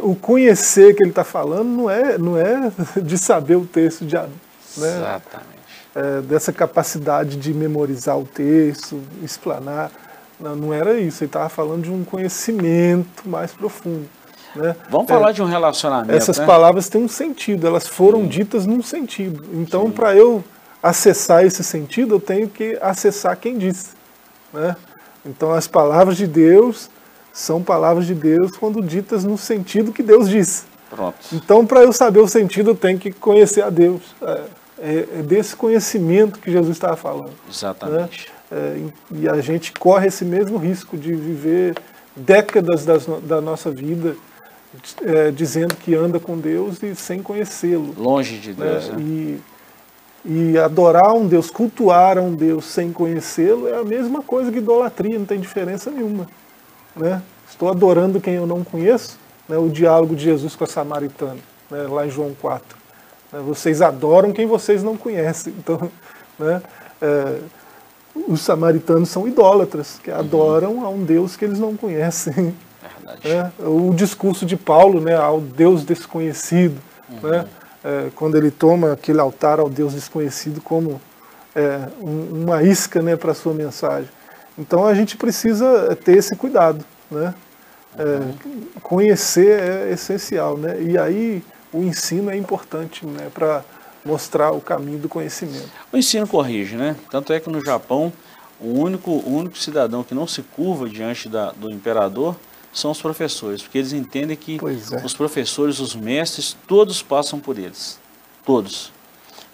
o 0.03 0.15
conhecer 0.15 0.95
que 0.95 1.03
ele 1.03 1.11
está 1.11 1.25
falando 1.25 1.69
não 1.69 1.91
é, 1.91 2.17
não 2.17 2.37
é 2.37 2.71
de 3.03 3.19
saber 3.19 3.57
o 3.57 3.67
texto, 3.67 4.05
de, 4.05 4.15
né? 4.17 4.29
Exatamente. 4.77 5.61
É, 5.93 6.21
dessa 6.21 6.53
capacidade 6.53 7.37
de 7.37 7.53
memorizar 7.53 8.17
o 8.17 8.25
texto, 8.25 9.03
explanar. 9.25 9.91
Não, 10.39 10.55
não 10.55 10.73
era 10.73 10.99
isso, 11.01 11.25
ele 11.25 11.29
estava 11.29 11.49
falando 11.49 11.83
de 11.83 11.91
um 11.91 12.05
conhecimento 12.05 13.29
mais 13.29 13.53
profundo. 13.53 14.09
Né? 14.55 14.75
Vamos 14.89 15.09
é, 15.11 15.15
falar 15.15 15.33
de 15.33 15.43
um 15.43 15.47
relacionamento. 15.47 16.15
Essas 16.15 16.39
né? 16.39 16.47
palavras 16.47 16.89
têm 16.89 17.05
um 17.05 17.09
sentido, 17.09 17.67
elas 17.67 17.87
foram 17.87 18.23
Sim. 18.23 18.29
ditas 18.29 18.67
num 18.67 18.83
sentido. 18.83 19.45
Então, 19.53 19.91
para 19.91 20.15
eu 20.15 20.43
acessar 20.83 21.45
esse 21.45 21.63
sentido, 21.63 22.17
eu 22.17 22.21
tenho 22.21 22.49
que 22.49 22.79
acessar 22.81 23.37
quem 23.37 23.59
disse. 23.59 23.91
Né? 24.53 24.75
Então, 25.25 25.53
as 25.53 25.67
palavras 25.67 26.17
de 26.17 26.27
Deus 26.27 26.91
são 27.33 27.63
palavras 27.63 28.07
de 28.07 28.15
Deus 28.15 28.57
quando 28.57 28.83
ditas 28.83 29.25
no 29.25 29.39
sentido 29.39 29.93
que 29.93 30.03
Deus 30.03 30.29
disse. 30.29 30.65
Pronto. 30.89 31.17
Então, 31.33 31.65
para 31.65 31.83
eu 31.83 31.93
saber 31.93 32.19
o 32.19 32.27
sentido, 32.27 32.71
eu 32.71 32.75
tenho 32.75 32.99
que 32.99 33.13
conhecer 33.13 33.63
a 33.63 33.71
Deus. 33.71 34.03
É, 34.21 34.41
é, 34.83 35.09
é 35.19 35.23
desse 35.23 35.55
conhecimento 35.55 36.41
que 36.41 36.51
Jesus 36.51 36.77
estava 36.77 36.97
falando. 36.97 37.31
Exatamente. 37.49 38.29
Né? 38.51 38.59
É, 38.59 38.83
e 39.13 39.29
a 39.29 39.41
gente 39.41 39.73
corre 39.73 40.09
esse 40.09 40.25
mesmo 40.25 40.59
risco 40.59 40.97
de 40.97 41.15
viver 41.15 41.77
décadas 42.17 42.85
das, 42.85 43.07
da 43.07 43.41
nossa 43.41 43.71
vida 43.71 44.17
é, 45.03 45.31
dizendo 45.31 45.75
que 45.75 45.95
anda 45.95 46.21
com 46.21 46.39
Deus 46.39 46.83
e 46.83 46.95
sem 46.95 47.23
conhecê-lo. 47.23 47.95
Longe 47.97 48.39
de 48.39 48.53
Deus. 48.53 48.89
Né? 48.89 49.01
E, 49.01 49.41
e 50.25 50.59
adorar 50.59 51.15
um 51.15 51.27
Deus, 51.27 51.51
cultuar 51.51 52.19
a 52.19 52.23
um 52.23 52.35
Deus 52.35 52.67
sem 52.67 52.93
conhecê-lo 52.93 53.69
é 53.69 53.79
a 53.79 53.85
mesma 53.85 54.23
coisa 54.23 54.53
que 54.53 54.59
idolatria, 54.59 55.19
não 55.19 55.27
tem 55.27 55.41
diferença 55.41 55.91
nenhuma. 55.91 56.29
Né? 56.95 57.23
Estou 57.49 57.69
adorando 57.69 58.21
quem 58.21 58.35
eu 58.35 58.47
não 58.47 58.63
conheço, 58.63 59.19
né? 59.49 59.57
o 59.57 59.69
diálogo 59.69 60.15
de 60.15 60.25
Jesus 60.25 60.55
com 60.55 60.65
a 60.65 60.67
samaritana, 60.67 61.39
né? 61.71 61.83
lá 61.89 62.07
em 62.07 62.11
João 62.11 62.35
4. 62.41 62.79
Né? 63.33 63.41
Vocês 63.41 63.83
adoram 63.83 64.33
quem 64.33 64.47
vocês 64.47 64.83
não 64.83 64.97
conhecem. 64.97 65.55
Então, 65.61 65.91
né? 66.39 66.63
É, 67.03 67.39
os 68.29 68.41
samaritanos 68.41 69.09
são 69.09 69.27
idólatras, 69.27 70.01
que 70.03 70.11
uhum. 70.11 70.19
adoram 70.19 70.85
a 70.85 70.89
um 70.89 71.05
Deus 71.05 71.37
que 71.37 71.45
eles 71.45 71.59
não 71.59 71.77
conhecem. 71.77 72.55
É, 73.25 73.51
o 73.67 73.93
discurso 73.95 74.47
de 74.47 74.57
Paulo 74.57 75.01
né, 75.01 75.15
ao 75.15 75.41
Deus 75.41 75.85
desconhecido, 75.85 76.81
uhum. 77.09 77.31
né, 77.31 77.47
é, 77.85 78.11
quando 78.15 78.37
ele 78.37 78.51
toma 78.51 78.93
aquele 78.93 79.21
altar 79.21 79.59
ao 79.61 79.69
Deus 79.69 79.95
desconhecido 79.95 80.61
como 80.61 81.01
é, 81.55 81.89
um, 82.01 82.45
uma 82.45 82.63
isca 82.63 83.03
né, 83.03 83.17
para 83.17 83.33
a 83.33 83.35
sua 83.35 83.53
mensagem. 83.53 84.09
Então 84.59 84.87
a 84.87 84.95
gente 84.95 85.17
precisa 85.17 85.97
ter 85.97 86.17
esse 86.17 86.37
cuidado. 86.37 86.85
Né? 87.11 87.35
Uhum. 87.99 88.69
conhecer 88.83 89.61
é 89.61 89.93
essencial. 89.93 90.57
Né? 90.57 90.81
E 90.81 90.97
aí 90.97 91.43
o 91.73 91.83
ensino 91.83 92.31
é 92.31 92.37
importante 92.37 93.05
né, 93.05 93.29
para 93.33 93.65
mostrar 94.05 94.53
o 94.53 94.61
caminho 94.61 94.99
do 94.99 95.09
conhecimento. 95.09 95.69
O 95.93 95.97
ensino 95.97 96.27
corrige, 96.27 96.77
né? 96.77 96.97
Tanto 97.11 97.33
é 97.33 97.41
que 97.41 97.51
no 97.51 97.63
Japão, 97.65 98.13
o 98.61 98.79
único, 98.79 99.11
o 99.11 99.35
único 99.35 99.59
cidadão 99.59 100.03
que 100.03 100.15
não 100.15 100.27
se 100.27 100.43
curva 100.43 100.89
diante 100.89 101.29
da, 101.29 101.53
do 101.53 101.71
imperador 101.71 102.37
são 102.73 102.91
os 102.91 103.01
professores, 103.01 103.63
porque 103.63 103.79
eles 103.79 103.93
entendem 103.93 104.37
que 104.37 104.59
é. 104.59 105.05
os 105.05 105.15
professores, 105.15 105.81
os 105.81 105.95
mestres, 105.95 106.57
todos 106.67 107.03
passam 107.03 107.39
por 107.39 107.59
eles. 107.59 107.99
Todos. 108.45 108.93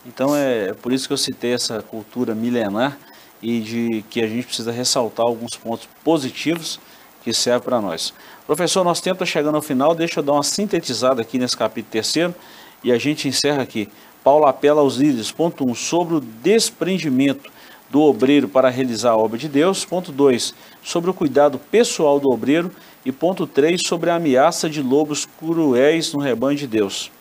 Então 0.05 0.37
é 0.37 0.73
por 0.75 0.93
isso 0.93 1.07
que 1.07 1.13
eu 1.13 1.19
citei 1.19 1.53
essa 1.53 1.83
cultura 1.83 2.35
milenar 2.35 2.97
e 3.43 3.61
de 3.61 4.05
que 4.09 4.23
a 4.23 4.27
gente 4.27 4.47
precisa 4.47 4.71
ressaltar 4.71 5.27
alguns 5.27 5.57
pontos 5.57 5.89
positivos 6.05 6.79
que 7.23 7.33
servem 7.33 7.63
para 7.63 7.81
nós. 7.81 8.15
Professor, 8.47 8.85
nosso 8.85 9.03
tempo 9.03 9.25
está 9.25 9.27
chegando 9.27 9.57
ao 9.57 9.63
final, 9.63 9.95
deixa 9.95 10.21
eu 10.21 10.25
dar 10.25 10.33
uma 10.33 10.43
sintetizada 10.43 11.21
aqui 11.21 11.39
nesse 11.39 11.57
capítulo 11.57 11.91
terceiro 11.91 12.35
e 12.85 12.93
a 12.93 12.99
gente 12.99 13.27
encerra 13.27 13.63
aqui. 13.63 13.89
Paulo 14.23 14.47
apela 14.47 14.81
aos 14.81 14.97
líderes, 14.97 15.33
ponto 15.33 15.65
1, 15.67 15.71
um, 15.71 15.75
sobre 15.75 16.15
o 16.15 16.21
desprendimento 16.21 17.51
do 17.91 18.03
obreiro 18.03 18.49
para 18.49 18.69
realizar 18.69 19.11
a 19.11 19.17
obra 19.17 19.39
de 19.39 19.49
Deus. 19.49 19.85
Ponto 19.85 20.13
2, 20.13 20.55
sobre 20.83 21.11
o 21.11 21.15
cuidado 21.15 21.59
pessoal 21.59 22.19
do 22.19 22.31
obreiro 22.31 22.71
e 23.07 23.13
ponto 23.13 23.47
3, 23.47 23.87
sobre 23.87 24.11
a 24.11 24.17
ameaça 24.17 24.69
de 24.69 24.83
lobos 24.83 25.29
cruéis 25.39 26.13
no 26.13 26.19
rebanho 26.19 26.59
de 26.59 26.67
Deus. 26.67 27.13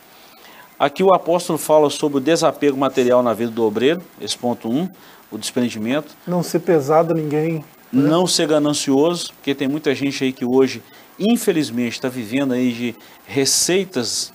Aqui 0.79 1.03
o 1.03 1.13
apóstolo 1.13 1.59
fala 1.59 1.91
sobre 1.91 2.17
o 2.17 2.19
desapego 2.19 2.75
material 2.75 3.21
na 3.21 3.36
vida 3.36 3.51
do 3.51 3.63
obreiro, 3.63 4.01
esse 4.19 4.36
ponto 4.36 4.67
1, 4.67 4.89
o 5.31 5.38
desprendimento. 5.38 6.17
Não 6.25 6.41
ser 6.41 6.61
pesado 6.61 7.13
a 7.13 7.15
ninguém. 7.15 7.63
Né? 7.93 8.09
Não 8.09 8.25
ser 8.25 8.47
ganancioso, 8.47 9.31
porque 9.36 9.53
tem 9.53 9.67
muita 9.67 9.93
gente 9.93 10.23
aí 10.23 10.33
que 10.33 10.43
hoje, 10.43 10.81
infelizmente, 11.19 11.93
está 11.93 12.09
vivendo 12.09 12.53
aí 12.53 12.73
de 12.73 12.95
receitas 13.27 14.33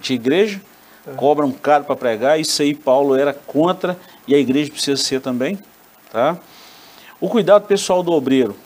de 0.00 0.14
igreja, 0.14 0.60
é. 1.06 1.12
cobram 1.12 1.52
caro 1.52 1.84
para 1.84 1.94
pregar, 1.94 2.40
isso 2.40 2.60
aí 2.60 2.74
Paulo 2.74 3.14
era 3.14 3.32
contra 3.32 3.96
e 4.26 4.34
a 4.34 4.38
igreja 4.38 4.72
precisa 4.72 5.00
ser 5.00 5.20
também. 5.20 5.56
Tá? 6.10 6.36
O 7.20 7.28
cuidado 7.28 7.64
pessoal 7.64 8.02
do 8.02 8.10
obreiro, 8.10 8.56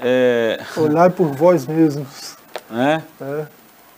é... 0.00 0.60
Olhar 0.76 1.10
por 1.10 1.28
vós 1.28 1.66
mesmos. 1.66 2.36
É? 2.70 3.02
é. 3.20 3.46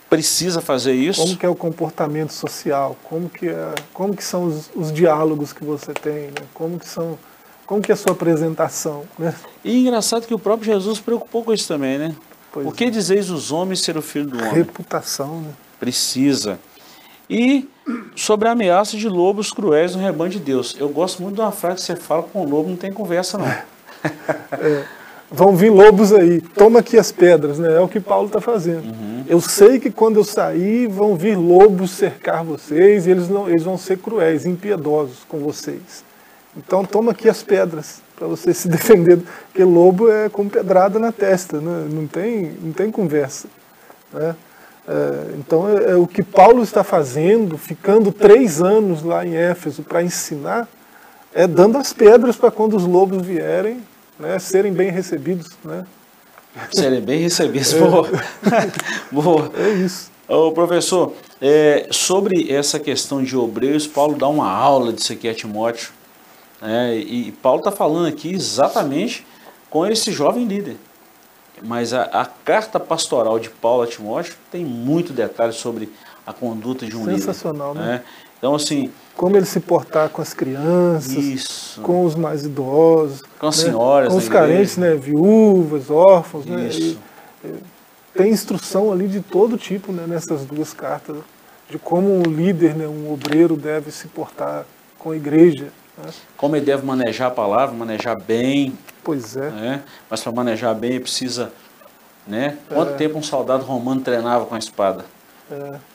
Precisa 0.09 0.59
fazer 0.59 0.93
isso. 0.93 1.21
Como 1.21 1.37
que 1.37 1.45
é 1.45 1.49
o 1.49 1.55
comportamento 1.55 2.33
social? 2.33 2.97
Como 3.03 3.29
que, 3.29 3.47
é, 3.47 3.75
como 3.93 4.15
que 4.15 4.23
são 4.23 4.45
os, 4.45 4.69
os 4.75 4.91
diálogos 4.91 5.53
que 5.53 5.63
você 5.63 5.93
tem? 5.93 6.27
Né? 6.27 6.47
Como 6.53 6.79
que 6.79 6.87
são... 6.87 7.17
Como 7.65 7.81
que 7.81 7.91
é 7.91 7.93
a 7.93 7.97
sua 7.97 8.11
apresentação? 8.11 9.03
Né? 9.17 9.33
E 9.63 9.79
engraçado 9.79 10.27
que 10.27 10.33
o 10.33 10.39
próprio 10.39 10.73
Jesus 10.73 10.97
se 10.97 11.03
preocupou 11.03 11.43
com 11.43 11.53
isso 11.53 11.67
também, 11.67 11.97
né? 11.97 12.13
Pois 12.51 12.67
o 12.67 12.71
que 12.73 12.83
é. 12.85 12.89
dizeis 12.89 13.29
os 13.29 13.53
homens 13.53 13.79
ser 13.79 13.95
o 13.95 14.01
filho 14.01 14.25
do 14.25 14.37
homem? 14.37 14.51
Reputação, 14.51 15.39
né? 15.39 15.51
Precisa. 15.79 16.59
E 17.29 17.69
sobre 18.13 18.49
a 18.49 18.51
ameaça 18.51 18.97
de 18.97 19.07
lobos 19.07 19.53
cruéis 19.53 19.95
no 19.95 20.01
rebanho 20.01 20.31
de 20.31 20.39
Deus. 20.39 20.75
Eu 20.77 20.89
gosto 20.89 21.21
muito 21.21 21.35
de 21.35 21.41
uma 21.41 21.53
frase 21.53 21.77
que 21.77 21.83
você 21.83 21.95
fala 21.95 22.23
com 22.23 22.41
o 22.41 22.49
lobo 22.49 22.67
não 22.67 22.75
tem 22.75 22.91
conversa 22.91 23.37
não. 23.37 23.47
é 23.47 23.63
vão 25.31 25.55
vir 25.55 25.69
lobos 25.69 26.11
aí, 26.11 26.41
toma 26.41 26.79
aqui 26.79 26.97
as 26.97 27.11
pedras, 27.11 27.57
né? 27.57 27.77
É 27.77 27.79
o 27.79 27.87
que 27.87 28.01
Paulo 28.01 28.27
está 28.27 28.41
fazendo. 28.41 28.83
Uhum. 28.83 29.23
Eu 29.27 29.39
sei 29.39 29.79
que 29.79 29.89
quando 29.89 30.17
eu 30.17 30.25
sair, 30.25 30.87
vão 30.87 31.15
vir 31.15 31.37
lobos 31.37 31.91
cercar 31.91 32.43
vocês, 32.43 33.07
e 33.07 33.11
eles, 33.11 33.29
não, 33.29 33.47
eles 33.47 33.63
vão 33.63 33.77
ser 33.77 33.97
cruéis, 33.97 34.45
impiedosos 34.45 35.19
com 35.29 35.39
vocês. 35.39 36.03
Então 36.55 36.83
toma 36.83 37.11
aqui 37.13 37.29
as 37.29 37.41
pedras 37.41 38.01
para 38.17 38.27
você 38.27 38.51
se 38.53 38.67
defender, 38.67 39.19
porque 39.45 39.63
lobo 39.63 40.11
é 40.11 40.27
com 40.27 40.49
pedrada 40.49 40.99
na 40.99 41.13
testa, 41.13 41.61
né? 41.61 41.87
não, 41.89 42.05
tem, 42.05 42.51
não 42.61 42.73
tem 42.73 42.91
conversa. 42.91 43.47
Né? 44.13 44.35
É, 44.85 45.35
então 45.37 45.69
é, 45.69 45.91
é, 45.91 45.95
o 45.95 46.05
que 46.05 46.23
Paulo 46.23 46.61
está 46.61 46.83
fazendo, 46.83 47.57
ficando 47.57 48.11
três 48.11 48.61
anos 48.61 49.01
lá 49.01 49.25
em 49.25 49.35
Éfeso 49.35 49.83
para 49.83 50.03
ensinar, 50.03 50.67
é 51.33 51.47
dando 51.47 51.77
as 51.77 51.93
pedras 51.93 52.35
para 52.35 52.51
quando 52.51 52.75
os 52.75 52.85
lobos 52.85 53.25
vierem, 53.25 53.81
né, 54.21 54.39
serem 54.39 54.71
bem 54.71 54.91
recebidos. 54.91 55.49
Né? 55.63 55.85
Serem 56.71 57.01
bem 57.01 57.19
recebidos, 57.19 57.73
é. 57.73 57.79
boa. 57.79 58.09
boa. 59.11 59.51
É 59.57 59.69
isso. 59.69 60.11
Ô, 60.27 60.51
professor, 60.51 61.13
é, 61.41 61.87
sobre 61.91 62.51
essa 62.53 62.79
questão 62.79 63.23
de 63.23 63.35
obreiros, 63.35 63.87
Paulo 63.87 64.15
dá 64.15 64.27
uma 64.27 64.49
aula 64.49 64.93
disso 64.93 65.11
aqui 65.11 65.27
a 65.27 65.33
Timóteo. 65.33 65.91
Né, 66.61 66.97
e 66.97 67.31
Paulo 67.31 67.59
está 67.59 67.71
falando 67.71 68.07
aqui 68.07 68.31
exatamente 68.31 69.25
com 69.69 69.85
esse 69.85 70.11
jovem 70.11 70.45
líder. 70.45 70.77
Mas 71.63 71.93
a, 71.93 72.03
a, 72.03 72.25
carta 72.25 72.79
pastoral 72.79 73.39
de 73.39 73.49
Paulo 73.49 73.83
a 73.83 73.87
Timóteo 73.87 74.35
tem 74.51 74.63
muito 74.63 75.13
detalhe 75.13 75.53
sobre 75.53 75.91
a 76.25 76.33
conduta 76.33 76.85
de 76.85 76.95
um 76.95 77.05
Sensacional, 77.05 77.13
líder. 77.13 77.21
Sensacional, 77.21 77.75
né? 77.75 77.85
né? 77.85 78.03
Então, 78.41 78.55
assim. 78.55 78.91
Como 79.15 79.37
ele 79.37 79.45
se 79.45 79.59
portar 79.59 80.09
com 80.09 80.19
as 80.19 80.33
crianças, 80.33 81.11
isso. 81.11 81.81
com 81.81 82.03
os 82.03 82.15
mais 82.15 82.43
idosos, 82.43 83.21
com 83.37 83.47
as 83.47 83.57
né? 83.57 83.65
senhoras, 83.65 84.09
com 84.09 84.17
os 84.17 84.27
carentes, 84.27 84.77
né? 84.77 84.95
viúvas, 84.95 85.91
órfãos. 85.91 86.45
Né? 86.47 86.69
Isso. 86.69 86.97
Né? 87.43 87.51
E, 88.15 88.17
tem 88.17 88.31
instrução 88.31 88.91
ali 88.91 89.07
de 89.07 89.21
todo 89.21 89.57
tipo 89.59 89.91
né? 89.91 90.05
nessas 90.07 90.43
duas 90.43 90.73
cartas, 90.73 91.17
de 91.69 91.77
como 91.77 92.11
um 92.11 92.23
líder, 92.23 92.73
né? 92.73 92.87
um 92.87 93.13
obreiro 93.13 93.55
deve 93.55 93.91
se 93.91 94.07
portar 94.07 94.65
com 94.97 95.11
a 95.11 95.15
igreja. 95.15 95.65
Né? 96.03 96.09
Como 96.35 96.55
ele 96.55 96.65
deve 96.65 96.83
manejar 96.83 97.27
a 97.27 97.31
palavra, 97.31 97.75
manejar 97.75 98.19
bem. 98.19 98.75
Pois 99.03 99.37
é. 99.37 99.51
Né? 99.51 99.83
Mas 100.09 100.23
para 100.23 100.31
manejar 100.31 100.73
bem, 100.73 100.91
ele 100.91 100.99
precisa. 101.01 101.51
Né? 102.25 102.57
Quanto 102.67 102.93
é. 102.93 102.95
tempo 102.95 103.19
um 103.19 103.23
soldado 103.23 103.65
romano 103.65 104.01
treinava 104.01 104.47
com 104.47 104.55
a 104.55 104.59
espada? 104.59 105.05
É 105.51 105.90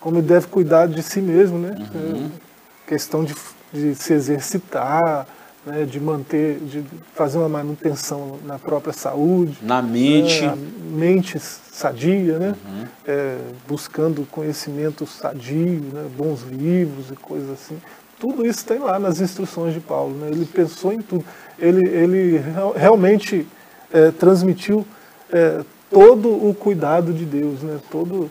como 0.00 0.18
ele 0.18 0.26
deve 0.26 0.46
cuidar 0.46 0.86
de 0.86 1.02
si 1.02 1.20
mesmo, 1.20 1.58
né? 1.58 1.74
Uhum. 1.94 2.26
É 2.26 2.48
questão 2.88 3.22
de, 3.22 3.34
de, 3.72 3.94
se 3.94 4.14
exercitar, 4.14 5.26
né, 5.66 5.84
de 5.84 6.00
manter, 6.00 6.58
de 6.60 6.82
fazer 7.14 7.36
uma 7.36 7.48
manutenção 7.48 8.38
na 8.44 8.58
própria 8.58 8.94
saúde. 8.94 9.58
Na 9.60 9.82
mente. 9.82 10.42
Né, 10.42 10.56
mente 10.90 11.38
sadia, 11.38 12.38
né? 12.38 12.54
Uhum. 12.64 12.84
É, 13.06 13.36
buscando 13.68 14.26
conhecimento 14.30 15.06
sadio, 15.06 15.82
né, 15.92 16.06
bons 16.16 16.42
livros 16.42 17.10
e 17.10 17.16
coisas 17.16 17.50
assim. 17.50 17.78
Tudo 18.18 18.44
isso 18.44 18.64
tem 18.64 18.78
lá 18.78 18.98
nas 18.98 19.20
instruções 19.20 19.74
de 19.74 19.80
Paulo. 19.80 20.14
Né? 20.14 20.28
Ele 20.32 20.44
pensou 20.44 20.92
em 20.92 21.00
tudo. 21.00 21.24
Ele, 21.58 21.86
ele 21.88 22.42
realmente 22.74 23.46
é, 23.92 24.10
transmitiu 24.10 24.84
é, 25.30 25.60
todo 25.90 26.28
o 26.28 26.52
cuidado 26.52 27.12
de 27.12 27.24
Deus, 27.24 27.62
né? 27.62 27.78
todo, 27.90 28.28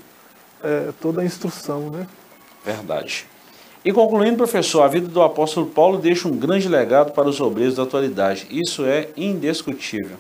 é, 0.64 0.92
toda 1.02 1.22
a 1.22 1.26
instrução. 1.26 1.90
Né? 1.90 2.08
Verdade. 2.64 3.26
E 3.84 3.94
concluindo, 3.94 4.38
professor, 4.38 4.82
a 4.82 4.88
vida 4.88 5.08
do 5.08 5.22
apóstolo 5.22 5.68
Paulo 5.68 5.98
deixa 5.98 6.28
um 6.28 6.36
grande 6.36 6.68
legado 6.68 7.14
para 7.14 7.28
os 7.28 7.40
obreiros 7.40 7.76
da 7.76 7.84
atualidade. 7.84 8.48
Isso 8.50 8.86
é 8.86 9.10
indiscutível. 9.16 10.18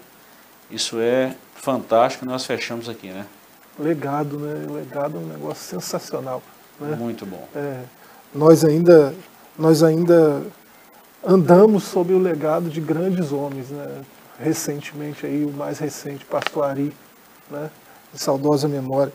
Isso 0.71 0.99
é 0.99 1.35
fantástico. 1.55 2.25
Nós 2.25 2.45
fechamos 2.45 2.87
aqui, 2.87 3.09
né? 3.09 3.25
Legado, 3.77 4.39
né? 4.39 4.65
Legado 4.71 5.17
é 5.17 5.19
um 5.19 5.27
negócio 5.27 5.63
sensacional. 5.63 6.41
Né? 6.79 6.95
Muito 6.95 7.25
bom. 7.25 7.47
É, 7.55 7.81
nós 8.33 8.63
ainda, 8.63 9.13
nós 9.57 9.83
ainda 9.83 10.43
andamos 11.25 11.83
sob 11.83 12.13
o 12.13 12.19
legado 12.19 12.69
de 12.69 12.79
grandes 12.79 13.31
homens, 13.31 13.69
né? 13.69 14.01
Recentemente 14.39 15.25
aí 15.25 15.43
o 15.43 15.51
mais 15.51 15.79
recente, 15.79 16.23
Pastor 16.25 16.63
Ari, 16.63 16.93
né? 17.49 17.69
De 18.13 18.19
saudosa 18.19 18.67
memória, 18.67 19.11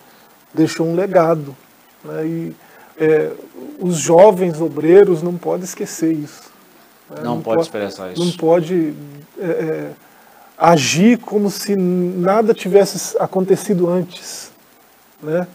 deixou 0.55 0.87
um 0.87 0.95
legado, 0.95 1.57
né? 2.05 2.27
E 2.27 2.57
é, 2.99 3.33
os 3.81 3.97
jovens 3.97 4.61
obreiros 4.61 5.23
não 5.23 5.37
podem 5.37 5.65
esquecer 5.65 6.13
isso. 6.13 6.53
Né? 7.11 7.17
Não, 7.23 7.37
não, 7.37 7.43
pode, 7.43 7.63
expressar 7.63 8.13
isso. 8.13 8.25
Não 8.25 8.33
pode 8.33 8.95
é, 9.39 9.45
é, 9.45 9.91
agir 10.57 11.19
como 11.19 11.51
se 11.51 11.75
nada 11.77 12.55
tivesse 12.55 13.17
acontecido 13.19 13.89
antes. 13.89 14.53
Né? 15.23 15.47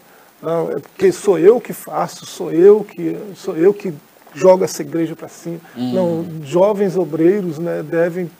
Não, 0.42 0.70
é 0.70 0.78
porque 0.78 1.10
sou 1.12 1.38
eu 1.38 1.60
que 1.60 1.72
faço, 1.72 2.24
sou 2.26 2.52
eu 2.52 2.84
que 2.84 3.16
sou 3.34 3.56
eu 3.56 3.74
que 3.74 3.92
jogo 4.34 4.64
essa 4.64 4.82
igreja 4.82 5.16
para 5.16 5.28
cima. 5.28 5.58
Hum. 5.76 5.92
Não, 5.92 6.46
jovens 6.46 6.96
obreiros 6.96 7.58
né, 7.58 7.82
devem 7.82 8.30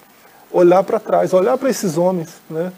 olhar 0.51 0.83
para 0.83 0.99
trás, 0.99 1.33
olhar 1.33 1.59
para 1.59 1.69
esses 1.69 1.99
homens 1.99 2.41
né, 2.49 2.73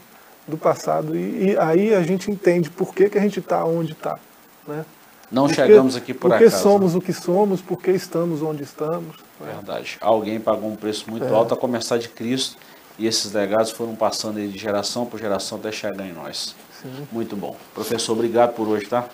do 0.47 0.57
passado 0.57 1.17
e, 1.17 1.51
e, 1.51 1.59
aí 1.59 1.95
a 1.95 2.03
gente 2.03 2.31
entende 2.31 2.71
por 2.71 2.95
que, 2.95 3.09
que 3.09 3.19
a 3.19 3.21
gente 3.21 3.39
está 3.39 3.65
onde 3.65 3.93
está. 3.93 4.19
Né? 4.67 4.85
Não 5.31 5.47
porque, 5.47 5.63
chegamos 5.63 5.97
aqui 5.97 6.13
por 6.13 6.31
porque 6.31 6.45
acaso. 6.45 6.63
Porque 6.63 6.63
somos 6.63 6.95
o 6.95 7.01
que 7.01 7.13
somos, 7.13 7.61
porque 7.61 7.91
estamos 7.93 8.43
onde 8.43 8.63
estamos. 8.63 9.17
Né? 9.41 9.53
Verdade. 9.55 9.97
Alguém 10.01 10.41
pagou 10.41 10.71
um 10.71 10.77
preço 10.77 11.09
muito 11.11 11.25
é. 11.25 11.31
alto 11.31 11.55
a 11.55 11.57
começar 11.57 11.99
de 11.99 12.09
Cristo 12.09 12.57
e 12.99 13.07
esses 13.07 13.33
legados 13.33 13.71
foram 13.71 13.95
passando 13.95 14.41
de 14.41 14.59
geração 14.59 15.07
por 15.07 15.21
geração 15.21 15.59
até 15.59 15.71
chegar 15.71 16.05
em 16.05 16.13
nós. 16.13 16.55
Sim. 16.83 17.07
Muito 17.13 17.37
bom. 17.37 17.57
Professor, 17.73 18.13
obrigado 18.13 18.55
por 18.55 18.67
hoje, 18.67 18.87
tá? 18.87 19.09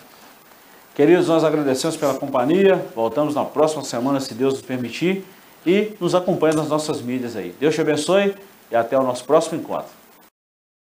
Queridos, 0.95 1.29
nós 1.29 1.45
agradecemos 1.45 1.97
pela 1.97 2.15
companhia. 2.15 2.85
Voltamos 2.95 3.35
na 3.35 3.45
próxima 3.45 3.83
semana, 3.83 4.19
se 4.19 4.33
Deus 4.33 4.55
nos 4.55 4.63
permitir. 4.63 5.25
E 5.67 5.95
nos 6.01 6.15
acompanhe 6.15 6.55
nas 6.55 6.69
nossas 6.69 7.03
mídias 7.03 7.37
aí. 7.37 7.55
Deus 7.61 7.75
te 7.75 7.81
abençoe 7.81 8.35
e 8.71 8.77
até 8.77 8.97
o 8.97 9.03
nosso 9.03 9.25
próximo 9.25 9.61
encontro. 9.61 9.91